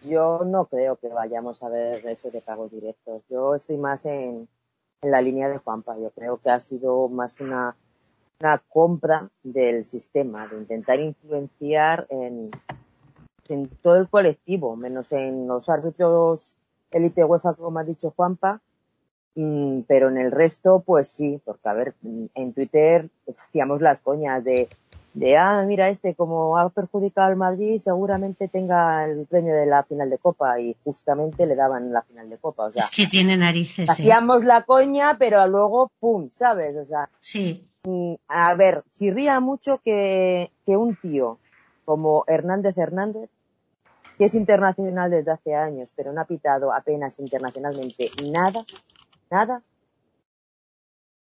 Yo 0.02 0.42
no 0.44 0.66
creo 0.66 0.96
que 0.96 1.08
vayamos 1.08 1.62
a 1.62 1.70
ver 1.70 2.06
eso 2.06 2.30
de 2.30 2.42
pagos 2.42 2.70
directos. 2.72 3.22
Yo 3.30 3.54
estoy 3.54 3.78
más 3.78 4.04
en, 4.04 4.48
en 5.00 5.10
la 5.10 5.22
línea 5.22 5.48
de 5.48 5.56
Juanpa. 5.56 5.96
Yo 5.98 6.10
creo 6.10 6.38
que 6.42 6.50
ha 6.50 6.60
sido 6.60 7.08
más 7.08 7.40
una, 7.40 7.74
una 8.40 8.58
compra 8.58 9.30
del 9.42 9.86
sistema, 9.86 10.46
de 10.46 10.58
intentar 10.58 11.00
influenciar 11.00 12.06
en, 12.10 12.50
en 13.48 13.68
todo 13.82 13.96
el 13.96 14.10
colectivo, 14.10 14.76
menos 14.76 15.10
en 15.12 15.46
los 15.46 15.70
árbitros 15.70 16.58
élite 16.90 17.24
UEFA, 17.24 17.54
como 17.54 17.78
ha 17.78 17.84
dicho 17.84 18.12
Juanpa. 18.14 18.60
Mm, 19.36 19.80
pero 19.88 20.08
en 20.10 20.18
el 20.18 20.30
resto, 20.30 20.82
pues 20.86 21.08
sí, 21.08 21.40
porque 21.44 21.68
a 21.68 21.72
ver, 21.72 21.94
en 22.34 22.52
Twitter 22.52 23.08
hacíamos 23.36 23.80
las 23.80 24.00
coñas 24.00 24.44
de, 24.44 24.68
de, 25.14 25.36
ah, 25.36 25.64
mira 25.66 25.88
este, 25.88 26.14
como 26.14 26.56
ha 26.56 26.68
perjudicado 26.70 27.28
al 27.28 27.36
Madrid, 27.36 27.78
seguramente 27.78 28.48
tenga 28.48 29.04
el 29.04 29.26
premio 29.26 29.54
de 29.54 29.66
la 29.66 29.82
final 29.84 30.10
de 30.10 30.18
Copa 30.18 30.60
y 30.60 30.76
justamente 30.84 31.46
le 31.46 31.56
daban 31.56 31.92
la 31.92 32.02
final 32.02 32.30
de 32.30 32.36
Copa. 32.36 32.66
O 32.66 32.72
sea, 32.72 32.82
es 32.84 32.90
que 32.90 33.06
tiene 33.06 33.36
narices. 33.36 33.88
¿eh? 33.88 33.92
hacíamos 33.92 34.44
la 34.44 34.62
coña, 34.62 35.16
pero 35.18 35.46
luego, 35.48 35.90
pum, 35.98 36.28
¿sabes? 36.30 36.76
O 36.76 36.84
sea, 36.84 37.08
Sí. 37.20 37.66
mm, 37.84 38.14
a 38.28 38.54
ver, 38.54 38.84
chirría 38.92 39.40
mucho 39.40 39.80
que, 39.84 40.50
que 40.64 40.76
un 40.76 40.94
tío 40.96 41.38
como 41.84 42.24
Hernández 42.26 42.76
Hernández, 42.78 43.30
que 44.16 44.24
es 44.26 44.34
internacional 44.34 45.10
desde 45.10 45.32
hace 45.32 45.54
años, 45.54 45.92
pero 45.94 46.12
no 46.12 46.20
ha 46.20 46.24
pitado 46.24 46.72
apenas 46.72 47.18
internacionalmente 47.18 48.10
nada, 48.32 48.62
nada, 49.34 49.62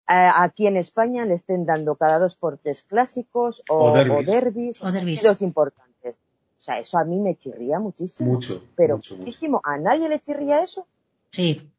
a- 0.06 0.42
aquí 0.42 0.66
en 0.66 0.76
España 0.76 1.24
le 1.24 1.34
estén 1.34 1.64
dando 1.66 1.94
cada 1.96 2.18
dos 2.18 2.34
por 2.36 2.58
tres 2.58 2.82
clásicos 2.82 3.62
o, 3.68 3.90
O 3.90 3.92
derbis. 3.92 4.28
o 4.28 4.32
derbis, 4.32 4.82
O 4.82 4.92
derbis. 4.92 5.18
partidos 5.18 5.42
importantes. 5.42 6.20
O 6.58 6.62
sea, 6.62 6.78
eso 6.78 6.98
a 6.98 7.04
mí 7.04 7.18
me 7.20 7.36
chirría 7.36 7.78
muchísimo. 7.78 8.32
Mucho, 8.32 8.62
pero 8.76 8.96
mucho, 8.96 9.14
mucho. 9.14 9.24
muchísimo. 9.24 9.60
¿A 9.64 9.78
nadie 9.78 10.08
le 10.08 10.18
chirría 10.20 10.60
eso? 10.62 10.86
Sí. 11.30 11.70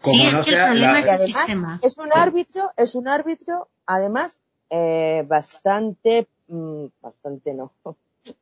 Como 0.00 0.16
sí, 0.16 0.28
no 0.32 0.38
es 0.40 0.46
que 0.46 0.54
el 0.54 0.64
problema 0.64 0.92
la- 0.92 0.98
es 1.00 1.06
el 1.06 1.12
además, 1.14 1.26
sistema. 1.36 1.80
es 1.82 1.98
un 1.98 2.06
Sí. 2.08 2.12
árbitro, 2.14 2.70
es 2.76 2.94
un 2.94 3.08
árbitro, 3.08 3.68
además, 3.86 4.42
eh, 4.70 5.24
bastante, 5.28 6.28
mm, 6.48 6.86
bastante 7.02 7.52
no, 7.54 7.72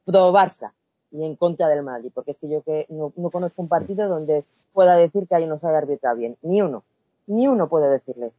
pro 0.05 0.33
Barça 0.33 0.73
y 1.11 1.25
en 1.25 1.37
contra 1.37 1.69
del 1.69 1.83
Madrid, 1.83 2.11
porque 2.15 2.33
es 2.33 2.39
que 2.39 2.49
yo 2.49 2.63
que 2.63 2.87
no, 2.91 3.13
no 3.17 3.31
conozco 3.31 3.63
un 3.63 3.69
partido 3.69 4.09
donde 4.09 4.45
pueda 4.73 4.97
decir 4.97 5.27
que 5.29 5.35
ahí 5.37 5.47
no 5.47 5.59
sabe 5.61 5.77
arbitrar 5.79 6.17
bien, 6.17 6.37
ni 6.43 6.61
uno, 6.61 6.83
ni 7.27 7.47
uno 7.49 7.69
puede 7.69 7.89
decirle. 7.91 8.33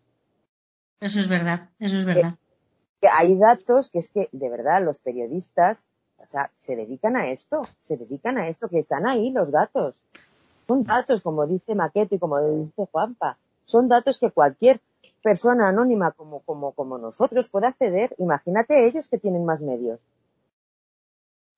Eso 1.00 1.20
es 1.20 1.28
verdad. 1.28 1.70
Eso 1.80 1.98
es 1.98 2.06
verdad. 2.06 2.36
Que 3.02 3.08
hay 3.08 3.38
datos 3.38 3.90
que 3.90 4.00
es 4.00 4.10
que, 4.10 4.30
de 4.32 4.50
verdad, 4.50 4.84
los 4.84 5.00
periodistas, 5.00 5.86
o 6.18 6.28
sea, 6.28 6.52
se 6.58 6.76
dedican 6.76 7.16
a 7.16 7.30
esto, 7.30 7.68
se 7.80 7.98
dedican 7.98 8.38
a 8.38 8.48
esto, 8.48 8.68
que 8.70 8.80
están 8.80 9.08
ahí 9.08 9.32
los 9.32 9.52
datos. 9.52 9.96
Son 10.68 10.84
datos, 10.84 11.22
como 11.22 11.46
dice 11.46 11.76
Maqueto 11.76 12.16
y 12.16 12.20
como 12.20 12.40
dice 12.42 12.88
Juanpa, 12.92 13.38
son 13.66 13.88
datos 13.88 14.18
que 14.18 14.32
cualquier 14.32 14.80
persona 15.22 15.70
anónima 15.70 16.12
como, 16.12 16.40
como, 16.42 16.72
como 16.72 16.98
nosotros 16.98 17.50
puede 17.50 17.68
acceder. 17.68 18.16
Imagínate 18.18 18.88
ellos 18.88 19.08
que 19.08 19.18
tienen 19.18 19.46
más 19.46 19.62
medios. 19.62 20.00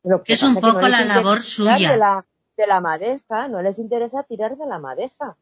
Lo 0.04 0.24
Que 0.24 0.34
es 0.34 0.44
un 0.44 0.56
que 0.56 0.62
poco 0.62 0.88
la 0.88 1.04
labor 1.04 1.42
suya. 1.42 1.92
De 1.92 1.98
la, 1.98 2.26
de 2.56 2.68
la 2.68 2.82
madeja, 2.82 3.48
no 3.48 3.62
les 3.62 3.80
interesa 3.80 4.24
tirar 4.24 4.58
de 4.58 4.66
la 4.66 4.80
madeja. 4.80 5.36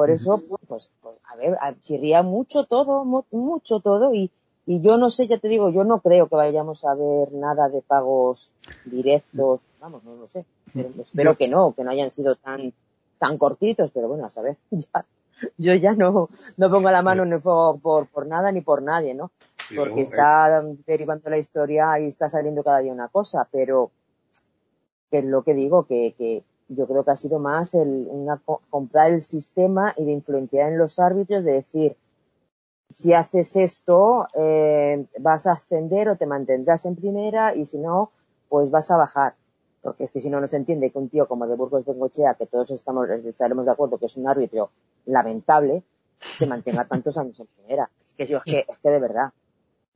Por 0.00 0.10
eso, 0.10 0.40
pues, 0.66 0.90
pues, 1.02 1.16
a 1.24 1.36
ver, 1.36 1.54
chirría 1.82 2.22
mucho 2.22 2.64
todo, 2.64 3.04
mu- 3.04 3.24
mucho 3.32 3.80
todo 3.80 4.14
y, 4.14 4.30
y 4.64 4.80
yo 4.80 4.96
no 4.96 5.10
sé, 5.10 5.26
ya 5.28 5.36
te 5.38 5.48
digo, 5.48 5.68
yo 5.68 5.84
no 5.84 6.00
creo 6.00 6.26
que 6.26 6.36
vayamos 6.36 6.86
a 6.86 6.94
ver 6.94 7.30
nada 7.32 7.68
de 7.68 7.82
pagos 7.82 8.50
directos, 8.84 9.60
vamos, 9.78 10.02
no 10.04 10.14
lo 10.16 10.26
sé. 10.26 10.46
Pero 10.72 10.88
espero 11.02 11.34
que 11.36 11.48
no, 11.48 11.74
que 11.74 11.84
no 11.84 11.90
hayan 11.90 12.10
sido 12.12 12.36
tan, 12.36 12.72
tan 13.18 13.36
cortitos, 13.36 13.90
pero 13.90 14.08
bueno, 14.08 14.24
a 14.24 14.30
saber, 14.30 14.56
ya, 14.70 15.04
yo 15.58 15.74
ya 15.74 15.92
no, 15.92 16.28
no 16.56 16.70
pongo 16.70 16.90
la 16.90 17.02
mano 17.02 17.24
en 17.24 17.34
el 17.34 17.42
fuego 17.42 17.78
por, 17.78 18.06
por 18.06 18.26
nada 18.26 18.50
ni 18.52 18.62
por 18.62 18.80
nadie, 18.82 19.12
¿no? 19.14 19.30
Porque 19.76 20.00
está 20.02 20.62
derivando 20.86 21.28
la 21.28 21.36
historia 21.36 22.00
y 22.00 22.06
está 22.06 22.30
saliendo 22.30 22.64
cada 22.64 22.78
día 22.78 22.92
una 22.92 23.08
cosa, 23.08 23.46
pero 23.52 23.90
que 25.10 25.18
es 25.18 25.24
lo 25.26 25.42
que 25.42 25.52
digo, 25.52 25.84
que, 25.84 26.14
que 26.16 26.42
yo 26.72 26.86
creo 26.86 27.04
que 27.04 27.10
ha 27.10 27.16
sido 27.16 27.38
más 27.38 27.74
el 27.74 28.06
una, 28.08 28.38
co- 28.38 28.62
comprar 28.70 29.10
el 29.10 29.20
sistema 29.20 29.92
y 29.96 30.04
de 30.04 30.12
influenciar 30.12 30.70
en 30.72 30.78
los 30.78 30.98
árbitros, 30.98 31.44
de 31.44 31.52
decir, 31.52 31.96
si 32.88 33.12
haces 33.12 33.56
esto, 33.56 34.26
eh, 34.34 35.06
vas 35.20 35.46
a 35.46 35.52
ascender 35.52 36.08
o 36.08 36.16
te 36.16 36.26
mantendrás 36.26 36.86
en 36.86 36.96
primera 36.96 37.54
y 37.54 37.64
si 37.64 37.78
no, 37.78 38.10
pues 38.48 38.70
vas 38.70 38.90
a 38.90 38.96
bajar. 38.96 39.34
Porque 39.82 40.04
es 40.04 40.10
que 40.10 40.20
si 40.20 40.28
no, 40.30 40.40
no 40.40 40.46
se 40.48 40.56
entiende 40.56 40.90
que 40.90 40.98
un 40.98 41.08
tío 41.08 41.26
como 41.26 41.46
de 41.46 41.56
Burgos 41.56 41.84
Bengochea, 41.84 42.34
que 42.34 42.46
todos 42.46 42.70
estamos, 42.70 43.08
estaremos 43.10 43.64
de 43.64 43.72
acuerdo 43.72 43.98
que 43.98 44.06
es 44.06 44.16
un 44.16 44.28
árbitro 44.28 44.70
lamentable, 45.06 45.82
se 46.36 46.46
mantenga 46.46 46.86
tantos 46.86 47.16
años 47.16 47.38
en 47.40 47.46
primera. 47.46 47.90
Es 48.02 48.12
que 48.14 48.26
yo, 48.26 48.38
es 48.38 48.44
que, 48.44 48.72
es 48.72 48.78
que 48.78 48.90
de 48.90 48.98
verdad. 49.00 49.30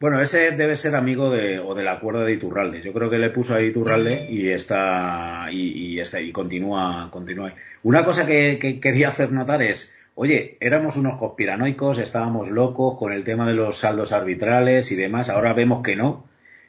Bueno, 0.04 0.20
ese 0.20 0.50
debe 0.50 0.76
ser 0.76 0.96
amigo 0.96 1.30
de, 1.30 1.58
o 1.60 1.74
del 1.74 1.88
acuerdo 1.88 2.26
de 2.26 2.34
Iturralde. 2.34 2.82
Yo 2.82 2.92
creo 2.92 3.08
que 3.08 3.16
le 3.16 3.30
puso 3.30 3.54
a 3.54 3.62
Iturralde 3.62 4.26
y 4.28 4.50
está, 4.50 5.46
y, 5.50 5.94
y 5.94 5.98
está, 5.98 6.20
y 6.20 6.30
continúa, 6.30 7.08
continúa. 7.10 7.54
Una 7.84 8.04
cosa 8.04 8.26
que, 8.26 8.58
que 8.60 8.80
quería 8.80 9.08
hacer 9.08 9.32
notar 9.32 9.62
es, 9.62 9.94
oye, 10.14 10.58
éramos 10.60 10.98
unos 10.98 11.18
conspiranoicos, 11.18 11.96
estábamos 11.98 12.50
locos 12.50 12.98
con 12.98 13.14
el 13.14 13.24
tema 13.24 13.48
de 13.48 13.54
los 13.54 13.78
saldos 13.78 14.12
arbitrales 14.12 14.92
y 14.92 14.94
demás, 14.94 15.30
ahora 15.30 15.54
vemos 15.54 15.82
que 15.82 15.96
no. 15.96 16.26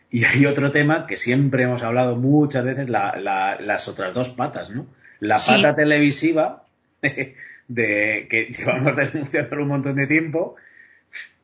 Y 0.10 0.24
hay 0.24 0.46
otro 0.46 0.72
tema 0.72 1.06
que 1.06 1.18
siempre 1.18 1.64
hemos 1.64 1.84
hablado 1.84 2.16
muchas 2.16 2.64
veces, 2.64 2.88
la, 2.88 3.18
la- 3.20 3.60
las 3.60 3.90
otras 3.90 4.14
dos 4.14 4.30
patas, 4.30 4.70
¿no? 4.70 4.86
La 5.20 5.38
Sí. 5.40 5.52
pata 5.62 5.76
televisiva, 5.76 6.64
de 7.68 8.28
que 8.30 8.46
llevamos 8.58 8.96
denunciando 8.96 9.58
un 9.58 9.68
montón 9.68 9.98
de 9.98 10.08
tiempo, 10.08 10.56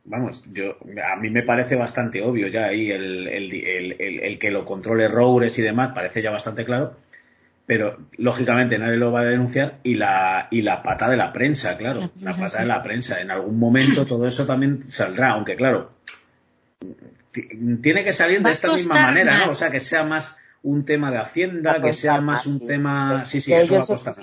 vamos, 0.04 0.44
yo 0.52 0.78
a 1.12 1.16
mí 1.16 1.30
me 1.30 1.44
parece 1.44 1.76
bastante 1.76 2.22
obvio 2.22 2.48
ya 2.48 2.66
ahí 2.66 2.90
el, 2.92 3.28
el, 3.28 3.54
el, 3.54 3.92
el- 4.00 4.20
el 4.20 4.40
que 4.40 4.52
lo 4.52 4.66
controle 4.66 5.08
Roures 5.08 5.58
y 5.60 5.62
demás, 5.62 5.92
parece 5.94 6.22
ya 6.22 6.32
bastante 6.32 6.66
claro, 6.66 6.96
pero 7.66 7.98
lógicamente 8.18 8.78
nadie 8.80 8.98
lo 8.98 9.12
va 9.12 9.22
a 9.22 9.26
denunciar 9.26 9.76
y 9.84 9.96
la, 9.96 10.48
y 10.52 10.62
la 10.64 10.82
pata 10.84 11.10
de 11.10 11.18
la 11.18 11.32
prensa, 11.32 11.78
claro, 11.78 12.00
La 12.22 12.32
pata 12.34 12.50
sí. 12.50 12.58
de 12.64 12.66
la 12.68 12.84
prensa, 12.84 13.22
en 13.22 13.32
algún 13.32 13.60
momento 13.60 14.06
todo 14.06 14.28
eso 14.28 14.46
también 14.46 14.92
saldrá, 14.92 15.32
aunque 15.32 15.56
claro, 15.56 15.92
ti- 17.32 17.48
tiene 17.82 18.04
que 18.04 18.14
salir 18.14 18.42
de 18.42 18.52
esta 18.52 18.68
misma 18.78 18.96
manera, 19.08 19.32
¿no? 19.46 19.52
O 19.52 19.56
sea, 19.56 19.72
que 19.72 19.80
sea 19.80 20.04
más 20.04 20.38
un 20.64 20.86
tema 20.86 21.12
de 21.12 21.18
Hacienda, 21.20 21.76
que 21.82 21.94
sea 21.94 22.22
más 22.22 22.46
un 22.48 22.60
tema, 22.68 23.10
sí, 23.26 23.42
sí, 23.42 23.52
que 23.52 23.62
eso 23.64 23.74
va 23.74 23.80
a 23.80 23.82
costar. 23.96 24.16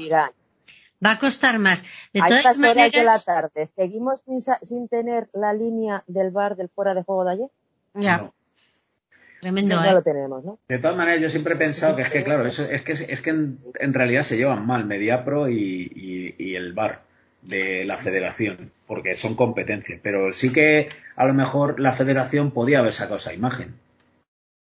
Va 1.05 1.13
a 1.13 1.19
costar 1.19 1.59
más. 1.59 1.85
De 2.13 2.21
a 2.21 2.27
todas 2.27 2.39
estas 2.39 2.59
horas 2.59 2.75
de 2.93 3.05
la 3.05 3.05
maneras, 3.05 3.25
tarde, 3.25 3.67
¿seguimos 3.67 4.21
sin, 4.21 4.41
sin 4.63 4.89
tener 4.89 5.29
la 5.33 5.53
línea 5.53 6.03
del 6.07 6.31
bar 6.31 6.57
del 6.57 6.69
fuera 6.69 6.95
de 6.95 7.03
juego 7.05 7.25
de 7.25 7.31
ayer? 7.33 7.49
ya, 7.95 8.19
No. 8.19 8.35
tremendo, 9.41 9.77
ya 9.77 9.91
¿eh? 9.91 9.95
lo 9.95 10.03
tenemos, 10.03 10.45
¿no? 10.45 10.59
De 10.69 10.79
todas 10.79 10.97
maneras, 10.97 11.21
yo 11.21 11.29
siempre 11.31 11.55
he 11.55 11.57
pensado 11.57 11.93
Sí, 11.93 11.97
que 11.97 12.03
es 12.03 12.11
que, 12.11 12.25
claro, 12.25 12.45
eso, 12.47 12.65
es 12.65 12.83
que, 12.83 12.93
es 12.93 13.21
que 13.21 13.31
en, 13.31 13.59
en 13.79 13.95
realidad 13.95 14.23
se 14.23 14.37
llevan 14.37 14.67
mal 14.67 14.85
Mediapro 14.87 15.49
y, 15.49 15.55
y, 15.95 16.35
y 16.39 16.57
el 16.57 16.73
VAR 16.73 17.03
de 17.43 17.85
la 17.85 17.97
federación, 17.97 18.73
porque 18.87 19.15
son 19.15 19.37
competencias. 19.37 20.01
Pero 20.03 20.33
sí 20.33 20.53
que 20.53 20.89
a 21.15 21.25
lo 21.27 21.35
mejor 21.35 21.79
la 21.79 21.93
federación 21.93 22.51
podía 22.51 22.81
haber 22.81 22.93
sacado 22.93 23.17
esa 23.17 23.33
imagen. 23.33 23.75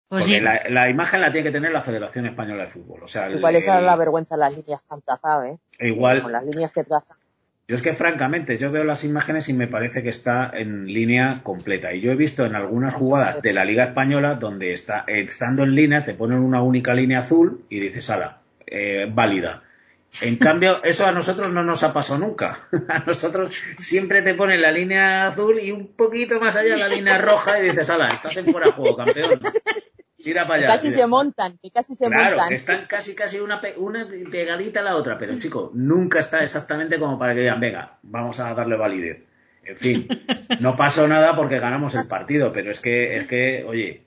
Pues 0.08 0.24
porque 0.24 0.36
sí. 0.36 0.40
la, 0.40 0.62
la 0.68 0.90
imagen 0.90 1.20
la 1.20 1.32
tiene 1.32 1.46
que 1.48 1.52
tener 1.52 1.72
la 1.72 1.82
Federación 1.82 2.26
Española 2.26 2.62
de 2.64 2.68
Fútbol. 2.68 3.02
O 3.02 3.08
sea, 3.08 3.26
el- 3.26 3.36
Igual 3.38 3.56
esa 3.56 3.78
es 3.78 3.84
la 3.84 3.96
vergüenza 3.96 4.36
las 4.36 4.54
líneas 4.56 4.80
que 4.82 4.94
han 4.94 5.02
trazado, 5.02 5.44
¿eh? 5.44 5.58
e 5.78 5.88
igual, 5.88 6.30
las 6.30 6.44
líneas 6.44 6.72
que 6.72 6.84
trazan. 6.84 7.16
Yo 7.66 7.76
es 7.76 7.80
que 7.82 7.94
francamente, 7.94 8.58
yo 8.58 8.70
veo 8.70 8.84
las 8.84 9.04
imágenes 9.04 9.48
y 9.48 9.54
me 9.54 9.66
parece 9.66 10.02
que 10.02 10.10
está 10.10 10.50
en 10.52 10.84
línea 10.86 11.40
completa. 11.42 11.94
Y 11.94 12.02
yo 12.02 12.12
he 12.12 12.14
visto 12.14 12.44
en 12.44 12.54
algunas 12.54 12.92
jugadas 12.92 13.40
de 13.40 13.54
la 13.54 13.64
Liga 13.64 13.84
Española 13.84 14.34
donde 14.34 14.72
está, 14.72 15.04
estando 15.06 15.62
en 15.62 15.74
línea, 15.74 16.04
te 16.04 16.12
ponen 16.12 16.40
una 16.40 16.62
única 16.62 16.92
línea 16.92 17.20
azul 17.20 17.64
y 17.70 17.80
dices, 17.80 18.10
ala, 18.10 18.42
eh, 18.66 19.06
válida. 19.10 19.62
En 20.20 20.36
cambio, 20.36 20.80
eso 20.84 21.06
a 21.06 21.12
nosotros 21.12 21.50
no 21.54 21.64
nos 21.64 21.82
ha 21.84 21.94
pasado 21.94 22.18
nunca. 22.18 22.68
A 22.88 22.98
nosotros 22.98 23.54
siempre 23.78 24.20
te 24.20 24.34
ponen 24.34 24.60
la 24.60 24.70
línea 24.70 25.26
azul 25.28 25.58
y 25.58 25.70
un 25.72 25.86
poquito 25.96 26.38
más 26.38 26.54
allá 26.56 26.76
la 26.76 26.88
línea 26.88 27.16
roja 27.16 27.58
y 27.60 27.62
dices, 27.62 27.88
ala, 27.88 28.08
estás 28.08 28.36
en 28.36 28.44
fuera 28.44 28.66
de 28.66 28.72
juego, 28.74 28.94
campeón. 28.96 29.40
Tira 30.24 30.42
para 30.46 30.54
allá. 30.54 30.66
Que 30.66 30.72
casi 30.72 30.88
tira. 30.88 31.00
se 31.00 31.06
montan, 31.06 31.58
que 31.62 31.70
casi 31.70 31.94
se 31.94 32.06
Claro, 32.06 32.30
montan. 32.36 32.48
que 32.48 32.54
están 32.54 32.86
casi 32.86 33.14
casi 33.14 33.38
una, 33.40 33.60
pe- 33.60 33.74
una 33.76 34.08
pegadita 34.30 34.80
a 34.80 34.82
la 34.82 34.96
otra, 34.96 35.16
pero 35.18 35.38
chico, 35.38 35.70
nunca 35.74 36.18
está 36.20 36.42
exactamente 36.42 36.98
como 36.98 37.18
para 37.18 37.34
que 37.34 37.40
digan, 37.42 37.60
venga, 37.60 37.98
vamos 38.02 38.40
a 38.40 38.52
darle 38.54 38.76
validez. 38.76 39.22
En 39.66 39.76
fin, 39.78 40.08
no 40.60 40.76
pasó 40.76 41.08
nada 41.08 41.34
porque 41.36 41.58
ganamos 41.58 41.94
el 41.94 42.06
partido, 42.06 42.52
pero 42.52 42.70
es 42.70 42.80
que, 42.80 43.16
es 43.18 43.28
que, 43.28 43.64
oye, 43.66 44.02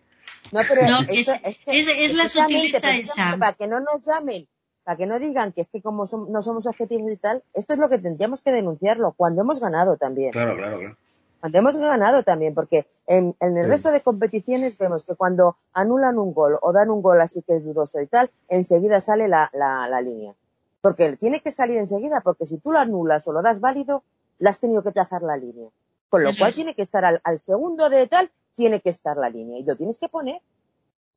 No, 0.52 0.62
pero 0.68 0.84
No, 0.84 1.00
esto- 1.02 1.12
es- 1.34 1.42
es 1.44 1.58
que 1.58 1.80
es- 1.80 1.88
es 2.00 2.14
la 2.16 2.28
sutileza 2.28 2.96
esa. 2.96 3.38
Para 3.38 3.54
que 3.54 3.68
no 3.68 3.80
nos 3.80 4.06
llamen, 4.06 4.48
para 4.84 4.96
que 4.96 5.06
no 5.06 5.20
digan 5.20 5.52
que 5.52 5.62
es 5.62 5.68
que 5.68 5.82
como 5.82 6.04
no 6.30 6.42
somos 6.42 6.66
objetivos 6.68 7.12
y 7.12 7.18
tal, 7.18 7.44
esto 7.54 7.74
es 7.74 7.80
lo 7.80 7.90
que 7.90 7.98
tendríamos 7.98 8.42
que 8.42 8.52
denunciarlo 8.52 9.14
cuando 9.18 9.42
hemos 9.42 9.60
ganado 9.60 9.98
también. 9.98 10.32
claro, 10.32 10.56
claro, 10.56 10.80
claro. 10.80 10.98
Cuando 11.40 11.58
hemos 11.60 11.78
ganado 11.78 12.24
también, 12.24 12.54
porque 12.56 12.88
en, 13.06 13.36
en 13.40 13.58
el 13.58 13.66
Sí. 13.66 13.72
resto 13.72 13.92
de 13.92 14.02
competiciones 14.02 14.78
vemos 14.78 15.04
que 15.04 15.16
cuando 15.16 15.56
anulan 15.74 16.18
un 16.18 16.34
gol 16.34 16.58
o 16.62 16.72
dan 16.74 16.90
un 16.90 17.02
gol 17.02 17.22
así 17.22 17.42
que 17.44 17.56
es 17.56 17.64
dudoso 17.64 18.02
y 18.02 18.08
tal, 18.08 18.30
enseguida 18.50 19.00
sale 19.02 19.28
la, 19.28 19.50
la, 19.54 19.88
la 19.88 20.02
línea. 20.02 20.34
Porque 20.82 21.16
tiene 21.18 21.42
que 21.42 21.52
salir 21.52 21.78
enseguida, 21.78 22.22
porque 22.24 22.46
si 22.46 22.58
tú 22.58 22.72
lo 22.72 22.80
anulas 22.80 23.28
o 23.28 23.34
lo 23.34 23.42
das 23.42 23.60
válido, 23.60 24.04
le 24.40 24.50
has 24.50 24.60
tenido 24.60 24.82
que 24.84 24.92
trazar 24.92 25.22
la 25.22 25.38
línea. 25.38 25.70
Con 26.10 26.24
lo 26.24 26.30
cual 26.38 26.54
tiene 26.54 26.74
que 26.76 26.82
estar 26.82 27.04
al, 27.06 27.20
al 27.24 27.38
segundo 27.40 27.90
de 27.90 28.08
tal, 28.08 28.30
tiene 28.56 28.80
que 28.82 28.90
estar 28.90 29.18
la 29.18 29.30
línea. 29.30 29.60
Y 29.60 29.64
lo 29.64 29.76
tienes 29.76 30.00
que 30.00 30.10
poner. 30.10 30.42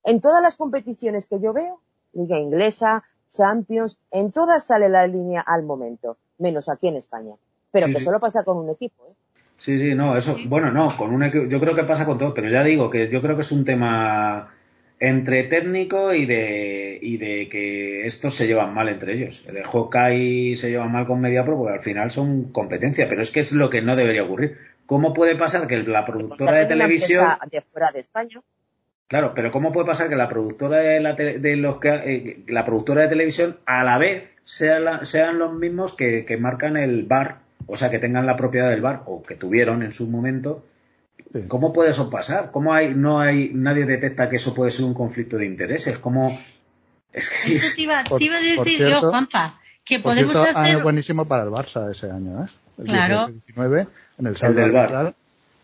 En 0.03 0.21
todas 0.21 0.43
las 0.43 0.57
competiciones 0.57 1.27
que 1.27 1.39
yo 1.41 1.53
veo, 1.53 1.81
Liga 2.13 2.39
Inglesa, 2.39 3.05
Champions, 3.29 3.99
en 4.11 4.33
todas 4.33 4.67
sale 4.67 4.89
la 4.89 5.07
línea 5.07 5.41
al 5.41 5.63
momento, 5.63 6.17
menos 6.39 6.69
aquí 6.69 6.89
en 6.89 6.97
España. 6.97 7.35
Pero 7.71 7.87
Sí, 7.87 7.93
que 7.95 8.01
solo 8.01 8.19
pasa 8.19 8.43
con 8.43 8.57
un 8.57 8.71
equipo, 8.71 9.05
¿eh? 9.07 9.15
Sí, 9.61 9.79
sí, 9.79 9.95
no, 9.95 10.17
eso, 10.17 10.37
bueno, 10.47 10.73
no, 10.73 10.97
con 10.97 11.13
un 11.13 11.23
equipo, 11.23 11.45
yo 11.47 11.61
creo 11.61 11.75
que 11.77 11.85
pasa 11.85 12.07
con 12.07 12.17
todo, 12.19 12.33
pero 12.35 12.49
ya 12.49 12.65
digo 12.65 12.89
que 12.91 13.09
yo 13.11 13.21
creo 13.21 13.37
que 13.37 13.43
es 13.43 13.53
un 13.53 13.65
tema 13.65 14.55
entre 14.99 15.45
técnico 15.45 16.13
y 16.15 16.25
de, 16.27 16.99
y 17.01 17.19
de 17.19 17.49
que 17.51 18.07
estos 18.07 18.35
se 18.35 18.47
llevan 18.47 18.73
mal 18.75 18.89
entre 18.89 19.15
ellos. 19.15 19.45
El 19.47 19.55
de 19.55 19.63
Hawkeye 19.65 20.57
se 20.57 20.71
lleva 20.71 20.87
mal 20.89 21.07
con 21.07 21.21
MediaPro 21.21 21.57
porque 21.59 21.75
al 21.75 21.83
final 21.83 22.11
son 22.11 22.45
competencia, 22.53 23.07
pero 23.07 23.21
es 23.23 23.31
que 23.31 23.41
es 23.41 23.53
lo 23.53 23.69
que 23.71 23.83
no 23.83 23.97
debería 23.97 24.25
ocurrir. 24.25 24.57
¿Cómo 24.87 25.13
puede 25.13 25.37
pasar 25.37 25.67
que 25.69 25.79
la 25.83 26.05
productora 26.05 26.57
de 26.59 26.67
televisión 26.67 27.29
de 27.51 27.61
fuera 27.61 27.93
de 27.93 28.01
España. 28.01 28.41
Claro, 29.09 29.33
pero 29.35 29.51
¿cómo 29.51 29.73
puede 29.73 29.87
pasar 29.87 30.09
que 30.09 30.17
la 30.17 30.29
productora 30.29 30.79
de, 30.79 31.01
la 31.01 31.17
tele- 31.17 31.39
de 31.39 31.57
los 31.57 31.79
que, 31.81 31.89
eh, 31.89 32.45
la 32.49 32.65
productora 32.65 33.03
de 33.03 33.09
televisión 33.09 33.59
a 33.67 33.85
la 33.85 33.99
vez 33.99 34.31
sea 34.45 34.81
la- 34.81 35.05
sean 35.05 35.39
los 35.39 35.53
mismos 35.53 35.95
que, 35.95 36.25
que 36.25 36.37
marcan 36.37 36.77
el 36.77 37.05
bar, 37.05 37.41
o 37.67 37.77
sea, 37.77 37.91
que 37.91 37.99
tengan 37.99 38.27
la 38.27 38.37
propiedad 38.37 38.71
del 38.71 38.81
bar 38.81 39.03
o 39.07 39.23
que 39.23 39.35
tuvieron 39.37 39.83
en 39.83 39.93
su 39.93 40.07
momento? 40.09 40.65
Sí. 41.33 41.43
¿Cómo 41.49 41.73
puede 41.73 41.91
eso 41.91 42.11
pasar? 42.11 42.51
¿Cómo 42.51 42.73
hay 42.75 42.95
no 42.95 43.21
hay 43.21 43.51
nadie 43.55 43.85
detecta 43.87 44.29
que 44.29 44.37
eso 44.37 44.55
puede 44.55 44.71
ser 44.71 44.85
un 44.85 44.95
conflicto 44.95 45.37
de 45.37 45.47
intereses? 45.47 45.99
¿Cómo 45.99 46.39
es 47.13 47.29
que 47.31 47.53
Eso 47.53 47.75
te 47.77 47.83
iba, 47.83 48.03
Por- 48.05 48.19
te 48.19 48.25
iba 48.25 48.37
a 48.37 48.41
por 48.57 48.65
decir 48.65 48.79
cierto- 48.79 49.01
yo, 49.03 49.11
Juanpa, 49.11 49.61
que 49.85 49.99
Por 49.99 50.13
podemos 50.13 50.33
cierto, 50.33 50.59
hacer... 50.59 50.75
año 50.75 50.83
buenísimo 50.83 51.25
para 51.27 51.43
el 51.45 51.51
Barça 51.51 51.91
ese 51.91 52.11
año, 52.11 52.45
¿eh? 52.45 52.49
El 52.79 52.85
Claro. 52.87 53.29
18-19, 53.29 53.87
en 54.19 54.27
el 54.27 54.37
saldo 54.37 54.61
del 54.61 54.77
arbitral, 54.77 55.15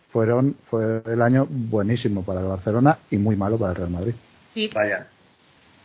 fueron, 0.08 0.56
fue 0.68 1.02
el 1.06 1.22
año 1.22 1.46
buenísimo 1.50 2.22
para 2.24 2.40
el 2.40 2.46
Barcelona 2.46 2.98
y 3.10 3.16
muy 3.16 3.36
malo 3.36 3.58
para 3.58 3.72
el 3.72 3.76
Real 3.76 3.90
Madrid. 3.90 4.14
Sí. 4.54 4.70
vaya? 4.74 5.06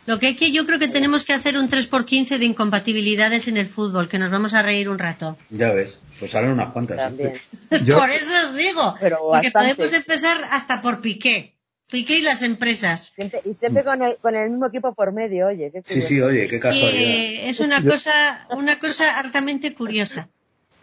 Lo 0.06 0.18
que 0.18 0.26
hay 0.28 0.34
que 0.36 0.50
yo 0.50 0.66
creo 0.66 0.78
que 0.80 0.88
tenemos 0.88 1.24
que 1.24 1.32
hacer 1.32 1.56
un 1.56 1.68
3x15 1.68 2.38
de 2.38 2.44
incompatibilidades 2.44 3.46
en 3.48 3.56
el 3.56 3.68
fútbol, 3.68 4.08
que 4.08 4.18
nos 4.18 4.30
vamos 4.30 4.52
a 4.54 4.62
reír 4.62 4.88
un 4.88 4.98
rato. 4.98 5.36
Ya 5.50 5.70
ves, 5.72 5.98
pues 6.18 6.32
salen 6.32 6.50
unas 6.50 6.72
cuantas. 6.72 7.12
¿eh? 7.18 7.32
Por 7.70 8.10
eso 8.10 8.32
os 8.46 8.54
digo, 8.56 8.96
Pero 9.00 9.18
porque 9.20 9.50
bastante. 9.50 9.74
podemos 9.76 9.92
empezar 9.96 10.38
hasta 10.50 10.82
por 10.82 11.00
Piqué. 11.00 11.54
Piqué 11.88 12.18
y 12.18 12.22
las 12.22 12.42
empresas. 12.42 13.12
Siempre- 13.14 13.42
y 13.44 13.52
siempre 13.52 13.84
con 13.84 14.02
el, 14.02 14.16
con 14.16 14.34
el 14.34 14.50
mismo 14.50 14.66
equipo 14.66 14.94
por 14.94 15.12
medio, 15.12 15.48
oye. 15.48 15.70
qué 15.70 15.82
Sí, 15.84 16.00
sí, 16.02 16.20
oye, 16.20 16.48
qué 16.48 16.58
casualidad. 16.58 17.48
Es 17.48 17.60
una 17.60 17.80
Yo- 17.80 17.90
cosa, 17.90 18.46
una 18.50 18.78
cosa 18.78 19.18
altamente 19.20 19.74
curiosa. 19.74 20.28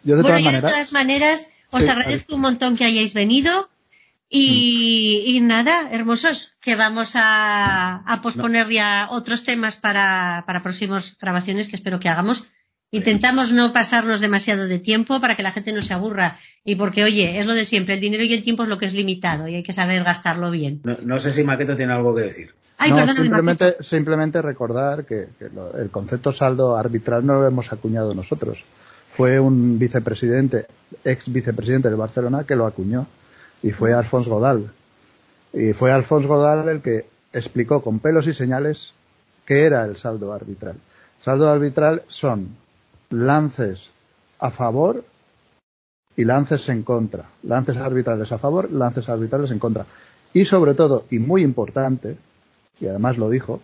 Yo 0.04 0.16
de 0.16 0.22
bueno, 0.22 0.38
todas 0.38 0.44
yo 0.44 0.52
de 0.52 0.62
maneras, 0.62 0.72
todas 0.72 0.94
maneras 0.94 1.50
os 1.72 1.84
Sí, 1.84 1.90
agradezco 1.90 2.36
un 2.36 2.42
montón 2.42 2.78
que 2.78 2.86
hayáis 2.86 3.14
venido 3.14 3.70
y, 4.30 5.24
y 5.26 5.42
nada, 5.42 5.90
hermosos, 5.92 6.54
que 6.62 6.76
vamos 6.76 7.12
a, 7.16 7.98
a 8.06 8.22
posponer 8.22 8.68
ya 8.70 9.08
otros 9.12 9.44
temas 9.44 9.76
para, 9.76 10.44
para 10.46 10.62
próximas 10.64 11.18
grabaciones 11.20 11.68
que 11.68 11.76
espero 11.76 12.00
que 12.00 12.10
hagamos. 12.10 12.46
Intentamos 12.92 13.52
no 13.52 13.72
pasarnos 13.74 14.20
demasiado 14.20 14.68
de 14.68 14.80
tiempo 14.80 15.20
para 15.20 15.36
que 15.36 15.44
la 15.44 15.52
gente 15.52 15.74
no 15.74 15.82
se 15.84 15.94
aburra 15.94 16.40
y 16.64 16.76
porque, 16.76 17.04
oye, 17.04 17.40
es 17.40 17.46
lo 17.46 17.54
de 17.54 17.66
siempre, 17.66 17.96
el 17.96 18.00
dinero 18.00 18.24
y 18.24 18.34
el 18.34 18.44
tiempo 18.44 18.64
es 18.64 18.70
lo 18.70 18.78
que 18.80 18.86
es 18.88 18.94
limitado 18.94 19.48
y 19.48 19.56
hay 19.56 19.64
que 19.64 19.74
saber 19.74 20.04
gastarlo 20.04 20.50
bien. 20.50 20.82
No, 20.84 20.98
no 21.04 21.20
sé 21.20 21.32
si 21.32 21.44
Maqueto 21.44 21.76
tiene 21.78 21.94
algo 21.94 22.16
que 22.16 22.22
decir. 22.24 22.52
Ay, 22.80 22.92
no, 22.92 23.06
simplemente, 23.14 23.76
simplemente 23.82 24.42
recordar 24.42 25.06
que, 25.06 25.28
que 25.38 25.50
lo- 25.50 25.76
el 25.78 25.90
concepto 25.92 26.32
saldo 26.32 26.78
arbitral 26.78 27.26
no 27.26 27.42
lo 27.42 27.48
hemos 27.48 27.72
acuñado 27.74 28.16
nosotros. 28.16 28.64
Fue 29.16 29.40
un 29.40 29.78
vicepresidente, 29.78 30.66
ex 31.04 31.32
vicepresidente 31.32 31.90
del 31.90 31.98
Barcelona, 31.98 32.44
que 32.46 32.56
lo 32.56 32.66
acuñó. 32.66 33.06
Y 33.62 33.72
fue 33.72 33.94
Alphonse 33.94 34.30
Godal. 34.30 34.72
Y 35.54 35.74
fue 35.74 35.92
Alphonse 35.92 36.28
Godal 36.28 36.70
el 36.70 36.82
que 36.82 37.06
explicó 37.34 37.82
con 37.82 38.00
pelos 38.00 38.28
y 38.28 38.34
señales 38.34 38.94
qué 39.46 39.64
era 39.64 39.86
el 39.86 39.98
saldo 39.98 40.34
arbitral. 40.34 40.76
Saldo 41.24 41.50
arbitral 41.50 42.04
son 42.08 42.56
lances 43.10 43.92
a 44.40 44.52
favor 44.52 45.04
y 46.16 46.26
lances 46.26 46.70
en 46.70 46.84
contra. 46.84 47.26
Lances 47.44 47.78
arbitrales 47.78 48.32
a 48.32 48.38
favor, 48.38 48.72
lances 48.72 49.10
arbitrales 49.10 49.52
en 49.52 49.60
contra. 49.60 49.86
Y 50.34 50.46
sobre 50.46 50.74
todo, 50.74 51.06
y 51.10 51.20
muy 51.20 51.44
importante, 51.44 52.18
y 52.80 52.88
además 52.88 53.18
lo 53.18 53.30
dijo, 53.30 53.62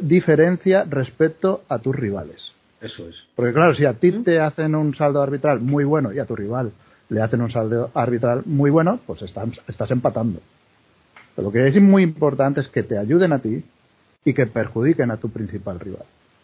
diferencia 0.00 0.84
respecto 0.88 1.62
a 1.68 1.78
tus 1.78 1.94
rivales. 1.94 2.54
Eso 2.80 3.08
es. 3.08 3.24
Porque 3.34 3.52
claro, 3.52 3.74
si 3.74 3.84
a 3.84 3.94
ti 3.94 4.12
te 4.12 4.40
hacen 4.40 4.74
un 4.74 4.94
saldo 4.94 5.22
arbitral 5.22 5.60
muy 5.60 5.84
bueno 5.84 6.12
y 6.12 6.18
a 6.18 6.24
tu 6.24 6.36
rival 6.36 6.72
le 7.10 7.20
hacen 7.22 7.40
un 7.40 7.50
saldo 7.50 7.90
arbitral 7.94 8.42
muy 8.46 8.70
bueno, 8.70 9.00
pues 9.06 9.22
estás, 9.22 9.48
estás 9.68 9.90
empatando. 9.90 10.40
Pero 11.34 11.48
lo 11.48 11.52
que 11.52 11.66
es 11.66 11.80
muy 11.80 12.02
importante 12.02 12.60
es 12.60 12.68
que 12.68 12.82
te 12.82 12.98
ayuden 12.98 13.32
a 13.32 13.38
ti 13.38 13.64
y 14.24 14.32
que 14.34 14.46
perjudiquen 14.46 15.10
a 15.10 15.16
tu 15.16 15.30
principal 15.30 15.80
rival. 15.80 16.02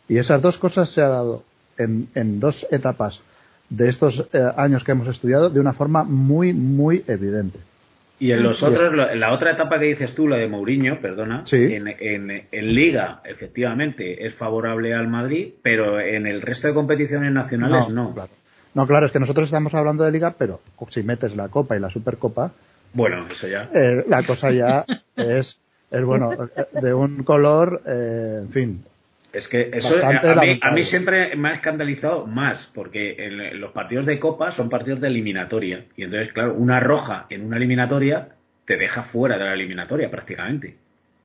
Y 0.08 0.18
esas 0.18 0.40
dos 0.40 0.58
cosas 0.58 0.88
se 0.90 1.02
ha 1.02 1.08
dado 1.08 1.42
en, 1.78 2.08
en 2.14 2.40
dos 2.40 2.66
etapas 2.70 3.20
de 3.68 3.88
estos 3.88 4.28
eh, 4.32 4.38
años 4.56 4.84
que 4.84 4.92
hemos 4.92 5.08
estudiado 5.08 5.50
de 5.50 5.60
una 5.60 5.72
forma 5.72 6.04
muy, 6.04 6.52
muy 6.52 7.02
evidente. 7.08 7.58
Y 8.20 8.30
en 8.30 8.42
los 8.44 8.62
otros, 8.62 8.94
en 9.10 9.18
la 9.20 9.32
otra 9.32 9.52
etapa 9.52 9.78
que 9.80 9.86
dices 9.86 10.14
tú, 10.14 10.28
la 10.28 10.36
de 10.38 10.46
Mourinho, 10.46 11.00
perdona, 11.00 11.42
Sí. 11.44 11.56
en, 11.74 11.88
en- 11.88 12.46
en 12.52 12.74
Liga, 12.74 13.20
efectivamente, 13.24 14.24
es 14.24 14.32
favorable 14.34 14.94
al 14.94 15.08
Madrid, 15.08 15.48
pero 15.62 15.98
en 16.00 16.26
el 16.26 16.40
resto 16.40 16.68
de 16.68 16.74
competiciones 16.74 17.32
nacionales 17.32 17.88
no. 17.88 18.14
Claro. 18.14 18.30
No, 18.74 18.86
claro, 18.86 19.06
es 19.06 19.12
que 19.12 19.20
nosotros 19.20 19.46
estamos 19.46 19.74
hablando 19.74 20.04
de 20.04 20.10
liga, 20.12 20.34
pero 20.36 20.60
si 20.88 21.02
metes 21.02 21.36
la 21.36 21.48
Copa 21.48 21.76
y 21.76 21.80
la 21.80 21.90
Supercopa, 21.90 22.52
Bueno, 22.92 23.26
eso 23.30 23.48
ya. 23.48 23.70
eh, 23.72 24.04
la 24.08 24.22
cosa 24.22 24.50
ya 24.50 24.84
es, 25.16 25.60
es 25.90 26.04
bueno, 26.04 26.32
eh, 26.56 26.66
de 26.80 26.92
un 26.92 27.22
color, 27.22 27.82
eh, 27.86 28.40
en 28.42 28.50
fin. 28.50 28.84
Es 29.32 29.48
que 29.48 29.70
eso 29.72 29.94
Bastante 29.94 30.28
a, 30.28 30.34
mí, 30.36 30.60
a 30.62 30.70
mí 30.70 30.82
siempre 30.84 31.34
me 31.34 31.48
ha 31.48 31.54
escandalizado 31.54 32.24
más, 32.26 32.70
porque 32.72 33.16
en, 33.18 33.60
los 33.60 33.72
partidos 33.72 34.06
de 34.06 34.20
Copa 34.20 34.52
son 34.52 34.68
partidos 34.68 35.00
de 35.00 35.08
eliminatoria. 35.08 35.86
Y 35.96 36.04
entonces, 36.04 36.32
claro, 36.32 36.54
una 36.54 36.78
roja 36.78 37.26
en 37.30 37.44
una 37.44 37.56
eliminatoria 37.56 38.28
te 38.64 38.76
deja 38.76 39.02
fuera 39.02 39.36
de 39.36 39.44
la 39.44 39.54
eliminatoria 39.54 40.08
prácticamente. 40.08 40.76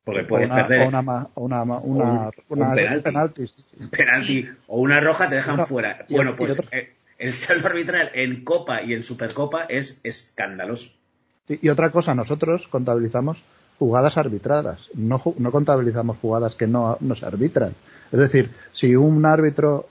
Porque 0.03 0.23
puedes 0.23 0.47
una, 0.47 0.55
perder 0.55 0.81
o 0.81 0.87
una, 0.87 0.99
una, 1.01 1.27
una, 1.35 1.77
un- 1.77 2.31
una 2.49 2.69
un 2.69 2.75
penalti. 2.75 3.03
penalti, 3.03 3.47
sí, 3.47 3.63
sí. 3.69 3.77
un 3.79 3.89
penalti 3.89 4.49
o 4.65 4.79
una 4.79 4.99
roja 4.99 5.29
te 5.29 5.35
dejan 5.35 5.59
fuera. 5.67 6.03
Bueno, 6.09 6.35
pues 6.35 6.59
eh, 6.71 6.95
el 7.19 7.33
saldo 7.33 7.67
arbitral 7.67 8.09
en 8.13 8.43
Copa 8.43 8.81
y 8.81 8.93
en 8.93 9.03
Supercopa 9.03 9.63
es 9.63 9.99
escandaloso. 10.03 10.89
Y, 11.47 11.67
otra 11.69 11.91
cosa, 11.91 12.15
nosotros 12.15 12.67
contabilizamos 12.67 13.43
jugadas 13.77 14.17
arbitradas, 14.17 14.89
no, 14.93 15.21
no 15.37 15.51
contabilizamos 15.51 16.17
jugadas 16.17 16.55
que 16.55 16.67
no, 16.67 16.97
no 16.99 17.15
se 17.15 17.25
arbitran. 17.25 17.73
Es 18.11 18.19
decir, 18.19 18.51
si 18.73 18.95
un 18.95 19.25
árbitro, 19.25 19.87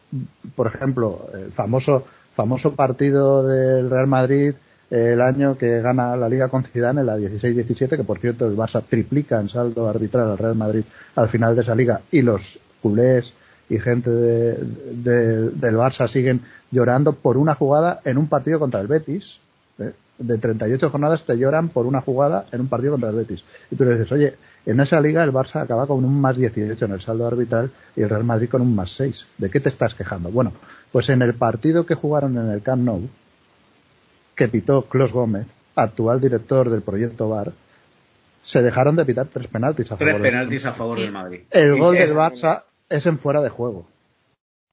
por 0.55 0.69
ejemplo, 0.69 1.29
el 1.35 1.53
famoso, 1.53 2.07
famoso 2.35 2.75
partido 2.75 3.47
del 3.47 3.91
Real 3.91 4.07
Madrid, 4.07 4.55
el 4.91 5.21
año 5.21 5.59
que 5.59 5.81
gana 5.81 6.17
la 6.17 6.29
Liga 6.29 6.49
con 6.49 6.65
Zidane, 6.65 7.01
en 7.01 7.07
la 7.07 7.19
16-17, 7.19 7.97
que 7.97 8.05
por 8.05 8.19
cierto 8.19 8.47
el 8.47 8.57
Barça 8.57 8.83
triplica 8.83 9.41
en 9.41 9.49
saldo 9.49 9.89
arbitral 9.89 10.31
al 10.31 10.39
Real 10.39 10.55
Madrid 10.55 10.83
al 11.17 11.29
final 11.29 11.55
de 11.55 11.63
esa 11.63 11.75
liga, 11.75 12.01
y 12.11 12.23
los 12.23 12.59
culés 12.81 13.35
y 13.69 13.79
gente 13.79 14.11
del 14.11 15.77
Barça 15.77 16.09
siguen 16.09 16.41
llorando 16.71 17.13
por 17.13 17.37
una 17.37 17.55
jugada 17.55 18.01
en 18.05 18.19
un 18.19 18.29
partido 18.29 18.59
contra 18.59 18.81
el 18.81 18.87
Betis. 18.87 19.41
¿eh? 19.79 19.93
De 20.19 20.39
38 20.39 20.91
jornadas 20.91 21.25
te 21.25 21.37
lloran 21.37 21.69
por 21.69 21.87
una 21.87 22.01
jugada 22.01 22.47
en 22.51 22.61
un 22.61 22.69
partido 22.69 22.93
contra 22.93 23.11
el 23.11 23.17
Betis. 23.17 23.43
Y 23.71 23.77
tú 23.77 23.85
le 23.85 23.93
dices, 23.93 24.11
oye, 24.11 24.35
en 24.67 24.81
esa 24.81 25.01
liga 25.01 25.23
el 25.23 25.33
Barça 25.33 25.63
acaba 25.63 25.87
con 25.87 26.05
un 26.05 26.21
más 26.21 26.37
18 26.37 26.85
en 26.85 26.93
el 26.93 27.01
saldo 27.01 27.27
arbitral 27.27 27.71
y 27.95 28.03
el 28.03 28.11
Real 28.11 28.25
Madrid 28.25 28.49
con 28.49 28.63
un 28.63 28.75
más 28.75 28.93
6. 28.93 29.27
¿De 29.39 29.51
qué 29.51 29.61
te 29.61 29.69
estás 29.69 29.95
quejando? 29.95 30.31
Bueno, 30.31 30.53
pues 30.93 31.09
en 31.11 31.23
el 31.23 31.35
partido 31.35 31.87
que 31.87 31.95
jugaron 31.95 32.37
en 32.37 32.51
el 32.51 32.63
Camp 32.63 32.83
Nou, 32.83 33.09
que 34.35 34.49
pitó 34.49 34.83
Clos 34.83 35.13
Gómez, 35.13 35.47
actual 35.75 36.21
director 36.21 36.71
del 36.71 36.83
proyecto 36.83 37.29
VAR, 37.29 37.53
se 38.43 38.63
dejaron 38.63 38.97
de 38.97 39.05
pitar 39.05 39.27
tres 39.27 39.47
penaltis 39.47 39.93
a 39.93 39.97
favor. 39.97 40.13
Tres 40.13 40.23
penaltis 40.23 40.65
a 40.67 40.73
favor 40.73 40.99
del 40.99 41.13
Madrid. 41.13 41.41
El 41.51 41.77
gol 41.77 41.95
del 41.95 42.15
Barça 42.15 42.63
es 42.89 43.07
en 43.07 43.19
fuera 43.19 43.41
de 43.41 43.49
juego. 43.49 43.87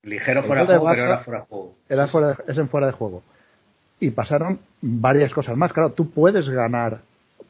Ligero 0.04 0.44
fuera 0.44 0.66
de 0.66 0.78
juego, 0.78 0.94
pero 0.94 1.04
era 1.04 1.20
fuera 1.20 1.40
de 1.40 1.46
juego. 1.46 1.76
Era 1.90 2.08
fuera 2.08 2.38
es 2.48 2.58
en 2.58 2.68
fuera 2.68 2.88
de 2.88 2.94
juego. 2.94 3.24
Y 4.00 4.12
pasaron 4.12 4.60
varias 4.82 5.34
cosas 5.34 5.58
más. 5.58 5.74
Claro, 5.74 5.92
tú 5.92 6.10
puedes 6.12 6.50
ganar 6.50 7.00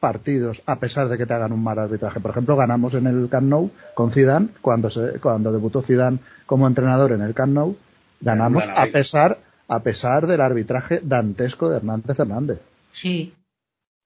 partidos 0.00 0.62
a 0.66 0.76
pesar 0.76 1.08
de 1.08 1.18
que 1.18 1.26
te 1.26 1.34
hagan 1.34 1.52
un 1.52 1.62
mal 1.62 1.78
arbitraje. 1.78 2.20
Por 2.20 2.30
ejemplo, 2.30 2.56
ganamos 2.56 2.94
en 2.94 3.06
el 3.06 3.28
Camp 3.28 3.48
Nou 3.48 3.70
con 3.94 4.10
Zidane 4.10 4.48
cuando 4.60 4.90
se, 4.90 5.18
cuando 5.20 5.52
debutó 5.52 5.82
Zidane 5.82 6.18
como 6.46 6.66
entrenador 6.66 7.12
en 7.12 7.22
el 7.22 7.34
Camp 7.34 7.52
Nou, 7.52 7.76
ganamos 8.20 8.68
a 8.68 8.86
pesar 8.86 9.38
a 9.68 9.80
pesar 9.80 10.26
del 10.26 10.40
arbitraje 10.40 11.00
dantesco 11.02 11.68
de 11.68 11.76
Hernández 11.76 12.18
Hernández. 12.18 12.60
Sí. 12.92 13.34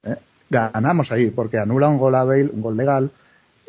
¿Eh? 0.03 0.17
Ganamos 0.49 1.13
ahí 1.13 1.31
porque 1.31 1.59
anula 1.59 1.89
un 1.89 1.99
gol 1.99 2.15
a 2.15 2.25
Bale, 2.25 2.51
un 2.53 2.63
gol 2.63 2.77
legal, 2.77 3.11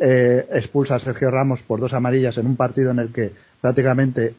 eh, 0.04 0.48
expulsa 0.54 0.96
a 0.96 1.00
Sergio 1.00 1.30
Ramos 1.30 1.62
por 1.62 1.80
dos 1.80 1.94
amarillas 1.94 2.36
en 2.40 2.48
un 2.48 2.56
partido 2.56 2.90
en 2.90 2.98
el 2.98 3.14
que 3.14 3.34
prácticamente 3.62 4.34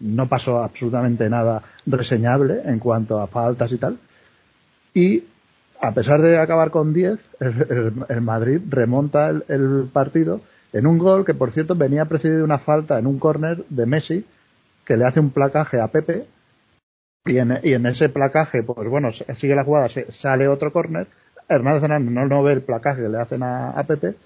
no 0.00 0.28
pasó 0.28 0.60
absolutamente 0.60 1.30
nada 1.30 1.62
reseñable 1.86 2.62
en 2.64 2.80
cuanto 2.80 3.20
a 3.20 3.28
faltas 3.28 3.70
y 3.70 3.78
tal. 3.78 3.96
Y 4.92 5.22
a 5.80 5.92
pesar 5.92 6.20
de 6.20 6.36
acabar 6.36 6.72
con 6.72 6.92
10, 6.92 7.30
el, 8.08 8.20
Madrid 8.22 8.60
remonta 8.68 9.28
el, 9.28 9.88
partido 9.92 10.40
en 10.72 10.84
un 10.84 10.98
gol 10.98 11.24
que, 11.24 11.34
por 11.34 11.52
cierto, 11.52 11.76
venía 11.76 12.06
precedido 12.06 12.38
de 12.38 12.44
una 12.44 12.58
falta 12.58 12.98
en 12.98 13.06
un 13.06 13.20
córner 13.20 13.64
de 13.68 13.86
Messi 13.86 14.24
que 14.84 14.96
le 14.96 15.04
hace 15.04 15.20
un 15.20 15.30
placaje 15.30 15.80
a 15.80 15.86
Pepe. 15.86 16.26
Y 17.24 17.38
en, 17.38 17.86
ese 17.86 18.08
placaje, 18.08 18.64
pues 18.64 18.88
bueno, 18.88 19.12
sigue 19.12 19.54
la 19.54 19.62
jugada, 19.62 19.88
sale 20.10 20.48
otro 20.48 20.72
córner, 20.72 21.06
Hernández 21.48 21.88
no, 21.88 22.26
no 22.26 22.42
ve 22.42 22.54
el 22.54 22.62
placaje 22.62 23.02
que 23.02 23.08
le 23.08 23.18
hacen 23.18 23.44
a 23.44 23.80
Pepe 23.86 24.16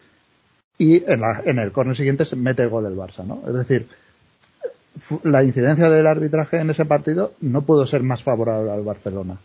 y 0.79 1.03
en, 1.07 1.59
el 1.59 1.73
corner 1.73 1.97
siguiente 1.97 2.25
se 2.25 2.37
mete 2.37 2.63
el 2.63 2.69
gol 2.69 2.85
del 2.85 2.97
Barça, 2.97 3.25
¿no? 3.27 3.43
Es 3.47 3.55
decir, 3.55 3.87
la 5.25 5.43
incidencia 5.43 5.91
del 5.91 6.07
arbitraje 6.07 6.59
en 6.59 6.71
ese 6.71 6.85
partido 6.85 7.33
no 7.41 7.63
pudo 7.63 7.87
ser 7.87 8.03
más 8.03 8.23
favorable 8.23 8.71
al 8.71 8.83
Barcelona. 8.83 9.37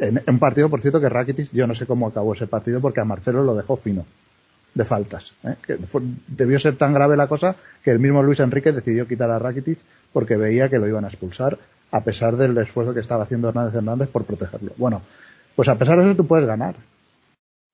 En, 0.00 0.20
un 0.26 0.38
partido, 0.38 0.68
por 0.68 0.80
cierto, 0.80 1.00
que 1.00 1.08
Rakitic, 1.08 1.52
yo 1.52 1.66
no 1.66 1.74
sé 1.74 1.86
cómo 1.86 2.08
acabó 2.08 2.34
ese 2.34 2.48
partido 2.48 2.80
porque 2.80 3.00
a 3.00 3.04
Marcelo 3.04 3.44
lo 3.44 3.54
dejó 3.54 3.76
fino 3.76 4.04
de 4.74 4.84
faltas. 4.84 5.34
¿eh? 5.44 5.54
Que 5.64 5.78
debió 6.28 6.58
ser 6.58 6.76
tan 6.76 6.94
grave 6.94 7.16
la 7.16 7.26
cosa 7.26 7.54
que 7.82 7.90
el 7.90 7.98
mismo 7.98 8.22
Luis 8.22 8.40
Enrique 8.40 8.72
decidió 8.72 9.06
quitar 9.06 9.30
a 9.30 9.38
Rakitic 9.38 9.78
porque 10.12 10.36
veía 10.36 10.68
que 10.68 10.78
lo 10.78 10.88
iban 10.88 11.04
a 11.04 11.08
expulsar 11.08 11.58
a 11.92 12.00
pesar 12.02 12.36
del 12.36 12.56
esfuerzo 12.58 12.94
que 12.94 13.00
estaba 13.00 13.24
haciendo 13.24 13.48
Hernández 13.48 13.74
Hernández 13.74 14.08
por 14.08 14.24
protegerlo. 14.24 14.72
Bueno, 14.76 15.02
pues 15.56 15.68
a 15.68 15.76
pesar 15.76 15.98
de 15.98 16.06
eso 16.06 16.16
tú 16.16 16.26
puedes 16.26 16.46
ganar. 16.46 16.76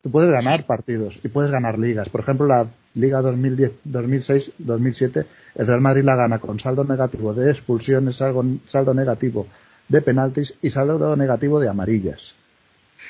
Tú 0.03 0.11
puedes 0.11 0.31
ganar 0.31 0.67
partidos 0.67 1.19
y 1.25 1.29
puedes 1.29 1.51
ganar 1.51 1.79
ligas. 1.79 2.09
Por 2.09 2.21
ejemplo, 2.21 2.47
la 2.47 2.67
Liga 2.97 3.21
2010, 3.21 3.73
2006, 3.85 4.53
2007, 4.57 5.27
el 5.57 5.67
Real 5.67 5.83
Madrid 5.83 6.03
la 6.03 6.17
gana 6.17 6.39
con 6.39 6.59
saldo 6.59 6.83
negativo 6.83 7.35
de 7.35 7.51
expulsiones, 7.51 8.17
saldo, 8.17 8.95
negativo 8.95 9.47
de 9.87 10.01
penaltis 10.01 10.55
y 10.63 10.71
saldo 10.71 11.15
negativo 11.15 11.61
de 11.61 11.69
amarillas. 11.69 12.35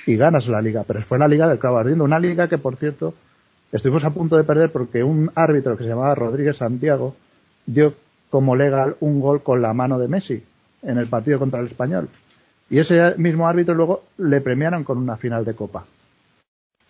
Y 0.05 0.16
ganas 0.16 0.49
la 0.49 0.61
liga, 0.61 0.82
pero 0.84 1.03
fue 1.03 1.20
la 1.20 1.28
liga 1.28 1.49
del 1.49 1.61
clavo 1.61 1.78
ardiendo. 1.78 2.03
Una 2.03 2.18
liga 2.18 2.49
que, 2.49 2.59
por 2.59 2.74
cierto, 2.74 3.14
estuvimos 3.70 4.05
a 4.05 4.11
punto 4.11 4.37
de 4.37 4.43
perder 4.43 4.72
porque 4.72 5.05
un 5.05 5.30
árbitro 5.37 5.76
que 5.76 5.84
se 5.84 5.91
llamaba 5.91 6.16
Rodríguez 6.16 6.57
Santiago 6.57 7.14
dio 7.64 7.95
como 8.28 8.57
legal 8.57 8.97
un 8.99 9.20
gol 9.20 9.45
con 9.45 9.62
la 9.62 9.72
mano 9.72 10.01
de 10.01 10.09
Messi 10.09 10.43
en 10.82 10.99
el 10.99 11.07
partido 11.07 11.39
contra 11.39 11.61
el 11.61 11.66
español. 11.66 12.09
Y 12.68 12.80
ese 12.80 13.14
mismo 13.18 13.47
árbitro 13.47 13.76
luego 13.76 14.03
le 14.18 14.41
premiaron 14.41 14.82
con 14.82 14.99
una 14.99 15.16
final 15.16 15.45
de 15.45 15.55
copa 15.55 15.87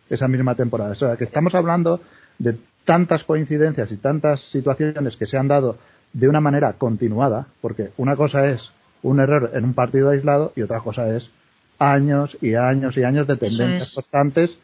esa 0.09 0.29
misma 0.29 0.55
temporada. 0.55 0.93
O 0.93 0.95
sea, 0.95 1.17
que 1.17 1.25
estamos 1.25 1.55
hablando 1.55 2.01
de 2.39 2.57
tantas 2.85 3.25
coincidencias 3.25 3.93
y 3.93 3.97
tantas 3.97 4.41
situaciones 4.41 5.17
que 5.17 5.27
se 5.27 5.37
han 5.37 5.49
dado 5.49 5.77
de 6.13 6.29
una 6.29 6.41
manera 6.41 6.73
continuada, 6.75 7.47
porque 7.61 7.91
una 7.97 8.17
cosa 8.17 8.49
es 8.49 8.71
un 9.03 9.21
error 9.21 9.51
en 9.55 9.65
un 9.65 9.75
partido 9.75 10.11
aislado 10.11 10.53
y 10.57 10.63
otra 10.63 10.81
cosa 10.81 11.15
es 11.15 11.31
años 11.79 12.39
y 12.41 12.55
años 12.55 12.97
y 12.97 13.05
años 13.05 13.27
de 13.27 13.37
tendencias 13.37 13.93
constantes 13.93 14.59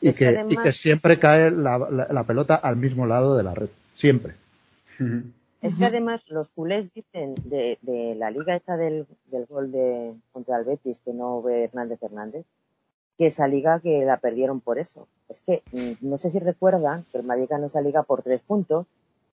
y 0.00 0.12
que, 0.12 0.44
y 0.48 0.56
que 0.56 0.72
siempre 0.72 1.18
cae 1.18 1.50
la, 1.50 2.24
pelota 2.26 2.56
al 2.56 2.76
mismo 2.76 3.06
lado 3.06 3.36
de 3.36 3.42
la 3.42 3.54
red. 3.54 3.68
Siempre. 3.94 4.34
Es 5.60 5.76
que 5.76 5.84
además 5.84 6.22
los 6.28 6.50
culés 6.50 6.92
dicen 6.92 7.34
de, 7.44 7.78
la 8.16 8.30
liga 8.30 8.56
esta 8.56 8.76
del, 8.76 9.06
del 9.26 9.46
gol 9.46 9.70
de 9.70 10.12
contra 10.32 10.58
el 10.58 10.64
Betis 10.64 11.00
que 11.00 11.12
no 11.12 11.40
ve 11.40 11.64
Hernández 11.64 12.02
Hernández, 12.02 12.44
que 13.18 13.26
esa 13.26 13.46
liga 13.48 13.80
que 13.80 14.04
la 14.04 14.18
perdieron 14.18 14.60
por 14.60 14.78
eso. 14.78 15.08
Es 15.28 15.42
que 15.42 15.62
mm, 15.72 16.08
no 16.08 16.18
sé 16.18 16.30
si 16.30 16.38
recuerdan 16.38 17.04
que 17.10 17.18
el 17.18 17.24
Madrid 17.24 17.46
ganó 17.48 17.66
esa 17.66 17.80
liga 17.80 18.02
por 18.02 18.22
tres 18.22 18.42
puntos 18.42 18.86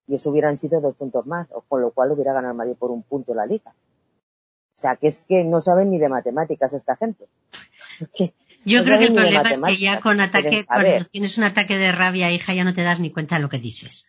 y 0.08 0.16
eso 0.16 0.30
hubieran 0.32 0.58
sido 0.58 0.82
dos 0.82 0.96
puntos 0.96 1.26
más, 1.26 1.48
o 1.52 1.62
con 1.62 1.82
lo 1.82 1.92
cual 1.92 2.12
hubiera 2.12 2.34
ganado 2.34 2.52
el 2.52 2.58
Madrid 2.58 2.76
por 2.78 2.92
un 2.92 3.04
punto 3.04 3.34
la 3.34 3.46
liga. 3.46 3.72
O 3.72 4.82
sea, 4.82 4.96
que 4.96 5.08
es 5.08 5.26
que 5.28 5.44
no 5.44 5.60
saben 5.60 5.92
ni 5.92 6.00
de 6.00 6.10
matemáticas 6.10 6.74
esta 6.74 6.96
gente. 6.96 7.26
Yo 8.66 8.84
creo 8.84 9.00
que 9.00 9.06
el 9.06 9.14
problema 9.14 9.50
es 9.50 9.62
que 9.62 9.78
ya 9.78 10.00
con 10.00 10.20
ataque, 10.20 10.66
cuando 10.66 11.06
tienes 11.06 11.38
un 11.38 11.44
ataque 11.46 11.78
de 11.78 11.92
rabia, 11.92 12.32
hija, 12.32 12.54
ya 12.54 12.64
no 12.64 12.74
te 12.74 12.84
das 12.84 13.00
ni 13.00 13.12
cuenta 13.12 13.36
de 13.36 13.42
lo 13.42 13.50
que 13.50 13.58
dices. 13.58 14.08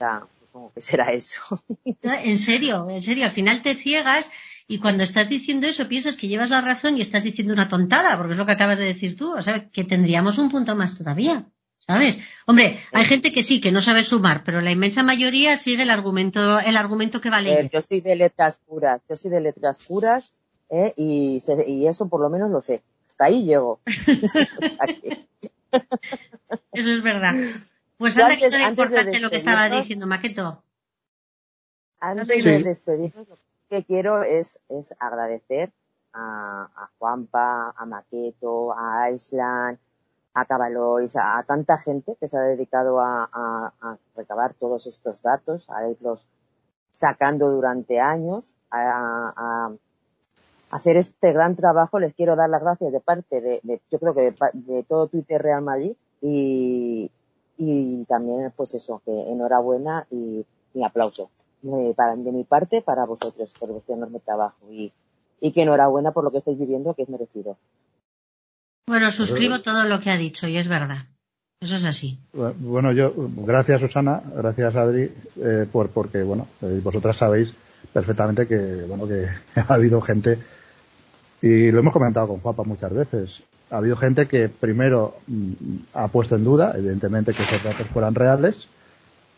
Ya, 0.00 0.26
supongo 0.38 0.72
que 0.72 0.80
será 0.80 1.12
eso. 1.12 1.42
En 2.02 2.38
serio, 2.38 2.88
en 2.90 3.02
serio, 3.02 3.24
al 3.24 3.30
final 3.30 3.62
te 3.62 3.74
ciegas 3.74 4.30
y 4.70 4.78
cuando 4.78 5.02
estás 5.02 5.28
diciendo 5.28 5.66
eso, 5.66 5.88
piensas 5.88 6.16
que 6.16 6.28
llevas 6.28 6.50
la 6.50 6.60
razón 6.60 6.96
y 6.96 7.00
estás 7.00 7.24
diciendo 7.24 7.52
una 7.52 7.66
tontada, 7.66 8.16
porque 8.16 8.34
es 8.34 8.38
lo 8.38 8.46
que 8.46 8.52
acabas 8.52 8.78
de 8.78 8.84
decir 8.84 9.16
tú. 9.16 9.34
O 9.36 9.42
sea, 9.42 9.68
que 9.68 9.82
tendríamos 9.82 10.38
un 10.38 10.48
punto 10.48 10.76
más 10.76 10.96
todavía. 10.96 11.44
¿Sabes? 11.80 12.20
Hombre, 12.46 12.78
hay 12.92 13.04
gente 13.04 13.32
que 13.32 13.42
sí, 13.42 13.60
que 13.60 13.72
no 13.72 13.80
sabe 13.80 14.04
sumar, 14.04 14.44
pero 14.44 14.60
la 14.60 14.70
inmensa 14.70 15.02
mayoría 15.02 15.56
sigue 15.56 15.82
el 15.82 15.90
argumento, 15.90 16.60
el 16.60 16.76
argumento 16.76 17.20
que 17.20 17.30
vale. 17.30 17.68
yo 17.72 17.82
soy 17.82 18.00
de 18.00 18.14
letras 18.14 18.60
puras, 18.64 19.00
yo 19.08 19.16
soy 19.16 19.32
de 19.32 19.40
letras 19.40 19.80
puras, 19.80 20.34
¿eh? 20.68 20.94
y, 20.96 21.38
y 21.66 21.88
eso 21.88 22.08
por 22.08 22.20
lo 22.20 22.30
menos 22.30 22.48
lo 22.48 22.60
sé. 22.60 22.80
Hasta 23.08 23.24
ahí 23.24 23.42
llego. 23.44 23.80
eso 26.72 26.92
es 26.92 27.02
verdad. 27.02 27.34
Pues 27.98 28.16
antes, 28.18 28.38
que 28.38 28.46
era 28.46 28.68
importante 28.68 29.18
lo 29.18 29.30
que 29.30 29.36
estaba 29.36 29.68
diciendo, 29.68 30.06
Maqueto. 30.06 30.62
Antes 31.98 32.44
de 32.44 32.62
despedirnos, 32.62 33.26
que 33.26 33.49
quiero 33.86 34.22
es, 34.22 34.60
agradecer 34.98 35.70
a, 36.12 36.68
a, 36.74 36.90
Juanpa, 36.98 37.72
a 37.76 37.86
Maqueto, 37.86 38.72
a 38.72 39.04
Aislan, 39.04 39.78
a 40.34 40.44
Cabalois, 40.44 41.16
a, 41.16 41.42
tanta 41.46 41.78
gente 41.78 42.16
que 42.18 42.28
se 42.28 42.36
ha 42.36 42.42
dedicado 42.42 43.00
a, 43.00 43.96
recabar 44.16 44.54
todos 44.54 44.86
estos 44.86 45.22
datos, 45.22 45.70
a 45.70 45.88
irlos 45.88 46.26
sacando 46.90 47.50
durante 47.50 48.00
años, 48.00 48.56
a, 48.70 49.70
hacer 50.70 50.96
este 50.96 51.32
gran 51.32 51.56
trabajo. 51.56 51.98
Les 51.98 52.14
quiero 52.14 52.36
dar 52.36 52.50
las 52.50 52.62
gracias 52.62 52.92
de 52.92 53.00
parte 53.00 53.40
de, 53.40 53.80
yo 53.90 53.98
creo 53.98 54.14
que 54.14 54.34
de, 54.52 54.82
todo 54.82 55.06
Twitter 55.06 55.40
Real 55.40 55.62
Madrid 55.62 55.94
y, 56.20 57.10
y 57.56 58.04
también 58.04 58.52
pues 58.56 58.74
eso, 58.74 59.00
que 59.04 59.30
enhorabuena 59.30 60.06
y, 60.10 60.44
y 60.74 60.82
aplauso 60.82 61.30
para, 61.96 62.16
de 62.16 62.32
mi 62.32 62.44
parte 62.44 62.82
para 62.82 63.04
vosotros 63.04 63.52
por 63.58 63.70
vuestro 63.70 63.94
enorme 63.94 64.20
trabajo 64.20 64.70
y, 64.70 64.92
y 65.40 65.52
que 65.52 65.62
enhorabuena 65.62 66.12
por 66.12 66.24
lo 66.24 66.30
que 66.30 66.38
estáis 66.38 66.58
viviendo 66.58 66.94
que 66.94 67.02
es 67.02 67.08
merecido. 67.08 67.56
Bueno, 68.86 69.10
suscribo 69.10 69.60
todo 69.60 69.84
lo 69.84 70.00
que 70.00 70.10
ha 70.10 70.16
dicho 70.16 70.48
y 70.48 70.56
es 70.56 70.68
verdad. 70.68 71.06
Eso 71.60 71.76
es 71.76 71.84
así. 71.84 72.18
Bueno, 72.32 72.90
yo, 72.92 73.12
gracias 73.16 73.82
Susana, 73.82 74.22
gracias 74.34 74.74
Adri, 74.74 75.12
eh, 75.36 75.66
por, 75.70 75.90
porque, 75.90 76.22
bueno, 76.22 76.46
eh, 76.62 76.80
vosotras 76.82 77.18
sabéis 77.18 77.54
perfectamente 77.92 78.46
que, 78.46 78.84
bueno, 78.88 79.06
que 79.06 79.26
ha 79.60 79.74
habido 79.74 80.00
gente, 80.00 80.38
y 81.42 81.70
lo 81.70 81.80
hemos 81.80 81.92
comentado 81.92 82.28
con 82.28 82.40
Juanpa 82.40 82.62
muchas 82.64 82.92
veces, 82.94 83.42
ha 83.70 83.76
habido 83.76 83.96
gente 83.96 84.26
que 84.26 84.48
primero 84.48 85.16
mm, 85.26 85.52
ha 85.94 86.08
puesto 86.08 86.34
en 86.34 86.44
duda, 86.44 86.72
evidentemente, 86.76 87.34
que 87.34 87.42
esos 87.42 87.62
datos 87.62 87.86
fueran 87.88 88.14
reales, 88.14 88.68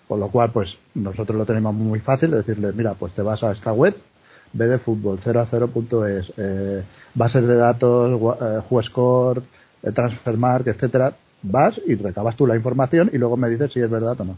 con 0.08 0.20
lo 0.20 0.28
cual, 0.28 0.50
pues 0.52 0.78
nosotros 0.94 1.36
lo 1.36 1.46
tenemos 1.46 1.74
muy 1.74 2.00
fácil, 2.00 2.30
de 2.30 2.38
decirle, 2.38 2.72
mira, 2.72 2.94
pues 2.94 3.12
te 3.12 3.22
vas 3.22 3.42
a 3.44 3.52
esta 3.52 3.72
web, 3.72 3.96
ve 4.52 4.66
de 4.66 4.78
fútbol 4.78 5.18
0 5.22 5.40
a 5.40 5.46
0.es, 5.46 6.32
eh, 6.36 6.82
bases 7.14 7.46
de 7.46 7.56
datos, 7.56 8.20
eh, 8.40 8.62
eh, 9.82 9.92
Transfermark, 9.92 10.66
etcétera, 10.68 11.14
vas 11.42 11.80
y 11.86 11.94
recabas 11.94 12.36
tú 12.36 12.46
la 12.46 12.56
información 12.56 13.10
y 13.12 13.18
luego 13.18 13.36
me 13.36 13.48
dices 13.48 13.72
si 13.72 13.80
es 13.80 13.90
verdad 13.90 14.20
o 14.20 14.24
no. 14.24 14.36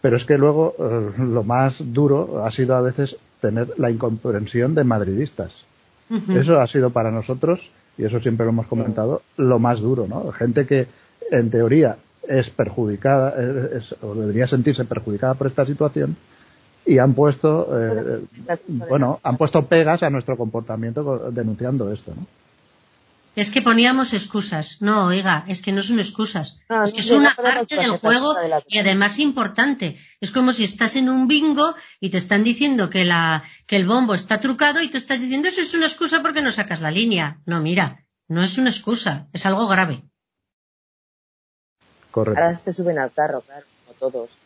Pero 0.00 0.16
es 0.16 0.24
que 0.24 0.38
luego 0.38 0.74
eh, 0.78 1.12
lo 1.18 1.42
más 1.42 1.76
duro 1.78 2.44
ha 2.44 2.50
sido 2.50 2.76
a 2.76 2.80
veces 2.80 3.16
tener 3.40 3.74
la 3.76 3.90
incomprensión 3.90 4.74
de 4.74 4.84
madridistas. 4.84 5.64
Eso 6.28 6.60
ha 6.60 6.66
sido 6.68 6.90
para 6.90 7.10
nosotros, 7.10 7.72
y 7.98 8.04
eso 8.04 8.20
siempre 8.20 8.46
lo 8.46 8.52
hemos 8.52 8.68
comentado, 8.68 9.22
lo 9.36 9.58
más 9.58 9.80
duro, 9.80 10.06
¿no? 10.06 10.30
Gente 10.30 10.64
que 10.64 10.86
en 11.32 11.50
teoría 11.50 11.96
es 12.28 12.50
perjudicada, 12.50 13.34
o 14.02 14.14
debería 14.14 14.46
sentirse 14.46 14.84
perjudicada 14.84 15.34
por 15.34 15.46
esta 15.46 15.66
situación, 15.66 16.16
y 16.84 16.98
han 16.98 17.14
puesto, 17.14 17.68
eh, 17.72 18.20
bueno, 18.88 19.18
han 19.22 19.36
puesto 19.36 19.66
pegas 19.66 20.02
a 20.02 20.10
nuestro 20.10 20.36
comportamiento 20.36 21.30
denunciando 21.32 21.92
esto, 21.92 22.14
¿no? 22.14 22.26
Es 23.36 23.50
que 23.50 23.60
poníamos 23.60 24.14
excusas. 24.14 24.78
No, 24.80 25.08
oiga, 25.08 25.44
es 25.46 25.60
que 25.60 25.70
no 25.70 25.82
son 25.82 25.98
excusas. 25.98 26.58
es 26.84 26.92
que 26.94 27.00
es 27.00 27.10
una 27.10 27.34
parte 27.34 27.76
del 27.76 27.90
juego 27.90 28.34
y 28.66 28.78
además 28.78 29.18
importante. 29.18 29.98
Es 30.22 30.32
como 30.32 30.54
si 30.54 30.64
estás 30.64 30.96
en 30.96 31.10
un 31.10 31.28
bingo 31.28 31.74
y 32.00 32.08
te 32.08 32.16
están 32.16 32.42
diciendo 32.44 32.88
que, 32.88 33.04
la, 33.04 33.44
que 33.66 33.76
el 33.76 33.86
bombo 33.86 34.14
está 34.14 34.40
trucado 34.40 34.80
y 34.80 34.88
tú 34.88 34.96
estás 34.96 35.20
diciendo 35.20 35.48
eso 35.48 35.60
es 35.60 35.74
una 35.74 35.84
excusa 35.84 36.22
porque 36.22 36.40
no 36.40 36.50
sacas 36.50 36.80
la 36.80 36.90
línea. 36.90 37.42
No, 37.44 37.60
mira, 37.60 38.06
no 38.26 38.42
es 38.42 38.56
una 38.56 38.70
excusa, 38.70 39.28
es 39.34 39.44
algo 39.44 39.68
grave. 39.68 40.02
Correcto. 42.16 42.40
Ahora 42.40 42.56
se 42.56 42.72
suben 42.72 42.98
al 42.98 43.12
carro, 43.12 43.42
claro, 43.42 43.66
como 43.84 44.10
todos. 44.10 44.38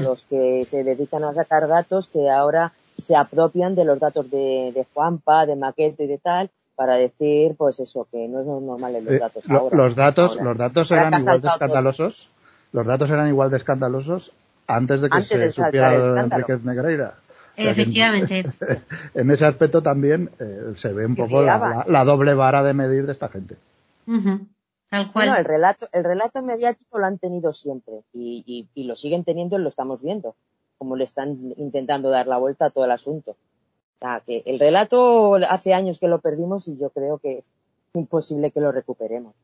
Los 0.00 0.24
que 0.24 0.64
se 0.64 0.82
dedican 0.82 1.24
a 1.24 1.34
sacar 1.34 1.68
datos 1.68 2.08
que 2.08 2.30
ahora 2.30 2.72
se 2.96 3.14
apropian 3.14 3.74
de 3.74 3.84
los 3.84 4.00
datos 4.00 4.30
de, 4.30 4.72
de 4.74 4.86
Juanpa, 4.94 5.44
de 5.44 5.56
Maquete 5.56 6.04
y 6.04 6.06
de 6.06 6.16
tal, 6.16 6.48
para 6.74 6.96
decir, 6.96 7.54
pues 7.58 7.80
eso, 7.80 8.08
que 8.10 8.26
no 8.28 8.40
es 8.40 8.46
normal 8.46 8.96
en 8.96 9.04
los 9.04 9.12
eh, 9.12 9.18
datos. 9.18 9.44
los 9.46 9.94
datos, 9.94 10.40
los 10.40 10.56
datos 10.56 10.90
eran 10.90 11.12
igual 11.20 11.42
de 11.42 11.48
escandalosos. 11.48 12.30
Los 12.72 12.86
datos 12.86 13.10
eran 13.10 13.28
igual 13.28 13.50
de 13.50 13.58
escandalosos 13.58 14.32
antes 14.66 15.02
de 15.02 15.10
que 15.10 15.20
se 15.20 15.52
supiera 15.52 15.90
de 15.90 16.18
Enriquez 16.18 16.64
Negreira. 16.64 17.16
Efectivamente. 17.56 18.44
En, 19.14 19.30
ese 19.30 19.44
aspecto 19.44 19.82
también 19.82 20.30
eh, 20.38 20.72
se 20.76 20.94
ve 20.94 21.04
un 21.04 21.14
poco 21.14 21.42
la, 21.42 22.04
doble 22.04 22.32
vara 22.32 22.62
de 22.62 22.72
medir 22.72 23.04
de 23.04 23.12
esta 23.12 23.28
gente. 23.28 23.56
Tal 24.96 25.12
cual. 25.12 25.28
el 25.38 25.44
relato, 25.44 25.88
el 25.92 26.04
relato 26.04 26.42
mediático 26.42 26.98
lo 26.98 27.06
han 27.06 27.18
tenido 27.18 27.52
siempre 27.52 28.02
y, 28.12 28.66
y, 28.74 28.84
lo 28.84 28.96
siguen 28.96 29.24
teniendo 29.24 29.58
y 29.58 29.62
lo 29.62 29.68
estamos 29.68 30.02
viendo, 30.02 30.34
como 30.78 30.96
le 30.96 31.04
están 31.04 31.54
intentando 31.56 32.10
dar 32.10 32.26
la 32.26 32.38
vuelta 32.38 32.66
a 32.66 32.70
todo 32.70 32.84
el 32.84 32.90
asunto 32.90 33.36
que 34.26 34.42
el 34.46 34.58
relato 34.58 35.36
hace 35.48 35.74
años 35.74 35.98
que 35.98 36.08
lo 36.08 36.20
perdimos 36.20 36.68
y 36.68 36.76
yo 36.78 36.90
creo 36.90 37.18
que 37.18 37.38
es 37.38 37.44
imposible 37.94 38.50
que 38.50 38.60
lo 38.60 38.72
recuperemos. 38.72 39.34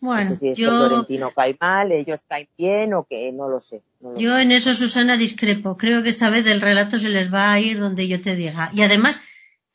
Bueno, 0.00 0.24
no 0.24 0.28
sé 0.30 0.36
si 0.36 0.48
es 0.50 0.58
yo... 0.58 0.70
que 0.70 0.76
Florentino 0.76 1.30
cae 1.34 1.56
mal, 1.58 1.92
ellos 1.92 2.20
caen 2.28 2.48
bien 2.56 2.94
o 2.94 3.04
que 3.04 3.32
no 3.32 3.48
lo 3.48 3.58
sé. 3.58 3.82
yo 4.16 4.38
en 4.38 4.52
eso, 4.52 4.74
Susana, 4.74 5.16
discrepo. 5.16 5.76
Creo 5.76 6.02
que 6.02 6.10
esta 6.10 6.28
vez 6.28 6.46
el 6.46 6.60
relato 6.60 6.98
se 6.98 7.08
les 7.08 7.32
va 7.32 7.52
a 7.52 7.60
ir 7.60 7.80
donde 7.80 8.06
yo 8.06 8.20
te 8.20 8.36
diga. 8.36 8.70
Y 8.74 8.82
además, 8.82 9.20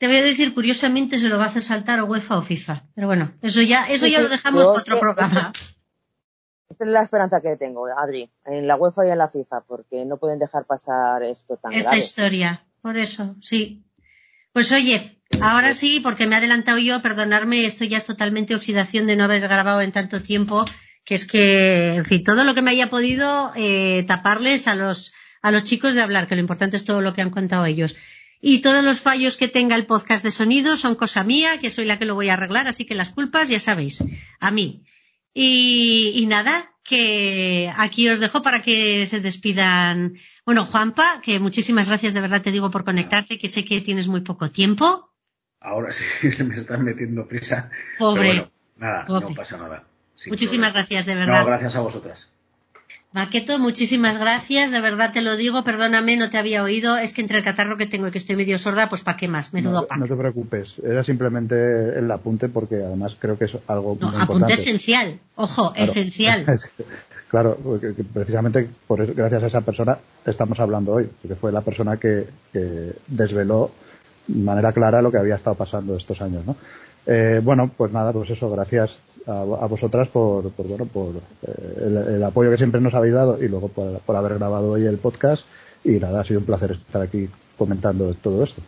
te 0.04 0.08
voy 0.08 0.16
a 0.18 0.22
decir, 0.22 0.52
curiosamente, 0.52 1.16
se 1.16 1.30
lo 1.30 1.38
va 1.38 1.44
a 1.44 1.46
hacer 1.46 1.62
saltar 1.62 1.98
o 2.00 2.04
UEFA 2.04 2.36
o 2.36 2.42
FIFA. 2.42 2.84
Pero 2.94 3.06
bueno, 3.06 3.32
eso 3.40 3.62
ya, 3.62 3.86
eso 3.88 4.06
ya 4.06 4.20
lo 4.20 4.28
dejamos 4.28 4.66
para 4.66 4.78
otro 4.78 5.00
programa. 5.00 5.50
Esta 6.68 6.84
es 6.84 6.90
la 6.90 7.00
esperanza 7.00 7.40
que 7.40 7.56
tengo, 7.56 7.86
Adri, 7.86 8.30
en 8.44 8.66
la 8.66 8.76
UEFA 8.76 9.06
y 9.06 9.10
en 9.12 9.16
la 9.16 9.28
FIFA, 9.28 9.62
porque 9.62 10.04
no 10.04 10.18
pueden 10.18 10.38
dejar 10.38 10.66
pasar 10.66 11.22
esto 11.22 11.56
tan 11.56 11.72
Esta 11.72 11.96
historia, 11.96 12.66
por 12.82 12.98
eso, 12.98 13.34
sí. 13.40 13.82
Pues 14.52 14.72
oye, 14.72 15.22
ahora 15.40 15.72
sí, 15.72 16.00
porque 16.00 16.26
me 16.26 16.34
he 16.34 16.38
adelantado 16.38 16.76
yo, 16.76 17.00
perdonarme, 17.00 17.64
esto 17.64 17.86
ya 17.86 17.96
es 17.96 18.04
totalmente 18.04 18.54
oxidación 18.54 19.06
de 19.06 19.16
no 19.16 19.24
haber 19.24 19.40
grabado 19.40 19.80
en 19.80 19.92
tanto 19.92 20.20
tiempo, 20.20 20.66
que 21.06 21.14
es 21.14 21.26
que, 21.26 21.94
en 21.94 22.04
fin, 22.04 22.22
todo 22.22 22.44
lo 22.44 22.54
que 22.54 22.60
me 22.60 22.72
haya 22.72 22.90
podido 22.90 23.52
eh, 23.56 24.04
taparles 24.06 24.68
a 24.68 24.74
los, 24.74 25.14
a 25.40 25.50
los 25.50 25.64
chicos 25.64 25.94
de 25.94 26.02
hablar, 26.02 26.28
que 26.28 26.34
lo 26.34 26.42
importante 26.42 26.76
es 26.76 26.84
todo 26.84 27.00
lo 27.00 27.14
que 27.14 27.22
han 27.22 27.30
contado 27.30 27.64
ellos. 27.64 27.96
Y 28.46 28.58
todos 28.58 28.84
los 28.84 29.00
fallos 29.00 29.38
que 29.38 29.48
tenga 29.48 29.74
el 29.74 29.86
podcast 29.86 30.22
de 30.22 30.30
sonido 30.30 30.76
son 30.76 30.96
cosa 30.96 31.24
mía, 31.24 31.58
que 31.60 31.70
soy 31.70 31.86
la 31.86 31.98
que 31.98 32.04
lo 32.04 32.14
voy 32.14 32.28
a 32.28 32.34
arreglar, 32.34 32.68
así 32.68 32.84
que 32.84 32.94
las 32.94 33.08
culpas, 33.08 33.48
ya 33.48 33.58
sabéis, 33.58 34.04
a 34.38 34.50
mí. 34.50 34.84
Y, 35.32 36.12
y 36.14 36.26
nada, 36.26 36.74
que 36.82 37.72
aquí 37.74 38.06
os 38.10 38.20
dejo 38.20 38.42
para 38.42 38.60
que 38.60 39.06
se 39.06 39.20
despidan 39.20 40.18
bueno, 40.44 40.66
Juanpa, 40.66 41.22
que 41.22 41.40
muchísimas 41.40 41.88
gracias 41.88 42.12
de 42.12 42.20
verdad 42.20 42.42
te 42.42 42.52
digo 42.52 42.70
por 42.70 42.84
conectarte, 42.84 43.38
que 43.38 43.48
sé 43.48 43.64
que 43.64 43.80
tienes 43.80 44.08
muy 44.08 44.20
poco 44.20 44.50
tiempo. 44.50 45.10
Ahora 45.58 45.90
sí 45.90 46.04
me 46.44 46.56
están 46.56 46.84
metiendo 46.84 47.26
prisa. 47.26 47.70
Pobre. 47.98 48.50
nada, 48.76 49.06
no 49.08 49.34
pasa 49.34 49.56
nada. 49.56 49.84
Muchísimas 50.26 50.74
gracias, 50.74 51.06
de 51.06 51.14
verdad. 51.14 51.40
No, 51.40 51.46
gracias 51.46 51.76
a 51.76 51.80
vosotras. 51.80 52.30
Maqueto, 53.14 53.60
muchísimas 53.60 54.18
gracias, 54.18 54.72
de 54.72 54.80
verdad 54.80 55.12
te 55.12 55.22
lo 55.22 55.36
digo, 55.36 55.62
perdóname, 55.62 56.16
no 56.16 56.30
te 56.30 56.36
había 56.36 56.64
oído, 56.64 56.96
es 56.96 57.12
que 57.12 57.20
entre 57.20 57.38
el 57.38 57.44
catarro 57.44 57.76
que 57.76 57.86
tengo 57.86 58.08
y 58.08 58.10
que 58.10 58.18
estoy 58.18 58.34
medio 58.34 58.58
sorda, 58.58 58.88
pues 58.88 59.02
¿para 59.02 59.16
qué 59.16 59.28
más? 59.28 59.52
Menudo 59.52 59.86
no, 59.88 59.96
No 59.98 60.08
te 60.08 60.16
preocupes, 60.16 60.80
era 60.84 61.04
simplemente 61.04 61.96
el 61.96 62.10
apunte 62.10 62.48
porque 62.48 62.82
además 62.82 63.16
creo 63.16 63.38
que 63.38 63.44
es 63.44 63.56
algo 63.68 63.96
no, 64.00 64.08
apunte 64.20 64.54
esencial, 64.54 65.20
ojo, 65.36 65.72
esencial. 65.76 66.44
claro, 67.28 67.56
precisamente 68.12 68.68
por 68.88 69.06
gracias 69.14 69.44
a 69.44 69.46
esa 69.46 69.60
persona 69.60 69.96
estamos 70.26 70.58
hablando 70.58 70.94
hoy, 70.94 71.08
porque 71.22 71.36
fue 71.36 71.52
la 71.52 71.60
persona 71.60 71.96
que, 71.98 72.26
desveló 73.06 73.70
de 74.26 74.42
manera 74.42 74.72
clara 74.72 75.00
lo 75.00 75.12
que 75.12 75.18
había 75.18 75.36
estado 75.36 75.54
pasando 75.54 75.96
estos 75.96 76.20
años, 76.20 76.44
¿no? 76.44 76.56
Eh, 77.06 77.40
bueno, 77.44 77.70
pues 77.76 77.92
nada, 77.92 78.12
pues 78.12 78.30
eso, 78.30 78.50
gracias 78.50 78.98
a, 79.26 79.66
vosotras 79.66 80.08
por, 80.08 80.52
bueno, 80.56 80.86
por 80.86 81.14
eh, 81.46 82.14
el, 82.16 82.22
apoyo 82.22 82.50
que 82.50 82.56
siempre 82.56 82.80
nos 82.80 82.94
habéis 82.94 83.14
dado 83.14 83.42
y 83.42 83.48
luego 83.48 83.68
por, 83.68 84.16
haber 84.16 84.34
grabado 84.34 84.72
hoy 84.72 84.86
el 84.86 84.98
podcast. 84.98 85.46
Y 85.84 85.92
nada, 85.92 86.20
ha 86.20 86.24
sido 86.24 86.40
un 86.40 86.46
placer 86.46 86.72
estar 86.72 87.02
aquí 87.02 87.28
comentando 87.56 88.12
todo 88.14 88.42
esto. 88.44 88.62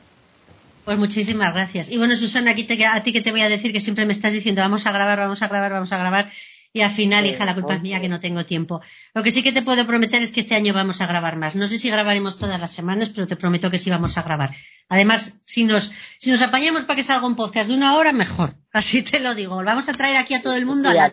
Pues 0.84 0.98
muchísimas 0.98 1.52
gracias. 1.52 1.90
Y 1.90 1.98
bueno, 1.98 2.14
Susana, 2.14 2.52
aquí 2.52 2.64
te, 2.64 2.84
a 2.86 3.02
ti 3.02 3.12
que 3.12 3.20
te 3.20 3.32
voy 3.32 3.40
a 3.40 3.48
decir 3.48 3.72
que 3.72 3.80
siempre 3.80 4.06
me 4.06 4.12
estás 4.12 4.32
diciendo 4.32 4.62
vamos 4.62 4.86
a 4.86 4.92
grabar, 4.92 5.18
vamos 5.18 5.42
a 5.42 5.48
grabar, 5.48 5.72
vamos 5.72 5.92
a 5.92 5.98
grabar 5.98 6.30
y 6.72 6.82
al 6.82 6.90
final, 6.90 7.26
hija, 7.26 7.44
la 7.44 7.54
culpa 7.54 7.74
es 7.74 7.82
mía 7.82 8.00
que 8.00 8.08
no 8.08 8.20
tengo 8.20 8.44
tiempo. 8.44 8.80
Lo 9.14 9.22
que 9.22 9.30
sí 9.30 9.42
que 9.42 9.52
te 9.52 9.62
puedo 9.62 9.86
prometer 9.86 10.22
es 10.22 10.32
que 10.32 10.40
este 10.40 10.54
año 10.54 10.74
vamos 10.74 11.00
a 11.00 11.06
grabar 11.06 11.36
más. 11.36 11.56
No 11.56 11.66
sé 11.66 11.78
si 11.78 11.90
grabaremos 11.90 12.38
todas 12.38 12.60
las 12.60 12.72
semanas, 12.72 13.10
pero 13.10 13.26
te 13.26 13.36
prometo 13.36 13.70
que 13.70 13.78
sí 13.78 13.90
vamos 13.90 14.18
a 14.18 14.22
grabar. 14.22 14.50
Además, 14.88 15.40
si 15.44 15.64
nos, 15.64 15.92
si 16.18 16.30
nos 16.30 16.42
apañamos 16.42 16.84
para 16.84 16.96
que 16.96 17.02
salga 17.02 17.26
un 17.26 17.36
podcast 17.36 17.68
de 17.68 17.74
una 17.74 17.96
hora, 17.96 18.12
mejor. 18.12 18.54
Así 18.72 19.02
te 19.02 19.20
lo 19.20 19.34
digo. 19.34 19.56
Vamos 19.56 19.88
a 19.88 19.92
traer 19.92 20.16
aquí 20.16 20.34
a 20.34 20.42
todo 20.42 20.54
el 20.54 20.66
mundo 20.66 20.88
al 20.88 21.12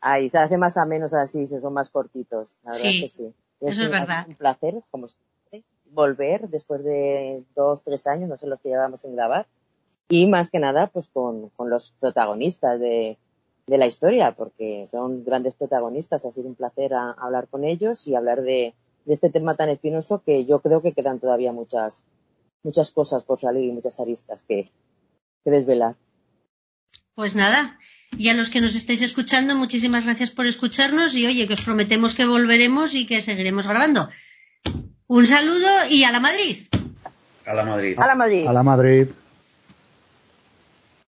Ahí, 0.00 0.30
se 0.30 0.38
hace 0.38 0.56
más 0.56 0.76
a 0.76 0.84
menos 0.84 1.14
así, 1.14 1.46
se 1.46 1.60
son 1.60 1.74
más 1.74 1.90
cortitos. 1.90 2.58
La 2.64 2.72
verdad 2.72 2.90
que 2.90 3.08
sí. 3.08 3.32
eso 3.60 3.82
es 3.84 3.90
verdad. 3.90 4.24
un 4.26 4.34
placer, 4.34 4.82
como 4.90 5.06
siempre, 5.06 5.62
volver 5.84 6.48
después 6.48 6.82
de 6.82 7.44
dos, 7.54 7.84
tres 7.84 8.08
años, 8.08 8.28
no 8.28 8.36
sé 8.36 8.48
los 8.48 8.60
que 8.60 8.70
llevamos 8.70 9.04
en 9.04 9.14
grabar. 9.14 9.46
Y 10.08 10.26
más 10.26 10.50
que 10.50 10.58
nada, 10.58 10.88
pues 10.88 11.08
con, 11.08 11.50
con 11.50 11.70
los 11.70 11.92
protagonistas 11.92 12.80
de, 12.80 13.16
de 13.66 13.78
la 13.78 13.86
historia, 13.86 14.32
porque 14.32 14.86
son 14.90 15.24
grandes 15.24 15.54
protagonistas. 15.54 16.24
Ha 16.26 16.32
sido 16.32 16.48
un 16.48 16.54
placer 16.54 16.92
hablar 16.94 17.48
con 17.48 17.64
ellos 17.64 18.06
y 18.06 18.14
hablar 18.14 18.42
de, 18.42 18.74
este 19.06 19.30
tema 19.30 19.56
tan 19.56 19.68
espinoso 19.68 20.22
que 20.24 20.44
yo 20.44 20.60
creo 20.60 20.80
que 20.80 20.92
quedan 20.92 21.20
todavía 21.20 21.52
muchas, 21.52 22.04
muchas 22.62 22.90
cosas 22.90 23.24
por 23.24 23.38
salir 23.40 23.64
y 23.64 23.72
muchas 23.72 24.00
aristas 24.00 24.42
que, 24.48 24.70
que 25.44 25.50
desvelar. 25.50 25.96
Pues 27.14 27.34
nada, 27.34 27.78
y 28.16 28.28
a 28.28 28.34
los 28.34 28.50
que 28.50 28.60
nos 28.60 28.74
estáis 28.74 29.02
escuchando, 29.02 29.54
muchísimas 29.54 30.04
gracias 30.04 30.30
por 30.30 30.46
escucharnos 30.46 31.14
y 31.14 31.26
oye, 31.26 31.46
que 31.46 31.54
os 31.54 31.62
prometemos 31.62 32.14
que 32.14 32.26
volveremos 32.26 32.94
y 32.94 33.06
que 33.06 33.20
seguiremos 33.20 33.66
grabando. 33.66 34.08
Un 35.06 35.26
saludo 35.26 35.68
y 35.90 36.04
a 36.04 36.12
la 36.12 36.20
Madrid. 36.20 36.66
A 37.46 37.54
la 37.54 37.64
Madrid. 37.64 37.98
A 37.98 38.06
la 38.06 38.14
Madrid. 38.14 38.46
A 38.46 38.52
la 38.52 38.62
Madrid. 38.62 39.08